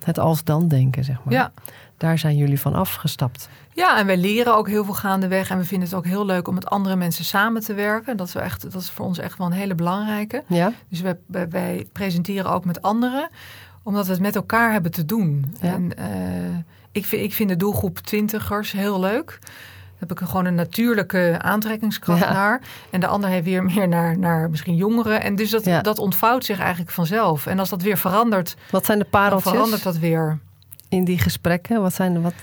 het 0.04 0.20
als 0.20 0.44
dan 0.44 0.68
denken, 0.68 1.04
zeg 1.04 1.18
maar. 1.24 1.34
ja. 1.34 1.52
daar 1.98 2.18
zijn 2.18 2.38
jullie 2.38 2.60
van 2.60 2.74
afgestapt. 2.74 3.50
Ja, 3.74 4.00
en 4.00 4.06
wij 4.06 4.18
leren 4.18 4.56
ook 4.56 4.68
heel 4.68 4.84
veel 4.86 4.94
gaandeweg. 4.94 5.50
En 5.50 5.58
we 5.58 5.64
vinden 5.66 5.88
het 5.88 5.98
ook 5.98 6.06
heel 6.06 6.26
leuk 6.26 6.48
om 6.48 6.54
met 6.54 6.66
andere 6.70 6.96
mensen 6.96 7.26
samen 7.26 7.62
te 7.62 7.74
werken. 7.74 8.18
Dat 8.18 8.28
is, 8.28 8.36
echt, 8.36 8.72
dat 8.72 8.82
is 8.82 8.90
voor 8.90 9.06
ons 9.06 9.18
echt 9.18 9.38
wel 9.38 9.48
een 9.48 9.54
hele 9.54 9.76
belangrijke. 9.76 10.44
Ja? 10.48 10.72
Dus 10.90 11.02
wij, 11.02 11.18
wij, 11.26 11.50
wij 11.50 11.88
presenteren 11.92 12.52
ook 12.52 12.66
met 12.66 12.82
anderen, 12.82 13.30
omdat 13.84 14.06
we 14.06 14.12
het 14.12 14.22
met 14.22 14.36
elkaar 14.36 14.72
hebben 14.72 14.92
te 14.92 15.06
doen. 15.06 15.56
Ja. 15.62 15.74
En 15.74 15.92
uh, 16.00 16.58
ik, 16.92 17.06
vind, 17.06 17.24
ik 17.24 17.34
vind 17.34 17.50
de 17.50 17.56
doelgroep 17.56 17.98
twintigers 18.00 18.72
heel 18.72 19.00
leuk. 19.00 19.40
Daar 19.42 20.12
heb 20.12 20.22
ik 20.22 20.28
gewoon 20.28 20.46
een 20.46 20.56
natuurlijke 20.56 21.36
aantrekkingskracht 21.42 22.20
Ja. 22.22 22.34
naar. 22.34 22.62
En 22.90 23.00
de 23.00 23.08
ander 23.08 23.30
heeft 23.30 23.46
weer 23.46 23.64
meer 23.64 23.88
naar, 23.88 24.18
naar 24.18 24.50
misschien 24.50 24.76
jongeren. 24.76 25.22
En 25.24 25.36
dus 25.36 25.50
dat, 25.50 25.66
Ja. 25.66 25.82
dat 25.82 26.00
ontvouwt 26.00 26.46
zich 26.46 26.60
eigenlijk 26.60 26.92
vanzelf. 26.92 27.46
En 27.46 27.60
als 27.60 27.70
dat 27.70 27.82
weer 27.82 27.98
verandert, 27.98 28.56
Wat 28.72 28.86
zijn 28.86 29.00
de 29.00 29.06
pareltjes 29.06 29.52
verandert 29.52 29.84
dat 29.84 29.98
weer. 29.98 30.40
in 30.90 31.04
die 31.04 31.18
gesprekken? 31.20 31.82
Wat 31.82 31.94
zijn 31.94 32.14
de 32.14 32.22
wat? 32.22 32.34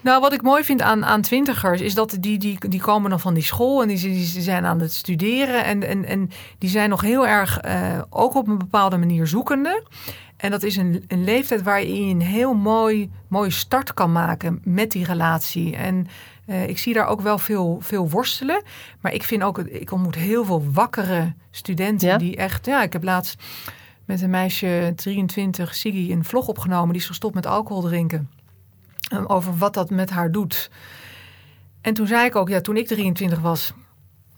Nou, 0.00 0.20
wat 0.20 0.32
ik 0.32 0.42
mooi 0.42 0.64
vind 0.64 0.82
aan, 0.82 1.04
aan 1.04 1.22
twintigers 1.22 1.80
is 1.80 1.94
dat 1.94 2.16
die, 2.20 2.38
die, 2.38 2.68
die 2.68 2.80
komen 2.80 3.10
dan 3.10 3.20
van 3.20 3.34
die 3.34 3.42
school 3.42 3.82
en 3.82 3.88
die, 3.88 3.98
die 4.00 4.42
zijn 4.42 4.64
aan 4.64 4.80
het 4.80 4.92
studeren. 4.92 5.64
En, 5.64 5.82
en, 5.82 6.04
en 6.04 6.30
die 6.58 6.70
zijn 6.70 6.90
nog 6.90 7.00
heel 7.00 7.26
erg 7.26 7.58
eh, 7.60 7.98
ook 8.10 8.34
op 8.34 8.48
een 8.48 8.58
bepaalde 8.58 8.96
manier 8.96 9.26
zoekende. 9.26 9.82
En 10.36 10.50
dat 10.50 10.62
is 10.62 10.76
een, 10.76 11.04
een 11.08 11.24
leeftijd 11.24 11.62
waarin 11.62 12.06
je 12.06 12.14
een 12.14 12.20
heel 12.20 12.54
mooi, 12.54 13.10
mooie 13.28 13.50
start 13.50 13.94
kan 13.94 14.12
maken 14.12 14.60
met 14.64 14.90
die 14.90 15.04
relatie. 15.04 15.76
En 15.76 16.06
eh, 16.46 16.68
ik 16.68 16.78
zie 16.78 16.94
daar 16.94 17.06
ook 17.06 17.20
wel 17.20 17.38
veel, 17.38 17.78
veel 17.80 18.10
worstelen. 18.10 18.62
Maar 19.00 19.12
ik 19.12 19.22
vind 19.22 19.42
ook, 19.42 19.58
ik 19.58 19.92
ontmoet 19.92 20.14
heel 20.14 20.44
veel 20.44 20.72
wakkere 20.72 21.34
studenten 21.50 22.08
Ja? 22.08 22.16
die 22.16 22.36
echt. 22.36 22.66
Ja, 22.66 22.82
ik 22.82 22.92
heb 22.92 23.02
laatst 23.02 23.42
met 24.04 24.22
een 24.22 24.30
meisje 24.30 24.92
23, 24.96 25.74
Siggy, 25.74 26.12
een 26.12 26.24
vlog 26.24 26.48
opgenomen. 26.48 26.92
Die 26.92 27.00
is 27.00 27.06
gestopt 27.06 27.34
met 27.34 27.46
alcohol 27.46 27.82
drinken. 27.82 28.30
Um, 29.12 29.26
over 29.26 29.56
wat 29.56 29.74
dat 29.74 29.90
met 29.90 30.10
haar 30.10 30.32
doet. 30.32 30.70
En 31.80 31.94
toen 31.94 32.06
zei 32.06 32.26
ik 32.26 32.36
ook, 32.36 32.48
ja, 32.48 32.60
toen 32.60 32.76
ik 32.76 32.86
23 32.86 33.40
was, 33.40 33.72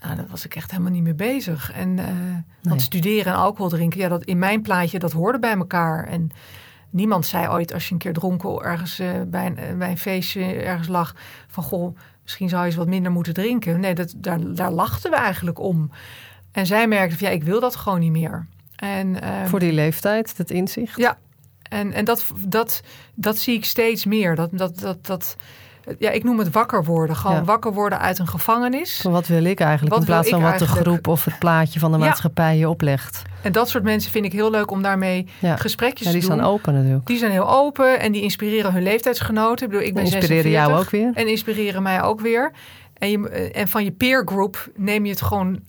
nou, 0.01 0.17
daar 0.17 0.27
was 0.31 0.45
ik 0.45 0.55
echt 0.55 0.71
helemaal 0.71 0.93
niet 0.93 1.03
mee 1.03 1.15
bezig. 1.15 1.73
En 1.73 1.99
eh 1.99 2.07
want 2.63 2.83
studeren 2.83 3.33
en 3.33 3.39
alcohol 3.39 3.69
drinken, 3.69 4.01
ja, 4.01 4.09
dat 4.09 4.25
in 4.25 4.39
mijn 4.39 4.63
plaatje, 4.63 4.99
dat 4.99 5.13
hoorde 5.13 5.39
bij 5.39 5.57
elkaar. 5.57 6.07
En 6.07 6.31
niemand 6.91 7.27
zei 7.27 7.49
ooit, 7.49 7.73
als 7.73 7.87
je 7.87 7.93
een 7.93 7.99
keer 7.99 8.13
dronken 8.13 8.61
ergens 8.61 8.99
eh, 8.99 9.11
bij, 9.27 9.47
een, 9.47 9.57
eh, 9.57 9.77
bij 9.77 9.91
een 9.91 9.99
feestje 9.99 10.45
ergens 10.45 10.89
lag, 10.89 11.15
van 11.49 11.63
goh, 11.63 11.97
misschien 12.23 12.49
zou 12.49 12.61
je 12.61 12.67
eens 12.67 12.77
wat 12.77 12.87
minder 12.87 13.13
moeten 13.13 13.35
drinken. 13.35 13.81
Nee, 13.81 13.95
dat, 13.95 14.15
daar, 14.17 14.55
daar 14.55 14.71
lachten 14.71 15.11
we 15.11 15.17
eigenlijk 15.17 15.59
om. 15.59 15.91
En 16.53 16.67
zij 16.67 16.89
merkte 16.89 17.19
van, 17.19 17.27
ja, 17.27 17.33
ik 17.33 17.45
wil 17.45 17.61
dat 17.61 17.77
gewoon 17.77 18.01
niet 18.01 18.13
meer. 18.13 18.47
En, 18.77 19.21
ehm, 19.21 19.47
Voor 19.47 19.59
die 19.59 19.73
leeftijd, 19.73 20.37
dat 20.37 20.51
inzicht? 20.51 20.97
Ja, 20.97 21.19
en, 21.63 21.93
en 21.93 22.05
dat, 22.05 22.33
dat, 22.47 22.83
dat 23.15 23.39
zie 23.39 23.55
ik 23.55 23.65
steeds 23.65 24.05
meer. 24.05 24.35
Dat, 24.35 24.51
dat, 24.53 24.79
dat, 24.79 25.07
dat, 25.07 25.37
ja, 25.99 26.11
ik 26.11 26.25
noem 26.25 26.39
het 26.39 26.51
wakker 26.51 26.85
worden. 26.85 27.17
Gewoon 27.17 27.37
Ja. 27.37 27.45
wakker 27.45 27.73
worden 27.73 27.99
uit 28.01 28.19
een 28.19 28.29
gevangenis. 28.29 29.01
Van 29.03 29.13
wat 29.13 29.27
wil 29.27 29.45
ik 29.45 29.61
eigenlijk? 29.61 29.91
Wat 29.95 30.01
in 30.01 30.07
plaats 30.09 30.29
van 30.29 30.43
wat 30.43 30.59
de 30.59 30.67
groep 30.67 31.07
of 31.09 31.25
het 31.25 31.39
plaatje 31.39 31.79
van 31.81 31.93
de 31.93 31.99
Ja. 31.99 32.05
maatschappij 32.05 32.57
je 32.59 32.69
oplegt. 32.69 33.23
En 33.43 33.53
dat 33.53 33.69
soort 33.69 33.85
mensen 33.85 34.11
vind 34.11 34.25
ik 34.25 34.33
heel 34.33 34.51
leuk 34.51 34.71
om 34.71 34.83
daarmee 34.83 35.29
Ja, 35.39 35.57
gesprekjes 35.57 36.11
die 36.13 36.21
te 36.21 36.27
doen. 36.27 36.37
staan 36.37 36.47
open 36.51 36.75
natuurlijk. 36.75 37.07
Die 37.07 37.19
zijn 37.19 37.31
heel 37.31 37.51
open 37.51 38.01
en 38.01 38.13
die 38.13 38.23
inspireren 38.23 38.73
hun 38.73 38.83
leeftijdsgenoten. 38.83 39.65
Ik 39.67 39.73
bedoel, 39.73 39.87
ik 39.87 39.95
ben 39.95 40.03
Inspireren 40.03 40.51
jou 40.51 40.71
46 40.73 40.85
ook 40.87 40.91
weer? 41.15 41.23
En 41.25 41.31
inspireren 41.31 41.83
mij 41.83 42.03
ook 42.03 42.21
weer. 42.21 42.53
En, 42.95 43.11
je, 43.11 43.29
en 43.51 43.69
van 43.69 43.85
je 43.85 43.91
peer 43.91 44.23
group 44.25 44.69
neem 44.77 45.05
je 45.05 45.11
het 45.11 45.23
gewoon 45.23 45.61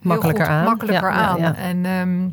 Makkelijker 0.00 0.44
goed 0.44 0.54
aan. 0.54 0.64
Makkelijker 0.64 1.10
aan. 1.10 1.38
ja. 1.38 1.56
En, 1.56 1.84
ehm, 1.86 2.28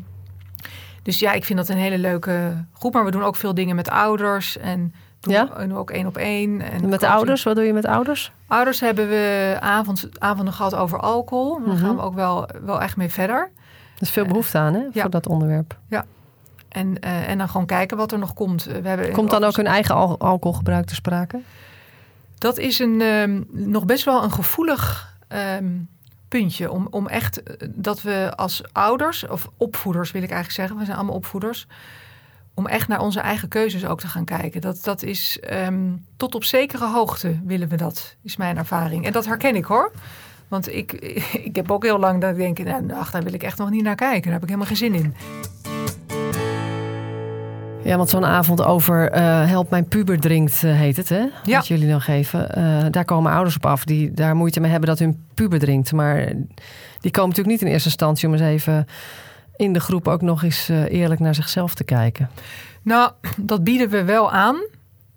dus 1.02 1.18
ja, 1.18 1.32
ik 1.32 1.44
vind 1.44 1.58
dat 1.58 1.68
een 1.68 1.76
hele 1.76 1.98
leuke 1.98 2.64
groep. 2.72 2.92
Maar 2.92 3.04
we 3.04 3.10
doen 3.10 3.22
ook 3.24 3.36
veel 3.36 3.54
dingen 3.54 3.76
met 3.76 3.90
ouders. 3.90 4.58
En 4.58 4.94
Ja? 5.30 5.44
doen 5.44 5.76
ook 5.76 5.90
één 5.90 6.06
op 6.06 6.16
één. 6.16 6.60
En 6.60 6.70
En 6.72 6.80
met 6.80 6.90
coaching. 6.90 7.12
ouders, 7.12 7.42
wat 7.42 7.54
doe 7.56 7.64
je 7.64 7.72
met 7.72 7.86
ouders? 7.86 8.32
Ouders 8.46 8.80
hebben 8.80 9.08
we 9.08 9.56
avonds, 9.60 10.06
avonden 10.18 10.54
gehad 10.54 10.74
over 10.74 10.98
alcohol. 11.00 11.58
Daar 11.64 11.74
Mhm. 11.74 11.84
gaan 11.84 11.96
we 11.96 12.02
ook 12.02 12.14
wel, 12.14 12.48
wel 12.64 12.80
echt 12.80 12.96
mee 12.96 13.08
verder. 13.10 13.50
Er 13.94 14.02
is 14.02 14.10
veel 14.10 14.26
behoefte 14.26 14.58
aan, 14.58 14.74
hè, 14.74 14.80
ja. 14.92 15.00
voor 15.00 15.10
dat 15.10 15.26
onderwerp. 15.26 15.78
En, 16.68 17.00
eh, 17.00 17.28
en 17.28 17.38
dan 17.38 17.48
gewoon 17.48 17.66
kijken 17.66 17.96
wat 17.96 18.12
er 18.12 18.18
nog 18.18 18.34
komt. 18.34 18.64
We 18.64 18.88
hebben 18.88 19.12
Komt 19.12 19.30
dan 19.30 19.44
ook 19.44 19.56
hun 19.56 19.66
eigen 19.66 19.94
al- 19.94 20.18
alcoholgebruik 20.18 20.86
te 20.86 20.94
sprake? 20.94 21.40
Dat 22.38 22.58
is 22.58 22.78
een, 22.78 23.00
ehm, 23.00 23.42
nog 23.50 23.84
best 23.84 24.04
wel 24.04 24.22
een 24.22 24.32
gevoelig 24.32 25.10
ehm, 25.28 25.70
puntje. 26.28 26.70
Om, 26.70 26.86
om 26.90 27.06
echt 27.08 27.42
eh, 27.42 27.68
dat 27.74 28.02
we 28.02 28.32
als 28.36 28.62
ouders, 28.72 29.26
of 29.28 29.48
opvoeders 29.56 30.10
wil 30.10 30.22
ik 30.22 30.30
eigenlijk 30.30 30.58
zeggen, 30.60 30.78
we 30.78 30.84
zijn 30.84 30.96
allemaal 30.96 31.16
opvoeders. 31.16 31.66
Om 32.54 32.66
echt 32.66 32.88
naar 32.88 33.00
onze 33.00 33.20
eigen 33.20 33.48
keuzes 33.48 33.86
ook 33.86 34.00
te 34.00 34.08
gaan 34.08 34.24
kijken. 34.24 34.60
Dat, 34.60 34.80
dat 34.84 35.02
is 35.02 35.40
ehm, 35.40 35.90
tot 36.16 36.34
op 36.34 36.44
zekere 36.44 36.86
hoogte 36.86 37.40
willen 37.44 37.68
we 37.68 37.76
dat, 37.76 38.16
is 38.22 38.36
mijn 38.36 38.56
ervaring. 38.56 39.06
En 39.06 39.12
dat 39.12 39.26
herken 39.26 39.56
ik 39.56 39.64
hoor. 39.64 39.92
Want 40.48 40.74
ik, 40.74 40.92
ik 41.48 41.56
heb 41.56 41.70
ook 41.70 41.84
heel 41.84 41.98
lang 41.98 42.20
dat 42.20 42.30
ik 42.30 42.36
denk, 42.36 42.58
nou, 42.58 42.92
ach, 42.92 43.10
daar 43.10 43.22
wil 43.22 43.34
ik 43.34 43.42
echt 43.42 43.58
nog 43.58 43.70
niet 43.70 43.82
naar 43.82 43.94
kijken. 43.94 44.22
Daar 44.22 44.32
heb 44.32 44.42
ik 44.42 44.48
helemaal 44.48 44.66
geen 44.66 44.76
zin 44.76 44.94
in. 44.94 45.14
Ja, 47.84 47.96
want 47.96 48.10
zo'n 48.10 48.24
avond 48.24 48.62
over 48.62 49.10
eh, 49.10 49.48
Help 49.48 49.70
Mijn 49.70 49.88
Puber 49.88 50.20
Drinkt 50.20 50.64
eh, 50.64 50.74
heet 50.74 50.96
het, 50.96 51.08
hè? 51.08 51.24
Ja. 51.44 51.56
Wat 51.56 51.66
jullie 51.66 51.88
dan 51.88 52.00
geven. 52.00 52.54
Eh, 52.54 52.84
daar 52.90 53.04
komen 53.04 53.32
ouders 53.32 53.56
op 53.56 53.66
af 53.66 53.84
die 53.84 54.12
daar 54.12 54.36
moeite 54.36 54.60
mee 54.60 54.70
hebben 54.70 54.88
dat 54.88 54.98
hun 54.98 55.24
puber 55.34 55.58
drinkt. 55.58 55.92
Maar 55.92 56.16
die 57.00 57.10
komen 57.10 57.28
natuurlijk 57.28 57.46
niet 57.46 57.60
in 57.60 57.66
eerste 57.66 57.88
instantie 57.88 58.28
om 58.28 58.34
eens 58.34 58.42
even 58.42 58.86
in 59.56 59.72
de 59.72 59.80
groep 59.80 60.08
ook 60.08 60.22
nog 60.22 60.42
eens 60.42 60.68
eh, 60.68 60.84
eerlijk 60.92 61.20
naar 61.20 61.34
zichzelf 61.34 61.74
te 61.74 61.84
kijken. 61.84 62.30
Nou, 62.82 63.10
dat 63.36 63.64
bieden 63.64 63.88
we 63.88 64.04
wel 64.04 64.32
aan. 64.32 64.56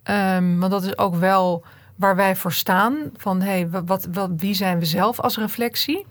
Ehm, 0.03 0.57
want 0.59 0.71
dat 0.71 0.83
is 0.83 0.97
ook 0.97 1.15
wel 1.15 1.63
waar 1.95 2.15
wij 2.15 2.35
voor 2.35 2.53
staan. 2.53 2.95
Van 3.17 3.41
hey, 3.41 3.69
wa- 3.69 3.83
wat, 3.83 4.07
wat, 4.11 4.29
wie 4.37 4.53
zijn 4.53 4.79
we 4.79 4.85
zelf 4.85 5.19
als 5.19 5.37
reflectie? 5.37 6.05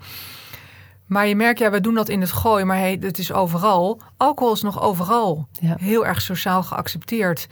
Maar 1.06 1.26
je 1.26 1.36
merkt, 1.36 1.58
ja, 1.58 1.70
we 1.70 1.80
doen 1.80 1.94
dat 1.94 2.08
in 2.08 2.20
het 2.20 2.32
gooi, 2.32 2.64
maar 2.64 2.76
hey, 2.78 2.96
het 3.00 3.18
is 3.18 3.32
overal. 3.32 4.00
Alcohol 4.16 4.52
is 4.52 4.62
nog 4.62 4.82
overal 4.82 5.48
Ja. 5.60 5.76
heel 5.80 6.06
erg 6.06 6.20
sociaal 6.20 6.62
geaccepteerd. 6.62 7.46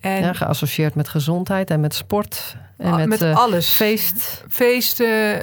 En 0.00 0.20
Ja, 0.22 0.32
geassocieerd 0.32 0.94
met 0.94 1.08
gezondheid 1.08 1.70
en 1.70 1.80
met 1.80 1.94
sport 1.94 2.56
en 2.76 2.92
ah, 2.92 2.96
met, 2.96 3.08
met 3.08 3.22
eh, 3.22 3.36
alles. 3.36 3.68
feest. 3.68 4.44
feesten, 4.48 5.40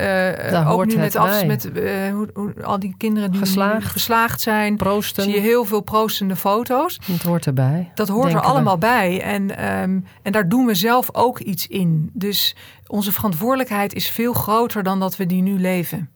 Daar 0.52 0.72
ook 0.72 0.86
nu 0.86 0.96
met, 0.96 1.16
af, 1.16 1.30
bij. 1.30 1.46
met 1.46 1.70
hoe, 2.12 2.30
hoe, 2.34 2.54
al 2.64 2.80
die 2.80 2.96
kinderen 2.98 3.32
die 3.32 3.40
nu 3.40 3.46
Geslaagd. 3.46 3.88
geslaagd 3.88 4.42
zijn. 4.42 4.78
Proosten. 4.78 5.24
Zie 5.24 5.34
je 5.34 5.40
heel 5.40 5.66
veel 5.66 5.82
proostende 5.82 6.36
foto's. 6.36 7.00
Het 7.06 7.24
hoort 7.24 7.46
erbij. 7.46 7.92
Dat 7.96 8.08
hoort 8.08 8.34
er 8.34 8.40
we. 8.40 8.46
allemaal 8.46 8.78
bij. 8.78 9.22
En, 9.22 9.58
ehm, 9.58 10.00
en 10.22 10.32
daar 10.32 10.50
doen 10.50 10.66
we 10.66 10.76
zelf 10.76 11.16
ook 11.16 11.40
iets 11.40 11.68
in. 11.68 12.10
Dus 12.14 12.56
onze 12.88 13.12
verantwoordelijkheid 13.12 13.94
is 13.94 14.10
veel 14.10 14.34
groter 14.34 14.84
dan 14.84 15.00
dat 15.00 15.18
we 15.18 15.26
die 15.26 15.42
nu 15.42 15.60
leven. 15.60 16.10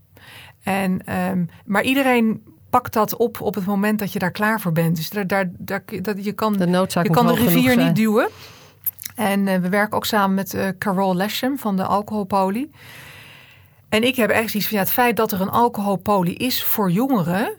En, 0.63 1.05
ehm, 1.05 1.45
maar 1.65 1.83
iedereen 1.83 2.41
pakt 2.69 2.93
dat 2.93 3.15
op 3.15 3.41
op 3.41 3.55
het 3.55 3.65
moment 3.65 3.99
dat 3.99 4.13
je 4.13 4.19
daar 4.19 4.31
klaar 4.31 4.61
voor 4.61 4.71
bent. 4.71 4.95
Dus 4.95 5.09
daar, 5.09 5.27
daar, 5.27 5.51
daar, 5.57 5.83
dat, 6.01 6.25
je 6.25 6.31
kan, 6.31 6.53
je 6.53 7.09
kan 7.09 7.27
de 7.27 7.33
rivier 7.33 7.77
niet 7.77 7.95
duwen. 7.95 8.27
En 9.17 9.47
eh, 9.47 9.59
we 9.59 9.69
werken 9.69 9.95
ook 9.95 10.05
samen 10.05 10.35
met 10.35 10.53
eh, 10.53 10.67
Carol 10.79 11.15
Leshem 11.15 11.57
van 11.57 11.75
de 11.75 11.83
Alcoholpolie. 11.83 12.71
En 13.89 14.03
ik 14.03 14.15
heb 14.15 14.29
echt 14.29 14.49
zoiets 14.49 14.69
van 14.69 14.77
ja, 14.77 14.83
het 14.83 14.93
feit 14.93 15.17
dat 15.17 15.31
er 15.31 15.41
een 15.41 15.49
alcoholpolie 15.49 16.35
is 16.35 16.63
voor 16.63 16.91
jongeren. 16.91 17.53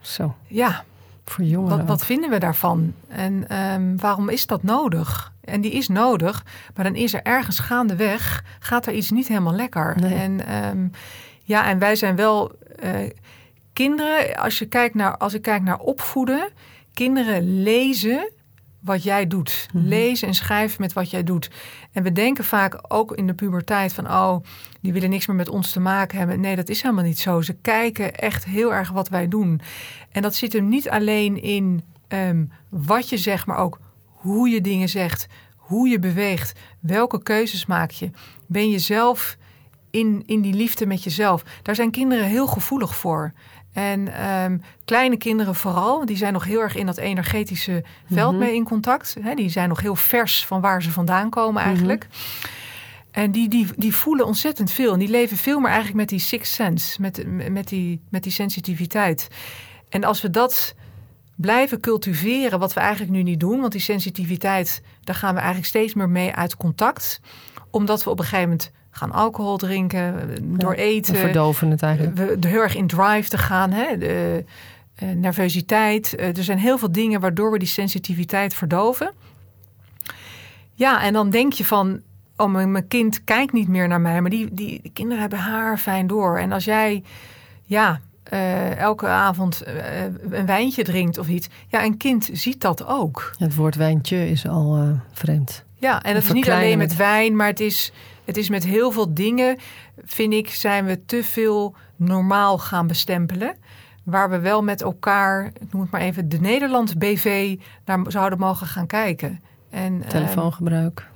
Zo, 0.00 0.34
Ja, 0.46 0.84
voor 1.24 1.44
jongeren. 1.44 1.78
wat, 1.78 1.86
wat 1.86 2.04
vinden 2.04 2.30
we 2.30 2.38
daarvan? 2.38 2.94
En 3.08 3.48
ehm, 3.48 3.96
waarom 3.96 4.28
is 4.28 4.46
dat 4.46 4.62
nodig? 4.62 5.32
En 5.40 5.60
die 5.60 5.72
is 5.72 5.88
nodig, 5.88 6.44
maar 6.74 6.84
dan 6.84 6.94
is 6.94 7.14
er 7.14 7.22
ergens 7.22 7.58
gaandeweg, 7.58 8.44
gaat 8.58 8.86
er 8.86 8.92
iets 8.92 9.10
niet 9.10 9.28
helemaal 9.28 9.54
lekker. 9.54 9.96
Nee. 10.00 10.14
En 10.14 10.46
ehm, 10.46 10.86
ja, 11.42 11.66
en 11.66 11.78
wij 11.78 11.96
zijn 11.96 12.16
wel 12.16 12.52
eh, 12.78 13.10
kinderen, 13.72 14.36
als, 14.36 14.58
je 14.58 14.66
kijkt 14.66 14.94
naar, 14.94 15.16
als 15.16 15.34
ik 15.34 15.42
kijk 15.42 15.62
naar 15.62 15.78
opvoeden, 15.78 16.48
kinderen 16.94 17.62
lezen 17.62 18.30
wat 18.84 19.02
jij 19.02 19.26
doet. 19.26 19.68
Mhm. 19.72 19.86
Lezen 19.86 20.28
en 20.28 20.34
schrijven 20.34 20.80
met 20.80 20.92
wat 20.92 21.10
jij 21.10 21.24
doet. 21.24 21.50
En 21.92 22.02
we 22.02 22.12
denken 22.12 22.44
vaak 22.44 22.84
ook 22.88 23.12
in 23.12 23.26
de 23.26 23.34
puberteit 23.34 23.92
van, 23.92 24.06
oh, 24.10 24.44
die 24.80 24.92
willen 24.92 25.10
niks 25.10 25.26
meer 25.26 25.36
met 25.36 25.48
ons 25.48 25.72
te 25.72 25.80
maken 25.80 26.18
hebben. 26.18 26.40
Nee, 26.40 26.56
dat 26.56 26.68
is 26.68 26.82
helemaal 26.82 27.04
niet 27.04 27.18
zo. 27.18 27.40
Ze 27.40 27.52
kijken 27.52 28.14
echt 28.14 28.44
heel 28.44 28.74
erg 28.74 28.90
wat 28.90 29.08
wij 29.08 29.28
doen. 29.28 29.60
En 30.12 30.22
dat 30.22 30.34
zit 30.34 30.52
hem 30.52 30.68
niet 30.68 30.90
alleen 30.90 31.42
in 31.42 31.82
ehm, 32.08 32.44
wat 32.68 33.08
je 33.08 33.16
zegt, 33.16 33.46
maar 33.46 33.58
ook 33.58 33.78
hoe 34.04 34.48
je 34.48 34.60
dingen 34.60 34.88
zegt, 34.88 35.26
hoe 35.56 35.88
je 35.88 35.98
beweegt, 35.98 36.60
welke 36.80 37.22
keuzes 37.22 37.66
maak 37.66 37.90
je. 37.90 38.10
Ben 38.46 38.70
je 38.70 38.78
zelf 38.78 39.36
in, 39.90 40.22
in 40.26 40.40
die 40.40 40.54
liefde 40.54 40.86
met 40.86 41.02
jezelf? 41.02 41.44
Daar 41.62 41.74
zijn 41.74 41.90
kinderen 41.90 42.26
heel 42.26 42.46
gevoelig 42.46 42.96
voor. 42.96 43.32
En 43.74 44.14
ehm, 44.14 44.58
kleine 44.84 45.16
kinderen 45.16 45.54
vooral, 45.54 46.06
die 46.06 46.16
zijn 46.16 46.32
nog 46.32 46.44
heel 46.44 46.60
erg 46.60 46.74
in 46.74 46.86
dat 46.86 46.96
energetische 46.96 47.84
veld 48.12 48.32
Mhm. 48.32 48.42
mee 48.44 48.54
in 48.54 48.64
contact. 48.64 49.16
Die 49.34 49.48
zijn 49.48 49.68
nog 49.68 49.80
heel 49.80 49.96
vers 49.96 50.46
van 50.46 50.60
waar 50.60 50.82
ze 50.82 50.90
vandaan 50.90 51.30
komen 51.30 51.62
eigenlijk. 51.62 52.06
En 53.10 53.30
die, 53.30 53.48
die, 53.48 53.66
die 53.76 53.94
voelen 53.94 54.26
ontzettend 54.26 54.70
veel. 54.70 54.92
En 54.92 54.98
die 54.98 55.08
leven 55.08 55.36
veel 55.36 55.58
meer 55.58 55.68
eigenlijk 55.68 55.96
met 55.96 56.08
die 56.08 56.18
sixth 56.18 56.54
sense, 56.54 57.00
met, 57.00 57.24
met, 57.50 57.68
die, 57.68 58.00
met 58.08 58.22
die 58.22 58.32
sensitiviteit. 58.32 59.28
En 59.88 60.04
als 60.04 60.22
we 60.22 60.30
dat 60.30 60.74
blijven 61.36 61.80
cultiveren 61.80 62.58
wat 62.58 62.72
we 62.72 62.80
eigenlijk 62.80 63.12
nu 63.12 63.22
niet 63.22 63.40
doen. 63.40 63.60
Want 63.60 63.72
die 63.72 63.80
sensitiviteit, 63.80 64.82
daar 65.04 65.16
gaan 65.16 65.32
we 65.32 65.38
eigenlijk 65.38 65.68
steeds 65.68 65.94
meer 65.94 66.08
mee 66.08 66.34
uit 66.34 66.56
contact. 66.56 67.20
Omdat 67.70 68.04
we 68.04 68.10
op 68.10 68.18
een 68.18 68.24
gegeven 68.24 68.48
moment 68.48 68.70
gaan 68.94 69.12
alcohol 69.12 69.56
drinken, 69.56 70.30
door 70.58 70.72
eten. 70.72 71.12
We 71.12 71.18
verdoven 71.18 71.70
het 71.70 71.82
eigenlijk. 71.82 72.16
We, 72.16 72.48
heel 72.48 72.60
erg 72.60 72.76
in 72.76 72.86
drive 72.86 73.28
te 73.28 73.38
gaan. 73.38 73.70
Hè? 73.70 73.98
De, 73.98 74.44
uh, 75.02 75.10
nervositeit. 75.10 76.14
Uh, 76.18 76.36
er 76.36 76.44
zijn 76.44 76.58
heel 76.58 76.78
veel 76.78 76.92
dingen 76.92 77.20
waardoor 77.20 77.50
we 77.50 77.58
die 77.58 77.68
sensitiviteit 77.68 78.54
verdoven. 78.54 79.12
Ja, 80.74 81.02
en 81.02 81.12
dan 81.12 81.30
denk 81.30 81.52
je 81.52 81.64
van, 81.64 82.00
oh, 82.36 82.52
mijn, 82.52 82.88
kind 82.88 83.24
kijkt 83.24 83.52
niet 83.52 83.68
meer 83.68 83.88
naar 83.88 84.00
mij, 84.00 84.20
maar 84.20 84.30
die, 84.30 84.54
die, 84.54 84.80
die 84.82 84.92
kinderen 84.92 85.20
hebben 85.20 85.38
haar 85.38 85.78
fijn 85.78 86.06
door. 86.06 86.38
En 86.38 86.52
als 86.52 86.64
jij, 86.64 87.02
ja, 87.64 88.00
uh, 88.32 88.76
elke 88.76 89.06
avond 89.06 89.62
een 90.30 90.46
wijntje 90.46 90.84
drinkt 90.84 91.18
of 91.18 91.28
iets. 91.28 91.48
Ja, 91.68 91.84
een 91.84 91.96
kind 91.96 92.28
ziet 92.32 92.60
dat 92.60 92.86
ook. 92.86 93.32
het 93.38 93.54
woord 93.54 93.74
wijntje 93.74 94.30
is 94.30 94.48
al 94.48 94.98
vreemd. 95.12 95.64
Ja, 95.78 96.02
en 96.02 96.14
dat 96.14 96.22
is 96.22 96.32
niet 96.32 96.50
alleen 96.50 96.78
met 96.78 96.96
wijn, 96.96 97.36
maar 97.36 97.46
het 97.46 97.60
is, 97.60 97.92
het 98.24 98.36
is 98.36 98.48
met 98.48 98.64
heel 98.64 98.90
veel 98.90 99.14
dingen, 99.14 99.58
vind 100.04 100.32
ik, 100.32 100.50
zijn 100.50 100.84
we 100.84 101.04
te 101.04 101.24
veel 101.24 101.74
normaal 101.96 102.58
gaan 102.58 102.86
bestempelen. 102.86 103.56
Waar 104.04 104.30
we 104.30 104.38
wel 104.38 104.62
met 104.62 104.82
elkaar, 104.82 105.46
ik 105.46 105.72
noem 105.72 105.82
het 105.82 105.90
maar 105.90 106.00
even, 106.00 106.28
de 106.28 106.40
Nederland 106.40 106.98
BV 106.98 107.56
naar 107.84 108.04
zouden 108.08 108.38
mogen 108.38 108.66
gaan 108.66 108.86
kijken. 108.86 109.40
En, 109.70 110.04
Telefoongebruik. 110.08 111.08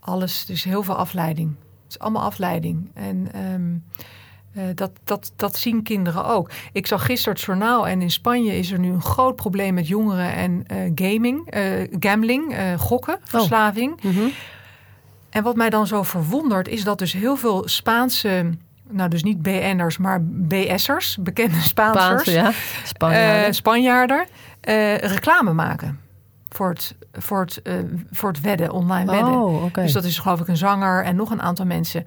alles, 0.00 0.46
dus 0.46 0.64
heel 0.64 0.82
veel 0.82 0.94
afleiding. 0.94 1.48
Het 1.82 1.92
is 1.92 1.98
allemaal 1.98 2.22
afleiding. 2.22 2.90
En 2.94 3.28
um, 3.52 3.84
uh, 4.56 4.64
dat, 4.74 4.90
dat, 5.04 5.32
dat 5.36 5.56
zien 5.56 5.82
kinderen 5.82 6.24
ook. 6.24 6.50
Ik 6.72 6.86
zag 6.86 7.04
gisteren 7.04 7.34
het 7.34 7.44
journaal 7.44 7.88
en 7.88 8.02
in 8.02 8.10
Spanje 8.10 8.58
is 8.58 8.70
er 8.70 8.78
nu 8.78 8.92
een 8.92 9.02
groot 9.02 9.36
probleem 9.36 9.74
met 9.74 9.88
jongeren 9.88 10.32
en 10.34 10.64
uh, 10.72 10.90
gaming, 10.94 11.54
uh, 11.56 11.86
gambling, 11.98 12.56
gokken, 12.78 13.14
oh. 13.14 13.20
verslaving. 13.24 13.92
Oh. 13.92 14.04
Mm 14.04 14.10
-hmm. 14.10 14.30
En 15.30 15.42
wat 15.42 15.56
mij 15.56 15.70
dan 15.70 15.86
zo 15.86 16.02
verwondert 16.02 16.68
is 16.68 16.84
dat 16.84 16.98
dus 16.98 17.12
heel 17.12 17.36
veel 17.36 17.68
Spaanse, 17.68 18.50
nou 18.88 19.08
dus 19.10 19.22
niet 19.22 19.42
BN'ers, 19.42 19.98
maar 19.98 20.22
BS'ers, 20.24 21.16
bekende 21.20 21.60
Spaansers, 21.60 22.22
Spaanse, 22.22 22.30
ja. 22.32 22.52
Spanjaarden, 22.84 23.54
Spanjaarden 23.54 24.26
reclame 25.00 25.52
maken 25.52 26.00
voor 26.48 26.68
het, 26.68 26.94
voor 27.12 27.40
het, 27.40 27.62
voor 28.10 28.28
het 28.28 28.40
wedden, 28.40 28.70
online 28.72 29.10
wedden. 29.10 29.32
Oh, 29.32 29.64
okay. 29.64 29.84
Dus 29.84 29.92
dat 29.92 30.04
is 30.04 30.18
geloof 30.18 30.40
ik 30.40 30.48
een 30.48 30.56
zanger 30.56 31.04
en 31.04 31.16
nog 31.16 31.30
een 31.30 31.42
aantal 31.42 31.66
mensen. 31.66 32.04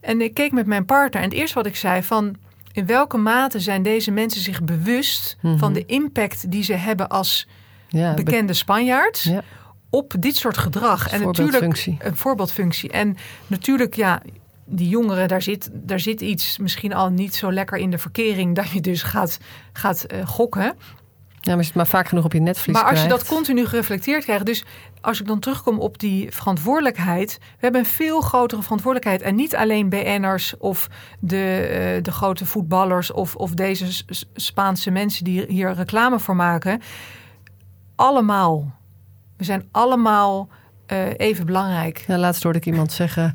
En 0.00 0.20
ik 0.20 0.34
keek 0.34 0.52
met 0.52 0.66
mijn 0.66 0.84
partner 0.84 1.22
en 1.22 1.28
het 1.28 1.38
eerste 1.38 1.54
wat 1.54 1.66
ik 1.66 1.76
zei 1.76 2.02
van... 2.02 2.36
in 2.72 2.86
welke 2.86 3.16
mate 3.16 3.60
zijn 3.60 3.82
deze 3.82 4.10
mensen 4.10 4.40
zich 4.40 4.62
bewust 4.62 5.36
Mhm. 5.40 5.58
van 5.58 5.72
de 5.72 5.84
impact 5.86 6.50
die 6.50 6.62
ze 6.62 6.72
hebben 6.74 7.08
als 7.08 7.48
ja, 7.88 8.14
be- 8.14 8.22
bekende 8.22 8.52
Spanjaard 8.52 9.22
ja. 9.22 9.42
Op 9.92 10.14
dit 10.18 10.36
soort 10.36 10.58
gedrag? 10.58 11.08
En 11.08 11.22
natuurlijk 11.22 11.62
een 11.98 12.16
voorbeeldfunctie. 12.16 12.90
En 12.90 13.16
natuurlijk, 13.46 13.94
ja, 13.94 14.22
die 14.64 14.88
jongeren, 14.88 15.28
daar 15.28 15.42
zit, 15.42 15.70
daar 15.72 16.00
zit 16.00 16.20
iets 16.20 16.58
misschien 16.58 16.94
al 16.94 17.10
niet 17.10 17.34
zo 17.34 17.52
lekker 17.52 17.78
in 17.78 17.90
de 17.90 17.98
verkering 17.98 18.54
dat 18.54 18.70
je 18.70 18.80
dus 18.80 19.02
gaat, 19.02 19.38
gaat 19.72 20.02
eh, 20.02 20.26
gokken. 20.26 20.74
Ja, 21.40 21.48
maar 21.48 21.56
als 21.56 21.66
je 21.66 21.72
het 21.72 21.82
maar 21.82 22.00
vaak 22.00 22.08
genoeg 22.08 22.24
op 22.24 22.32
je 22.32 22.40
netvlies 22.40 22.74
Maar 22.74 22.84
als 22.84 23.00
je 23.00 23.06
krijgt. 23.06 23.26
dat 23.26 23.36
continu 23.36 23.66
gereflecteerd 23.66 24.24
krijgt, 24.24 24.46
dus 24.46 24.64
als 25.00 25.20
ik 25.20 25.26
dan 25.26 25.38
terugkom 25.38 25.78
op 25.78 25.98
die 25.98 26.30
verantwoordelijkheid, 26.30 27.38
we 27.40 27.58
hebben 27.58 27.80
een 27.80 27.86
veel 27.86 28.20
grotere 28.20 28.62
verantwoordelijkheid. 28.62 29.22
En 29.22 29.34
niet 29.34 29.56
alleen 29.56 29.88
BN'ers 29.88 30.54
of 30.58 30.88
de, 31.20 31.56
eh, 31.56 32.02
de 32.02 32.12
grote 32.12 32.46
voetballers 32.46 33.12
of, 33.12 33.36
of 33.36 33.50
deze 33.50 34.04
Spaanse 34.34 34.90
mensen 34.90 35.24
die 35.24 35.44
hier 35.48 35.74
reclame 35.74 36.18
voor 36.18 36.36
maken. 36.36 36.80
Allemaal. 37.96 38.80
We 39.42 39.48
zijn 39.48 39.68
allemaal 39.70 40.48
eh, 40.86 40.98
even 41.16 41.46
belangrijk. 41.46 42.04
Laatst 42.06 42.42
hoorde 42.42 42.58
ik 42.58 42.66
iemand 42.66 42.92
zeggen 42.92 43.34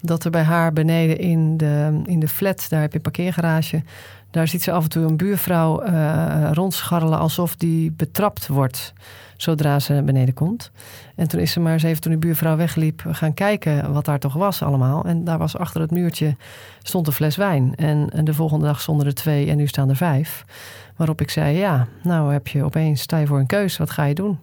dat 0.00 0.24
er 0.24 0.30
bij 0.30 0.42
haar 0.42 0.72
beneden 0.72 1.18
in 1.18 1.56
de, 1.56 2.00
in 2.04 2.20
de 2.20 2.28
flat, 2.28 2.66
daar 2.68 2.80
heb 2.80 2.90
je 2.90 2.96
een 2.96 3.02
parkeergarage, 3.02 3.82
daar 4.30 4.48
ziet 4.48 4.62
ze 4.62 4.72
af 4.72 4.82
en 4.82 4.88
toe 4.88 5.04
een 5.04 5.16
buurvrouw 5.16 5.80
eh, 5.80 6.50
rondscharrelen 6.52 7.18
alsof 7.18 7.56
die 7.56 7.92
betrapt 7.92 8.46
wordt 8.46 8.92
zodra 9.36 9.78
ze 9.78 10.02
beneden 10.04 10.34
komt. 10.34 10.70
En 11.14 11.28
toen 11.28 11.40
is 11.40 11.52
ze 11.52 11.60
maar 11.60 11.72
eens 11.72 11.82
even, 11.82 12.00
toen 12.00 12.12
die 12.12 12.20
buurvrouw 12.20 12.56
wegliep, 12.56 13.04
gaan 13.10 13.34
kijken 13.34 13.92
wat 13.92 14.04
daar 14.04 14.18
toch 14.18 14.34
was 14.34 14.62
allemaal. 14.62 15.04
En 15.04 15.24
daar 15.24 15.38
was 15.38 15.56
achter 15.56 15.80
het 15.80 15.90
muurtje 15.90 16.36
stond 16.82 17.06
een 17.06 17.12
fles 17.12 17.36
wijn. 17.36 17.72
En, 17.76 18.10
en 18.10 18.24
de 18.24 18.34
volgende 18.34 18.66
dag 18.66 18.80
stonden 18.80 19.06
er 19.06 19.14
twee 19.14 19.50
en 19.50 19.56
nu 19.56 19.66
staan 19.66 19.88
er 19.88 19.96
vijf. 19.96 20.44
Waarop 20.96 21.20
ik 21.20 21.30
zei, 21.30 21.56
ja, 21.56 21.86
nou 22.02 22.32
heb 22.32 22.48
je 22.48 22.64
opeens, 22.64 23.00
sta 23.00 23.18
je 23.18 23.26
voor 23.26 23.38
een 23.38 23.46
keus, 23.46 23.76
wat 23.76 23.90
ga 23.90 24.04
je 24.04 24.14
doen? 24.14 24.38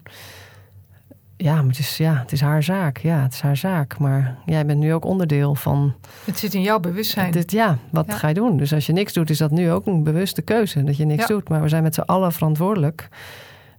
Ja, 1.38 1.56
maar 1.56 1.66
het 1.66 1.80
is, 1.80 1.98
ja, 1.98 2.14
het 2.14 2.32
is 2.32 2.42
haar 2.42 2.64
zaak. 2.64 2.98
Ja, 2.98 3.22
het 3.22 3.34
is 3.34 3.42
haar 3.42 3.58
zaak. 3.58 3.98
Maar 3.98 4.36
jij 4.46 4.66
bent 4.66 4.80
nu 4.80 4.94
ook 4.94 5.06
onderdeel 5.06 5.56
van 5.56 5.94
Het 6.26 6.38
zit 6.40 6.54
in 6.54 6.62
jouw 6.62 6.80
bewustzijn. 6.80 7.32
dit. 7.32 7.52
Ja, 7.52 7.78
wat 7.90 8.06
Ja. 8.08 8.14
ga 8.16 8.28
je 8.28 8.34
doen? 8.34 8.58
Dus 8.58 8.74
als 8.74 8.86
je 8.86 8.94
niks 8.94 9.14
doet, 9.14 9.30
is 9.30 9.38
dat 9.38 9.52
nu 9.52 9.72
ook 9.72 9.86
een 9.86 10.04
bewuste 10.04 10.42
keuze. 10.42 10.84
Dat 10.84 10.98
je 10.98 11.06
niks 11.06 11.22
Ja. 11.22 11.28
doet. 11.28 11.50
Maar 11.50 11.62
we 11.62 11.70
zijn 11.70 11.84
met 11.84 11.94
z'n 11.96 12.02
allen 12.02 12.32
verantwoordelijk. 12.32 13.08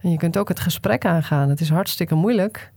En 0.01 0.11
je 0.11 0.17
kunt 0.17 0.37
ook 0.37 0.49
het 0.49 0.61
gesprek 0.61 1.05
aangaan. 1.05 1.49
Het 1.49 1.61
is 1.61 1.69
hartstikke 1.71 2.15
moeilijk. 2.15 2.71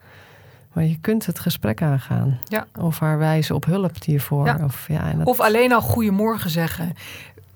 Maar 0.73 0.83
je 0.83 0.97
kunt 1.01 1.25
het 1.25 1.39
gesprek 1.39 1.81
aangaan. 1.81 2.39
Ja. 2.47 2.65
Of 2.79 2.99
haar 2.99 3.17
wijzen 3.17 3.55
op 3.55 3.65
hulp 3.65 4.03
hiervoor. 4.03 4.45
Ja. 4.45 4.59
Of, 4.63 4.85
ja, 4.87 5.09
en 5.11 5.17
dat- 5.17 5.27
Of 5.27 5.39
alleen 5.39 5.73
al 5.73 5.81
goedemorgen 5.81 6.49
zeggen. 6.49 6.93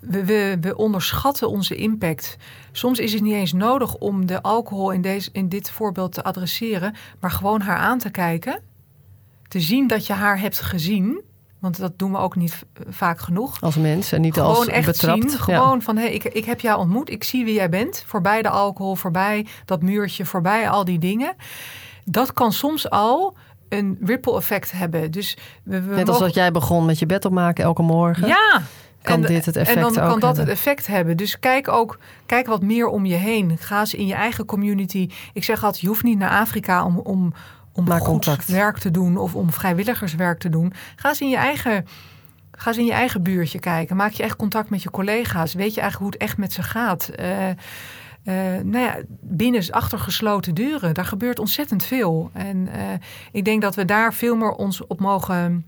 We, 0.07 0.25
we, 0.25 0.57
we 0.61 0.75
onderschatten 0.77 1.49
onze 1.49 1.75
impact. 1.75 2.35
Soms 2.71 2.99
is 2.99 3.13
het 3.13 3.21
niet 3.21 3.33
eens 3.33 3.53
nodig 3.53 3.95
om 3.95 4.25
de 4.25 4.41
alcohol 4.41 4.91
in, 4.91 5.01
deze, 5.01 5.29
in 5.31 5.49
dit 5.49 5.71
voorbeeld 5.71 6.11
te 6.13 6.23
adresseren, 6.23 6.95
maar 7.19 7.31
gewoon 7.31 7.61
haar 7.61 7.77
aan 7.77 7.99
te 7.99 8.09
kijken. 8.09 8.59
Te 9.47 9.59
zien 9.59 9.87
dat 9.87 10.07
je 10.07 10.13
haar 10.13 10.39
hebt 10.39 10.59
gezien. 10.61 11.21
Want 11.59 11.77
dat 11.79 11.99
doen 11.99 12.11
we 12.11 12.17
ook 12.17 12.35
niet 12.35 12.65
vaak 12.89 13.19
genoeg. 13.19 13.61
als 13.61 13.75
mens 13.75 14.11
en 14.11 14.21
niet 14.21 14.33
Gewoon 14.33 14.55
als 14.55 14.67
echt 14.67 14.85
betrapt. 14.85 15.21
zien. 15.21 15.31
Ja. 15.31 15.37
Gewoon 15.37 15.81
van, 15.81 15.97
hé, 15.97 16.05
ik, 16.05 16.23
ik 16.23 16.45
heb 16.45 16.59
jou 16.59 16.79
ontmoet. 16.79 17.09
Ik 17.09 17.23
zie 17.23 17.45
wie 17.45 17.53
jij 17.53 17.69
bent. 17.69 18.03
Voorbij 18.07 18.41
de 18.41 18.49
alcohol, 18.49 18.95
voorbij 18.95 19.45
dat 19.65 19.81
muurtje, 19.81 20.25
voorbij 20.25 20.69
al 20.69 20.85
die 20.85 20.99
dingen. 20.99 21.35
Dat 22.05 22.33
kan 22.33 22.51
soms 22.53 22.89
al 22.89 23.35
een 23.69 23.97
ripple 24.01 24.35
effect 24.35 24.71
hebben. 24.71 25.11
Dus 25.11 25.37
we, 25.63 25.81
we 25.81 25.89
Net 25.89 25.99
als 25.99 26.07
mogen- 26.07 26.25
dat 26.25 26.33
jij 26.33 26.51
begon 26.51 26.85
met 26.85 26.99
je 26.99 27.05
bed 27.05 27.25
opmaken 27.25 27.63
elke 27.63 27.81
morgen. 27.81 28.27
ja, 28.27 28.61
Kan 29.03 29.21
en, 29.21 29.33
dit 29.33 29.45
het 29.45 29.55
effect 29.55 29.77
En 29.77 29.83
dan 29.83 29.93
kan 29.93 30.19
dat 30.19 30.21
hebben. 30.21 30.39
het 30.39 30.49
effect 30.49 30.87
hebben. 30.87 31.17
Dus 31.17 31.39
kijk 31.39 31.67
ook, 31.67 31.99
kijk 32.25 32.47
wat 32.47 32.61
meer 32.61 32.87
om 32.87 33.05
je 33.05 33.15
heen. 33.15 33.57
Ga 33.59 33.79
eens 33.79 33.93
in 33.93 34.07
je 34.07 34.13
eigen 34.13 34.45
community. 34.45 35.09
Ik 35.33 35.43
zeg 35.43 35.63
altijd, 35.63 35.81
je 35.81 35.87
hoeft 35.87 36.03
niet 36.03 36.17
naar 36.17 36.29
Afrika 36.29 36.85
om, 36.85 36.97
om, 36.97 37.33
om 37.73 37.83
Maak 37.83 37.99
goed 37.99 38.07
contact. 38.07 38.47
werk 38.47 38.77
te 38.77 38.91
doen 38.91 39.17
of 39.17 39.35
om 39.35 39.51
vrijwilligerswerk 39.51 40.39
te 40.39 40.49
doen. 40.49 40.73
Ga 40.95 41.09
eens 41.09 41.21
in 41.21 41.29
je 41.29 41.37
eigen. 41.37 41.85
Ga 42.51 42.67
eens 42.67 42.77
in 42.77 42.85
je 42.85 42.91
eigen 42.91 43.23
buurtje 43.23 43.59
kijken. 43.59 43.95
Maak 43.95 44.11
je 44.11 44.23
echt 44.23 44.35
contact 44.35 44.69
met 44.69 44.83
je 44.83 44.91
collega's. 44.91 45.53
Weet 45.53 45.73
je 45.73 45.81
eigenlijk 45.81 46.11
hoe 46.11 46.21
het 46.21 46.29
echt 46.29 46.37
met 46.37 46.53
ze 46.53 46.63
gaat. 46.63 47.07
Eh, 47.07 47.49
eh, 47.49 47.55
nou 48.63 48.77
ja, 48.77 48.95
binnen 49.21 49.71
achter 49.71 49.99
gesloten 49.99 50.53
deuren. 50.53 50.93
Daar 50.93 51.05
gebeurt 51.05 51.39
ontzettend 51.39 51.83
veel. 51.83 52.29
En 52.33 52.67
eh, 52.67 52.81
ik 53.31 53.45
denk 53.45 53.61
dat 53.61 53.75
we 53.75 53.85
daar 53.85 54.13
veel 54.13 54.35
meer 54.35 54.51
ons 54.51 54.87
op 54.87 54.99
mogen 54.99 55.65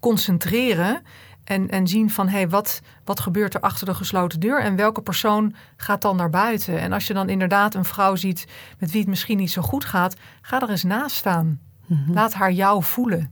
concentreren. 0.00 1.02
En, 1.48 1.70
en 1.70 1.86
zien 1.88 2.10
van, 2.10 2.28
hé, 2.28 2.36
hey, 2.36 2.48
wat, 2.48 2.80
wat 3.04 3.20
gebeurt 3.20 3.54
er 3.54 3.60
achter 3.60 3.86
de 3.86 3.94
gesloten 3.94 4.40
deur? 4.40 4.60
En 4.60 4.76
welke 4.76 5.02
persoon 5.02 5.54
gaat 5.76 6.02
dan 6.02 6.16
naar 6.16 6.30
buiten? 6.30 6.80
En 6.80 6.92
als 6.92 7.06
je 7.06 7.14
dan 7.14 7.28
inderdaad 7.28 7.74
een 7.74 7.84
vrouw 7.84 8.16
ziet 8.16 8.46
met 8.78 8.90
wie 8.90 9.00
het 9.00 9.08
misschien 9.08 9.36
niet 9.36 9.50
zo 9.50 9.62
goed 9.62 9.84
gaat... 9.84 10.16
ga 10.40 10.62
er 10.62 10.70
eens 10.70 10.82
naast 10.82 11.16
staan. 11.16 11.60
Mhm. 11.86 12.12
Laat 12.12 12.34
haar 12.34 12.52
jou 12.52 12.82
voelen. 12.82 13.30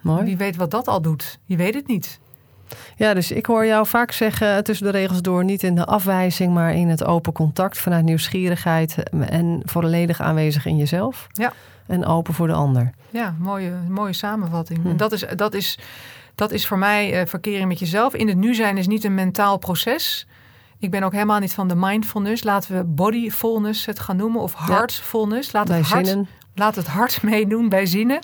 Mooi. 0.00 0.24
Wie 0.24 0.36
weet 0.36 0.56
wat 0.56 0.70
dat 0.70 0.88
al 0.88 1.02
doet. 1.02 1.38
Je 1.44 1.56
weet 1.56 1.74
het 1.74 1.86
niet. 1.86 2.20
Ja, 2.96 3.14
dus 3.14 3.30
ik 3.30 3.46
hoor 3.46 3.66
jou 3.66 3.86
vaak 3.86 4.12
zeggen 4.12 4.64
tussen 4.64 4.86
de 4.86 4.92
regels 4.92 5.22
door, 5.22 5.44
niet 5.44 5.62
in 5.62 5.74
de 5.74 5.84
afwijzing, 5.84 6.54
maar 6.54 6.74
in 6.74 6.88
het 6.88 7.04
open 7.04 7.32
contact 7.32 7.78
vanuit 7.78 8.04
nieuwsgierigheid 8.04 9.10
en 9.20 9.62
volledig 9.64 10.20
aanwezig 10.20 10.66
in 10.66 10.76
jezelf. 10.76 11.26
Ja. 11.32 11.52
En 11.86 12.04
open 12.04 12.34
voor 12.34 12.46
de 12.46 12.52
ander. 12.52 12.90
Ja, 13.10 13.34
mooie, 13.38 13.72
mooie 13.88 14.12
samenvatting. 14.12 14.82
Hm. 14.82 14.88
En 14.88 14.96
dat 14.96 15.12
is, 15.12 15.24
dat, 15.36 15.54
is, 15.54 15.78
dat 16.34 16.50
is 16.52 16.66
voor 16.66 16.78
mij 16.78 17.20
eh, 17.20 17.26
verkering 17.26 17.68
met 17.68 17.78
jezelf. 17.78 18.14
In 18.14 18.28
het 18.28 18.36
nu 18.36 18.54
zijn 18.54 18.78
is 18.78 18.86
niet 18.86 19.04
een 19.04 19.14
mentaal 19.14 19.58
proces. 19.58 20.26
Ik 20.78 20.90
ben 20.90 21.02
ook 21.02 21.12
helemaal 21.12 21.38
niet 21.38 21.54
van 21.54 21.68
de 21.68 21.74
mindfulness. 21.76 22.42
Laten 22.42 22.76
we 22.76 22.84
bodyfulness 22.84 23.86
het 23.86 23.98
gaan 23.98 24.16
noemen. 24.16 24.40
Of 24.40 24.54
heartfulness. 24.56 25.52
Laat 25.52 25.66
Bij 25.66 25.76
het, 25.78 25.86
hart, 25.86 26.06
zinnen. 26.06 26.28
laat 26.54 26.74
het 26.74 26.86
hart 26.86 27.22
meedoen 27.32 27.68
bij 27.68 27.86
zinnen. 27.86 28.18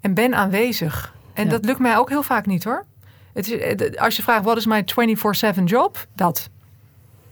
En 0.00 0.14
ben 0.14 0.34
aanwezig. 0.34 1.14
En 1.32 1.44
Ja. 1.44 1.50
dat 1.50 1.64
lukt 1.64 1.78
mij 1.78 1.96
ook 1.96 2.08
heel 2.08 2.22
vaak 2.22 2.46
niet 2.46 2.64
hoor. 2.64 2.84
Het 3.32 3.50
is, 3.50 3.58
eh, 3.58 4.00
als 4.02 4.16
je 4.16 4.22
vraagt, 4.22 4.44
wat 4.44 4.56
is 4.56 4.66
mijn 4.66 4.84
24-7 4.84 5.64
job? 5.64 6.06
Dat. 6.14 6.48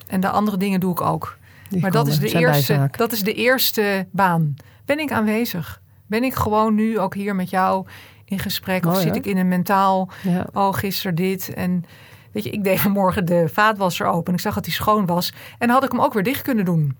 En 0.06 0.20
de 0.20 0.28
andere 0.30 0.56
dingen 0.56 0.80
doe 0.80 0.90
ik 0.92 1.00
ook. 1.00 1.36
Die 1.68 1.80
Maar 1.80 1.90
dat 1.90 2.06
is, 2.06 2.18
de 2.18 2.26
eerste, 2.28 2.72
bijzaak. 2.72 2.96
dat 2.96 3.12
is 3.12 3.20
de 3.22 3.32
eerste 3.34 4.06
baan. 4.10 4.56
Ben 4.84 4.98
ik 4.98 5.12
aanwezig? 5.12 5.80
Ben 6.06 6.24
ik 6.24 6.34
gewoon 6.34 6.74
nu 6.74 6.98
ook 6.98 7.14
hier 7.14 7.34
met 7.34 7.50
jou 7.50 7.86
in 8.28 8.38
gesprek? 8.38 8.86
of 8.86 8.96
zit 9.00 9.10
hè? 9.10 9.16
ik 9.16 9.26
in 9.26 9.36
een 9.36 9.48
mentaal, 9.48 10.08
Ja. 10.22 10.46
oh 10.52 10.74
gisteren 10.74 11.14
dit. 11.14 11.54
En 11.54 11.84
weet 12.32 12.44
je, 12.44 12.50
ik 12.50 12.64
deed 12.64 12.80
vanmorgen 12.80 13.26
de 13.26 13.48
vaatwasser 13.52 14.06
open. 14.06 14.32
Ik 14.34 14.40
zag 14.40 14.54
dat 14.54 14.64
hij 14.64 14.74
schoon 14.74 15.06
was. 15.06 15.32
En 15.58 15.70
had 15.70 15.84
ik 15.84 15.90
hem 15.92 16.00
ook 16.00 16.12
weer 16.12 16.22
dicht 16.22 16.42
kunnen 16.42 16.64
doen. 16.64 16.96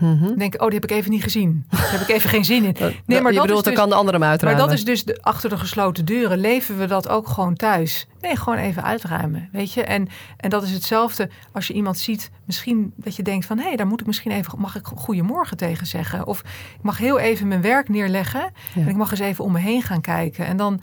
Mhm. 0.00 0.24
Dan 0.24 0.38
denk 0.38 0.54
oh, 0.54 0.66
die 0.68 0.74
heb 0.80 0.90
ik 0.90 0.96
even 0.96 1.10
niet 1.10 1.22
gezien. 1.22 1.64
Daar 1.70 1.90
heb 1.90 2.00
ik 2.00 2.08
even 2.08 2.30
geen 2.30 2.44
zin 2.44 2.64
in. 2.64 2.76
Nee, 3.06 3.20
maar 3.20 3.32
je 3.32 3.38
dat 3.38 3.46
bedoelt, 3.46 3.64
dan 3.64 3.72
dus, 3.72 3.82
kan 3.82 3.88
de 3.88 3.94
andere 3.94 4.18
hem 4.18 4.26
uitruimen. 4.26 4.62
Maar 4.62 4.70
dat 4.70 4.78
is 4.78 4.84
dus 4.84 5.04
de, 5.04 5.22
achter 5.22 5.50
de 5.50 5.56
gesloten 5.56 6.04
deuren. 6.04 6.38
Leven 6.38 6.78
we 6.78 6.86
dat 6.86 7.08
ook 7.08 7.28
gewoon 7.28 7.54
thuis? 7.54 8.06
Nee, 8.20 8.36
gewoon 8.36 8.58
even 8.58 8.84
uitruimen, 8.84 9.48
weet 9.52 9.72
je. 9.72 9.82
En, 9.82 10.08
en 10.36 10.50
dat 10.50 10.62
is 10.62 10.70
hetzelfde 10.70 11.30
als 11.52 11.66
je 11.66 11.72
iemand 11.72 11.98
ziet, 11.98 12.30
misschien 12.44 12.92
dat 12.96 13.16
je 13.16 13.22
denkt 13.22 13.46
van... 13.46 13.58
hé, 13.58 13.66
hey, 13.66 13.76
daar 13.76 13.86
moet 13.86 14.00
ik 14.00 14.06
misschien 14.06 14.32
even, 14.32 14.58
mag 14.58 14.76
ik 14.76 14.86
goedemorgen 14.94 15.56
tegen 15.56 15.86
zeggen? 15.86 16.26
Of 16.26 16.40
ik 16.74 16.82
mag 16.82 16.98
heel 16.98 17.18
even 17.18 17.48
mijn 17.48 17.62
werk 17.62 17.88
neerleggen... 17.88 18.52
en 18.74 18.88
ik 18.88 18.96
mag 18.96 19.10
eens 19.10 19.20
even 19.20 19.44
om 19.44 19.52
me 19.52 19.58
heen 19.58 19.82
gaan 19.82 20.00
kijken. 20.00 20.46
En 20.46 20.56
dan... 20.56 20.80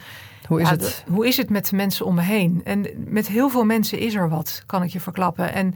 Hoe 0.48 0.62
is, 0.62 0.70
het? 0.70 1.04
hoe 1.10 1.28
is 1.28 1.38
het 1.38 1.50
met 1.50 1.70
de 1.70 1.76
mensen 1.76 2.06
om 2.06 2.16
me 2.16 2.22
heen? 2.22 2.62
En 2.64 2.86
met 2.96 3.28
heel 3.28 3.50
veel 3.50 3.64
mensen 3.64 4.00
is 4.00 4.16
er 4.16 4.30
wat, 4.30 4.64
kan 4.66 4.84
ik 4.84 4.90
je 4.90 5.00
verklappen. 5.00 5.54
En 5.54 5.76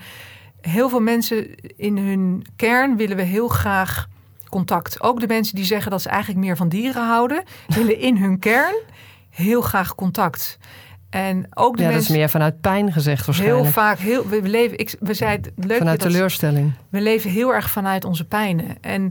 heel 0.62 0.90
veel 0.90 1.00
mensen 1.00 1.56
in 1.76 1.98
hun 1.98 2.46
kern 2.56 2.98
willen 2.98 3.18
we 3.18 3.24
heel 3.24 3.48
graag 3.48 4.08
contact. 4.50 5.02
Ook 5.02 5.20
de 5.20 5.28
mensen 5.28 5.56
die 5.56 5.66
zeggen 5.66 5.92
dat 5.92 6.02
ze 6.02 6.10
eigenlijk 6.10 6.46
meer 6.46 6.58
van 6.58 6.70
dieren 6.70 7.08
houden, 7.08 7.44
willen 7.76 8.00
in 8.00 8.18
hun 8.18 8.40
kern 8.40 8.76
heel 9.30 9.62
graag 9.62 9.96
contact. 9.96 10.58
En 11.10 11.48
ook 11.54 11.78
de 11.78 11.84
ja, 11.84 11.90
mensen, 11.90 12.08
dat 12.08 12.12
is 12.12 12.18
meer 12.18 12.30
vanuit 12.30 12.62
pijn 12.62 12.92
gezegd 12.92 13.26
waarschijnlijk. 13.26 13.64
Heel 13.64 13.72
vaak, 13.72 13.98
heel, 13.98 14.28
we, 14.28 14.42
leven, 14.42 14.78
ik, 14.78 14.96
we 15.00 15.14
zeiden 15.14 15.54
leuk 15.56 15.78
vanuit 15.78 16.00
teleurstelling. 16.00 16.72
We 16.90 17.02
leven 17.02 17.30
heel 17.30 17.54
erg 17.54 17.70
vanuit 17.70 18.06
onze 18.06 18.26
pijnen. 18.26 18.78
En 18.82 19.04
uh, 19.04 19.10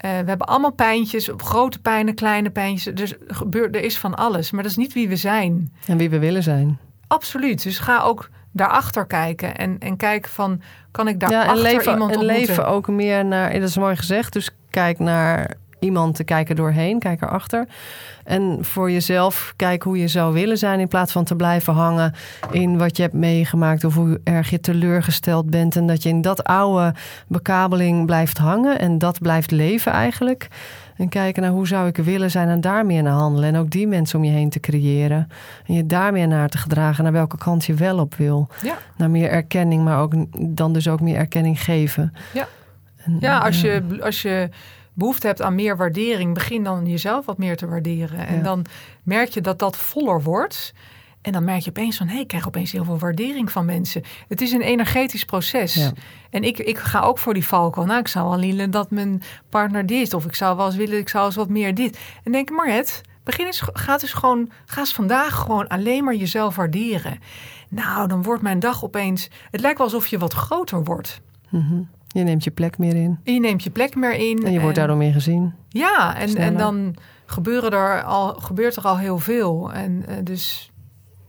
we 0.00 0.08
hebben 0.08 0.46
allemaal 0.46 0.72
pijntjes, 0.72 1.30
grote 1.36 1.78
pijnen, 1.78 2.14
kleine 2.14 2.50
pijntjes. 2.50 2.94
Dus 2.94 3.14
gebeurt, 3.26 3.74
er 3.74 3.82
is 3.82 3.98
van 3.98 4.14
alles. 4.14 4.50
Maar 4.50 4.62
dat 4.62 4.70
is 4.70 4.76
niet 4.76 4.92
wie 4.92 5.08
we 5.08 5.16
zijn. 5.16 5.72
En 5.86 5.96
wie 5.96 6.10
we 6.10 6.18
willen 6.18 6.42
zijn. 6.42 6.78
Absoluut. 7.06 7.62
Dus 7.62 7.78
ga 7.78 8.02
ook 8.02 8.30
daarachter 8.52 9.06
kijken 9.06 9.56
en, 9.56 9.76
en 9.78 9.96
kijken 9.96 10.30
van 10.30 10.60
kan 10.90 11.08
ik 11.08 11.20
daar 11.20 11.30
ja, 11.30 11.48
en 11.48 11.58
leven, 11.58 11.92
iemand 11.92 12.12
en 12.12 12.24
leven 12.24 12.66
ook 12.66 12.88
meer 12.88 13.24
naar, 13.24 13.52
dat 13.52 13.68
is 13.68 13.76
mooi 13.76 13.96
gezegd, 13.96 14.32
dus 14.32 14.50
kijk 14.70 14.98
naar 14.98 15.56
iemand 15.82 16.14
te 16.14 16.24
kijken 16.24 16.56
doorheen, 16.56 16.98
kijk 16.98 17.22
erachter. 17.22 17.66
En 18.24 18.58
voor 18.60 18.90
jezelf 18.90 19.52
kijk 19.56 19.82
hoe 19.82 19.98
je 19.98 20.08
zou 20.08 20.32
willen 20.32 20.58
zijn 20.58 20.80
in 20.80 20.88
plaats 20.88 21.12
van 21.12 21.24
te 21.24 21.36
blijven 21.36 21.74
hangen 21.74 22.14
in 22.50 22.78
wat 22.78 22.96
je 22.96 23.02
hebt 23.02 23.14
meegemaakt 23.14 23.84
of 23.84 23.94
hoe 23.94 24.20
erg 24.24 24.50
je 24.50 24.60
teleurgesteld 24.60 25.50
bent 25.50 25.76
en 25.76 25.86
dat 25.86 26.02
je 26.02 26.08
in 26.08 26.20
dat 26.20 26.44
oude 26.44 26.94
bekabeling 27.26 28.06
blijft 28.06 28.38
hangen 28.38 28.78
en 28.78 28.98
dat 28.98 29.18
blijft 29.18 29.50
leven 29.50 29.92
eigenlijk. 29.92 30.48
En 31.02 31.08
kijken 31.08 31.42
naar 31.42 31.50
hoe 31.50 31.66
zou 31.66 31.88
ik 31.88 31.96
willen 31.96 32.30
zijn 32.30 32.48
en 32.48 32.60
daar 32.60 32.86
meer 32.86 33.02
naar 33.02 33.12
handelen. 33.12 33.48
En 33.48 33.56
ook 33.56 33.70
die 33.70 33.86
mensen 33.86 34.18
om 34.18 34.24
je 34.24 34.30
heen 34.30 34.50
te 34.50 34.60
creëren. 34.60 35.28
En 35.66 35.74
je 35.74 35.86
daar 35.86 36.12
meer 36.12 36.28
naar 36.28 36.48
te 36.48 36.58
gedragen, 36.58 37.04
naar 37.04 37.12
welke 37.12 37.38
kant 37.38 37.64
je 37.64 37.74
wel 37.74 37.98
op 37.98 38.14
wil. 38.14 38.48
Ja. 38.62 38.78
Naar 38.96 39.10
meer 39.10 39.30
erkenning, 39.30 39.84
maar 39.84 40.00
ook 40.00 40.12
dan 40.56 40.72
dus 40.72 40.88
ook 40.88 41.00
meer 41.00 41.16
erkenning 41.16 41.62
geven. 41.62 42.12
Ja, 42.32 42.48
ja 43.20 43.38
als, 43.38 43.60
Je, 43.60 43.98
als 44.00 44.22
je 44.22 44.48
behoefte 44.92 45.26
hebt 45.26 45.42
aan 45.42 45.54
meer 45.54 45.76
waardering, 45.76 46.34
begin 46.34 46.64
dan 46.64 46.86
jezelf 46.86 47.26
wat 47.26 47.38
meer 47.38 47.56
te 47.56 47.66
waarderen. 47.66 48.26
En 48.26 48.42
dan 48.42 48.64
merk 49.02 49.28
je 49.28 49.40
dat 49.40 49.58
dat 49.58 49.76
voller 49.76 50.22
wordt. 50.22 50.74
En 51.22 51.32
dan 51.32 51.44
merk 51.44 51.60
je 51.60 51.70
opeens 51.70 51.96
van, 51.96 52.06
hé, 52.06 52.12
hey, 52.12 52.22
ik 52.22 52.28
krijg 52.28 52.46
opeens 52.46 52.72
heel 52.72 52.84
veel 52.84 52.98
waardering 52.98 53.50
van 53.50 53.64
mensen. 53.64 54.02
Het 54.28 54.40
is 54.40 54.52
een 54.52 54.60
energetisch 54.60 55.24
proces. 55.24 55.92
En 56.30 56.42
ik, 56.42 56.58
ik 56.58 56.78
ga 56.78 57.00
ook 57.00 57.18
voor 57.18 57.34
die 57.34 57.46
valko. 57.46 57.84
Nou, 57.84 58.00
ik 58.00 58.08
zou 58.08 58.28
wel 58.28 58.40
willen 58.40 58.70
dat 58.70 58.90
mijn 58.90 59.22
partner 59.48 59.86
dit. 59.86 60.14
Of 60.14 60.24
ik 60.24 60.34
zou 60.34 60.56
wel 60.56 60.66
eens 60.66 60.76
willen, 60.76 60.98
ik 60.98 61.08
zou 61.08 61.26
eens 61.26 61.36
wat 61.36 61.48
meer 61.48 61.74
dit. 61.74 61.98
En 62.24 62.32
denk, 62.32 62.50
maar 62.50 62.74
het, 62.74 63.00
begin 63.24 63.46
eens, 63.46 63.62
ga 63.72 63.92
eens 63.92 64.12
gewoon, 64.12 64.50
ga 64.64 64.80
eens 64.80 64.94
vandaag 64.94 65.34
gewoon 65.34 65.68
alleen 65.68 66.04
maar 66.04 66.14
jezelf 66.14 66.56
waarderen. 66.56 67.18
Nou, 67.68 68.08
dan 68.08 68.22
wordt 68.22 68.42
mijn 68.42 68.60
dag 68.60 68.84
opeens, 68.84 69.28
het 69.50 69.60
lijkt 69.60 69.78
wel 69.78 69.86
alsof 69.86 70.06
je 70.06 70.18
wat 70.18 70.32
groter 70.32 70.84
wordt. 70.84 71.20
Mm 71.48 71.88
Je 72.08 72.22
neemt 72.22 72.44
je 72.44 72.50
plek 72.50 72.78
meer 72.78 72.96
in. 72.96 73.18
Je 73.24 73.40
neemt 73.40 73.62
je 73.62 73.70
plek 73.70 73.94
meer 73.94 74.14
in. 74.14 74.44
En 74.44 74.52
je 74.52 74.60
wordt 74.60 74.76
daardoor 74.76 74.96
meer 74.96 75.12
gezien. 75.12 75.54
Ja, 75.68 76.16
en, 76.16 76.36
en 76.36 76.56
dan 76.56 76.94
gebeuren 77.26 77.70
er 77.70 78.02
al, 78.02 78.34
gebeurt 78.34 78.76
er 78.76 78.82
al 78.82 78.98
heel 78.98 79.18
veel. 79.18 79.72
En 79.72 80.04
uh, 80.08 80.14
dus 80.22 80.71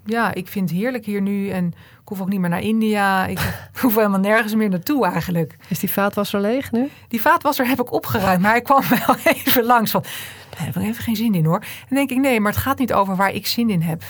ja, 0.06 0.34
ik 0.34 0.48
vind 0.48 0.70
het 0.70 0.80
heerlijk 0.80 1.06
hier 1.06 1.22
nu. 1.22 1.50
En 1.50 1.68
ik 2.02 2.08
hoef 2.08 2.22
ook 2.22 2.30
niet 2.30 2.40
meer 2.40 2.50
naar 2.50 2.62
India. 2.62 3.26
Ik 3.26 3.40
hoef 3.82 3.96
helemaal 3.96 4.20
nergens 4.20 4.56
meer 4.56 4.70
naartoe 4.70 5.06
eigenlijk. 5.06 5.56
Is 5.68 5.80
die 5.80 5.92
vaatwasser 5.92 6.42
leeg 6.42 6.72
nu? 6.72 6.90
Die 7.08 7.22
vaatwasser 7.22 7.68
heb 7.68 7.80
ik 7.80 7.92
opgeruimd. 7.92 8.42
Maar 8.42 8.56
ik 8.56 8.64
kwam 8.64 8.82
wel 9.06 9.16
even 9.24 9.64
langs 9.64 9.92
van... 9.92 10.04
Daar 10.50 10.66
heb 10.66 10.76
ik 10.76 10.82
even 10.82 11.04
geen 11.04 11.16
zin 11.16 11.36
in 11.36 11.46
hoor. 11.46 11.64
En 11.90 11.96
denk 11.96 12.10
ik, 12.10 12.18
nee, 12.18 12.40
maar 12.40 12.52
het 12.52 12.62
gaat 12.62 12.80
niet 12.80 12.94
over 12.94 13.16
waar 13.16 13.34
ik 13.34 13.48
zin 13.48 13.70
in 13.70 13.82
heb. 13.82 14.04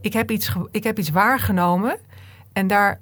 Ik 0.00 0.12
heb 0.12 0.30
iets, 0.30 0.52
ik 0.70 0.84
heb 0.84 0.98
iets 0.98 1.10
waargenomen. 1.10 1.98
En 2.52 2.66
daar 2.66 3.00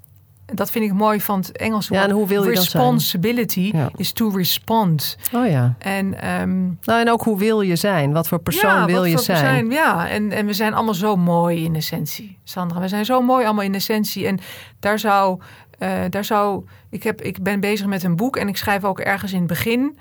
dat 0.54 0.70
vind 0.70 0.84
ik 0.84 0.92
mooi 0.92 1.20
van 1.20 1.38
het 1.38 1.56
Engelse 1.56 1.94
ja, 1.94 2.02
en 2.02 2.10
hoe 2.10 2.26
wil 2.26 2.44
je 2.44 2.50
Responsibility 2.50 3.72
is 3.96 4.12
to 4.12 4.28
respond. 4.28 5.16
Oh 5.32 5.48
ja. 5.48 5.74
En, 5.78 6.30
um, 6.40 6.78
nou, 6.82 7.00
en 7.00 7.10
ook 7.10 7.22
hoe 7.22 7.38
wil 7.38 7.60
je 7.60 7.76
zijn? 7.76 8.12
Wat 8.12 8.28
voor 8.28 8.38
persoon 8.38 8.86
wil 8.86 9.04
je 9.04 9.18
zijn? 9.18 9.38
zijn? 9.38 9.70
Ja, 9.70 10.08
en, 10.08 10.32
en 10.32 10.46
we 10.46 10.52
zijn 10.52 10.74
allemaal 10.74 10.94
zo 10.94 11.16
mooi 11.16 11.64
in 11.64 11.74
essentie. 11.74 12.38
Sandra, 12.44 12.80
we 12.80 12.88
zijn 12.88 13.04
zo 13.04 13.20
mooi 13.20 13.44
allemaal 13.44 13.64
in 13.64 13.74
essentie. 13.74 14.26
En 14.26 14.38
daar 14.80 14.98
zou, 14.98 15.40
uh, 15.78 15.90
daar 16.10 16.24
zou 16.24 16.64
ik, 16.90 17.02
heb, 17.02 17.20
ik 17.20 17.42
ben 17.42 17.60
bezig 17.60 17.86
met 17.86 18.02
een 18.02 18.16
boek 18.16 18.36
en 18.36 18.48
ik 18.48 18.56
schrijf 18.56 18.84
ook 18.84 19.00
ergens 19.00 19.32
in 19.32 19.38
het 19.38 19.48
begin. 19.48 19.98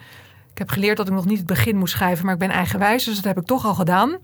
Ik 0.52 0.58
heb 0.58 0.70
geleerd 0.70 0.98
dat 0.98 1.08
ik 1.08 1.14
nog 1.14 1.26
niet 1.26 1.38
het 1.38 1.48
begin 1.48 1.78
moest 1.78 1.94
schrijven, 1.94 2.26
maar 2.26 2.34
ik 2.34 2.40
ben 2.40 2.50
eigenwijs, 2.50 3.04
dus 3.04 3.16
dat 3.16 3.24
heb 3.24 3.38
ik 3.38 3.46
toch 3.46 3.66
al 3.66 3.76
gedaan. 3.76 4.18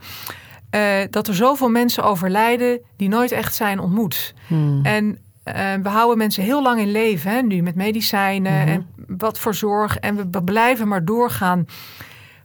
Uh, 0.76 0.82
dat 1.10 1.28
er 1.28 1.36
zoveel 1.36 1.70
mensen 1.70 2.04
overlijden 2.04 2.82
die 2.98 3.10
nooit 3.10 3.32
echt 3.32 3.56
zijn 3.56 3.80
ontmoet. 3.80 4.34
Hmm. 4.48 4.80
En 4.86 5.20
uh, 5.46 5.74
we 5.84 5.90
houden 5.90 6.18
mensen 6.18 6.44
heel 6.44 6.62
lang 6.62 6.80
in 6.80 6.92
leven, 6.92 7.32
hè, 7.32 7.42
nu 7.42 7.62
met 7.62 7.76
medicijnen 7.76 8.60
mhm. 8.60 8.68
en 8.68 8.88
wat 9.18 9.40
voor 9.40 9.56
zorg. 9.56 9.98
En 9.98 10.32
we 10.32 10.44
blijven 10.44 10.88
maar 10.88 11.06
doorgaan. 11.06 11.66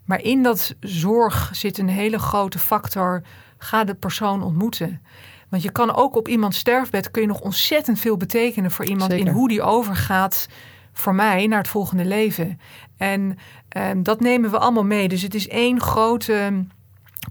Maar 0.05 0.23
in 0.23 0.43
dat 0.43 0.75
zorg 0.81 1.51
zit 1.53 1.79
een 1.79 1.89
hele 1.89 2.19
grote 2.19 2.59
factor. 2.59 3.23
Ga 3.59 3.85
de 3.85 3.95
persoon 3.95 4.43
ontmoeten. 4.43 5.01
Want 5.49 5.63
je 5.63 5.71
kan 5.71 5.95
ook 5.95 6.17
op 6.17 6.29
iemands 6.29 6.59
sterfbed 6.59 7.11
kun 7.11 7.23
je 7.23 7.29
nog 7.29 7.41
ontzettend 7.41 8.01
veel 8.01 8.17
betekenen 8.17 8.71
voor 8.71 8.85
iemand 8.85 9.13
in 9.13 9.29
hoe 9.29 9.49
die 9.49 9.63
overgaat 9.63 10.49
voor 10.93 11.15
mij 11.15 11.47
naar 11.47 11.59
het 11.59 11.69
volgende 11.69 12.05
leven. 12.05 12.61
En 12.97 13.39
uh, 13.77 13.85
dat 13.97 14.21
nemen 14.21 14.51
we 14.51 14.59
allemaal 14.59 14.85
mee. 14.85 15.09
Dus 15.09 15.23
het 15.23 15.35
is 15.35 15.49
één 15.49 15.81
grote 15.81 16.65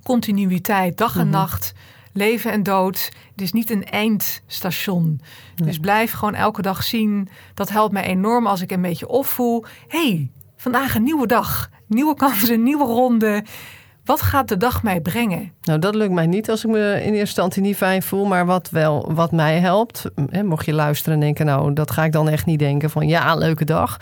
continuïteit, 0.04 0.98
dag 0.98 1.16
en 1.16 1.28
mhm. 1.28 1.30
nacht 1.30 1.74
leven 2.16 2.52
en 2.52 2.64
dood. 2.64 3.12
Het 3.32 3.42
is 3.42 3.52
niet 3.52 3.70
een 3.70 3.86
eindstation. 3.86 5.22
Dus 5.56 5.80
blijf 5.80 6.12
gewoon 6.12 6.36
elke 6.36 6.62
dag 6.62 6.84
zien. 6.84 7.28
Dat 7.54 7.70
helpt 7.70 7.94
mij 7.94 8.04
enorm 8.04 8.48
als 8.48 8.62
ik 8.62 8.72
een 8.72 8.82
beetje 8.82 9.08
opvoel. 9.08 9.66
hey, 9.88 10.30
vandaag 10.56 10.96
een 10.96 11.04
nieuwe 11.04 11.28
dag. 11.28 11.70
Nieuwe 11.88 12.16
kansen, 12.16 12.64
nieuwe 12.64 12.86
ronde. 12.86 13.44
Wat 14.06 14.22
gaat 14.22 14.48
de 14.48 14.58
dag 14.58 14.84
mij 14.84 15.02
brengen? 15.02 15.52
Nou, 15.62 15.80
dat 15.80 15.96
lukt 15.96 16.14
mij 16.14 16.28
niet 16.28 16.50
als 16.50 16.66
ik 16.66 16.72
me 16.72 16.92
in 16.94 16.96
eerste 16.96 17.20
instantie 17.20 17.62
niet 17.62 17.76
fijn 17.76 18.04
voel. 18.04 18.26
Maar 18.26 18.46
wat 18.46 18.70
wel, 18.70 19.14
wat 19.14 19.32
mij 19.32 19.60
helpt, 19.60 20.06
hè, 20.30 20.44
mocht 20.44 20.66
je 20.66 20.74
luisteren 20.74 21.14
en 21.14 21.20
denken, 21.20 21.46
nou, 21.46 21.74
dat 21.74 21.92
ga 21.92 22.04
ik 22.04 22.12
dan 22.12 22.30
echt 22.30 22.46
niet 22.46 22.60
denken 22.60 22.90
van 22.90 23.08
ja, 23.08 23.36
leuke 23.36 23.66
dag. 23.66 23.98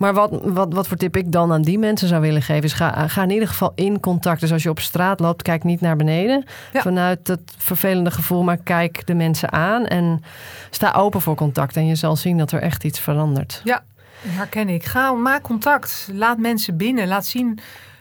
Maar 0.00 0.14
wat, 0.14 0.30
wat, 0.42 0.72
wat 0.72 0.88
voor 0.88 0.96
tip 0.96 1.16
ik 1.16 1.32
dan 1.32 1.52
aan 1.52 1.62
die 1.62 1.78
mensen 1.78 2.08
zou 2.08 2.20
willen 2.20 2.42
geven, 2.42 2.64
is 2.64 2.72
ga, 2.72 3.08
ga 3.08 3.22
in 3.22 3.30
ieder 3.30 3.48
geval 3.48 3.72
in 3.74 4.00
contact. 4.00 4.40
Dus 4.40 4.52
als 4.52 4.62
je 4.62 4.70
op 4.70 4.80
straat 4.80 5.20
loopt, 5.20 5.42
kijk 5.42 5.64
niet 5.64 5.80
naar 5.80 5.96
beneden 5.96 6.44
vanuit 6.72 7.28
het 7.28 7.40
vervelende 7.56 8.10
gevoel, 8.10 8.42
maar 8.42 8.56
kijk 8.56 9.06
de 9.06 9.14
mensen 9.14 9.52
aan 9.52 9.86
en 9.86 10.22
sta 10.70 10.92
open 10.92 11.20
voor 11.20 11.34
contact. 11.34 11.76
En 11.76 11.86
je 11.86 11.94
zal 11.94 12.16
zien 12.16 12.38
dat 12.38 12.52
er 12.52 12.60
echt 12.60 12.84
iets 12.84 13.00
verandert. 13.00 13.60
Ja, 13.64 13.82
herken 14.26 14.68
ik. 14.68 14.84
Ga, 14.84 15.12
maak 15.12 15.42
contact. 15.42 16.08
Laat 16.12 16.38
mensen 16.38 16.76
binnen. 16.76 17.08
Laat 17.08 17.26
zien, 17.26 17.58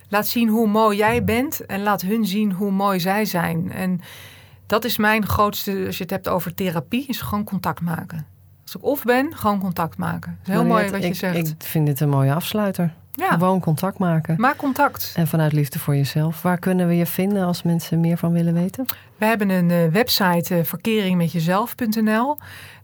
laat 0.10 0.28
zien 0.28 0.50
hoe 0.50 0.68
mooi 0.68 0.98
jij 0.98 1.24
bent 1.24 1.66
en 1.66 1.84
laat 1.84 2.02
hun 2.02 2.26
zien 2.26 2.52
hoe 2.52 2.72
mooi 2.72 3.00
zij 3.00 3.26
zijn. 3.26 3.72
En 3.72 4.02
dat 4.66 4.86
is 4.86 4.98
mijn 4.98 5.28
grootste, 5.28 5.84
als 5.86 5.98
je 5.98 6.04
het 6.04 6.12
hebt 6.12 6.28
over 6.28 6.54
therapie, 6.54 7.08
is 7.08 7.22
gewoon 7.22 7.44
contact 7.44 7.82
maken. 7.82 8.26
Als 8.74 8.82
ik 8.82 8.90
of 8.90 9.04
ben, 9.04 9.36
gewoon 9.36 9.60
contact 9.60 9.98
maken. 9.98 10.38
heel 10.44 10.66
mooi 10.66 10.90
wat 10.90 11.04
je 11.04 11.14
zegt. 11.14 11.38
Ik 11.38 11.54
vind 11.58 11.86
dit 11.86 12.00
een 12.00 12.10
mooie 12.10 12.34
afsluiter. 12.34 12.94
Ja. 13.14 13.30
Gewoon 13.30 13.60
contact 13.60 13.98
maken. 13.98 14.36
Maak 14.38 14.58
contact. 14.58 15.14
En 15.16 15.28
vanuit 15.28 15.54
liefde 15.54 15.80
voor 15.80 15.96
jezelf. 15.96 16.42
Waar 16.42 16.58
kunnen 16.60 16.88
we 16.88 16.96
je 16.96 17.06
vinden 17.06 17.46
als 17.46 17.64
mensen 17.64 18.00
meer 18.00 18.18
van 18.18 18.32
willen 18.32 18.54
weten? 18.54 18.86
We 19.18 19.26
hebben 19.26 19.50
een 19.50 19.70
uh, 19.70 19.88
website 19.92 20.58
uh, 20.58 20.64
verkeringmetjezelf.nl. 20.64 22.38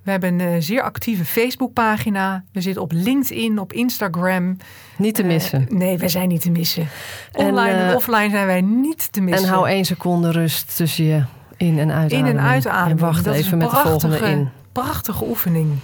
We 0.04 0.12
hebben 0.12 0.40
een 0.40 0.54
uh, 0.54 0.62
zeer 0.62 0.82
actieve 0.82 1.26
Facebookpagina. 1.26 2.44
We 2.52 2.62
zitten 2.62 2.82
op 2.82 2.92
LinkedIn, 2.92 3.60
op 3.60 3.74
Instagram. 3.74 4.58
Niet 4.98 5.16
te 5.16 5.24
missen. 5.24 5.66
nee, 5.70 5.98
wij 5.98 6.10
zijn 6.10 6.28
niet 6.28 6.42
te 6.42 6.52
missen. 6.52 6.88
Online 7.34 7.70
en, 7.78 7.88
en 7.90 7.96
offline 7.96 8.30
zijn 8.30 8.46
wij 8.46 8.62
niet 8.62 9.12
te 9.12 9.22
missen. 9.22 9.48
En 9.48 9.54
hou 9.54 9.68
één 9.68 9.86
seconde 9.86 10.32
rust 10.32 10.76
tussen 10.76 11.06
je 11.06 11.24
in- 11.58 11.80
en 11.80 11.92
uitademen. 11.92 12.32
In- 12.32 12.38
en 12.38 12.44
uitademen. 12.46 12.98
En 12.98 13.06
wacht 13.06 13.26
even 13.26 13.58
met 13.58 13.70
de 13.70 13.76
volgende 13.76 14.18
in 14.18 14.50
prachtige 14.84 15.26
oefening. 15.26 15.80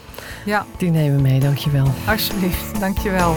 Ja. 0.45 0.65
Die 0.77 0.89
nemen 0.89 1.15
we 1.15 1.21
mee, 1.21 1.39
dankjewel. 1.39 1.87
Alsjeblieft, 2.07 2.79
dankjewel. 2.79 3.35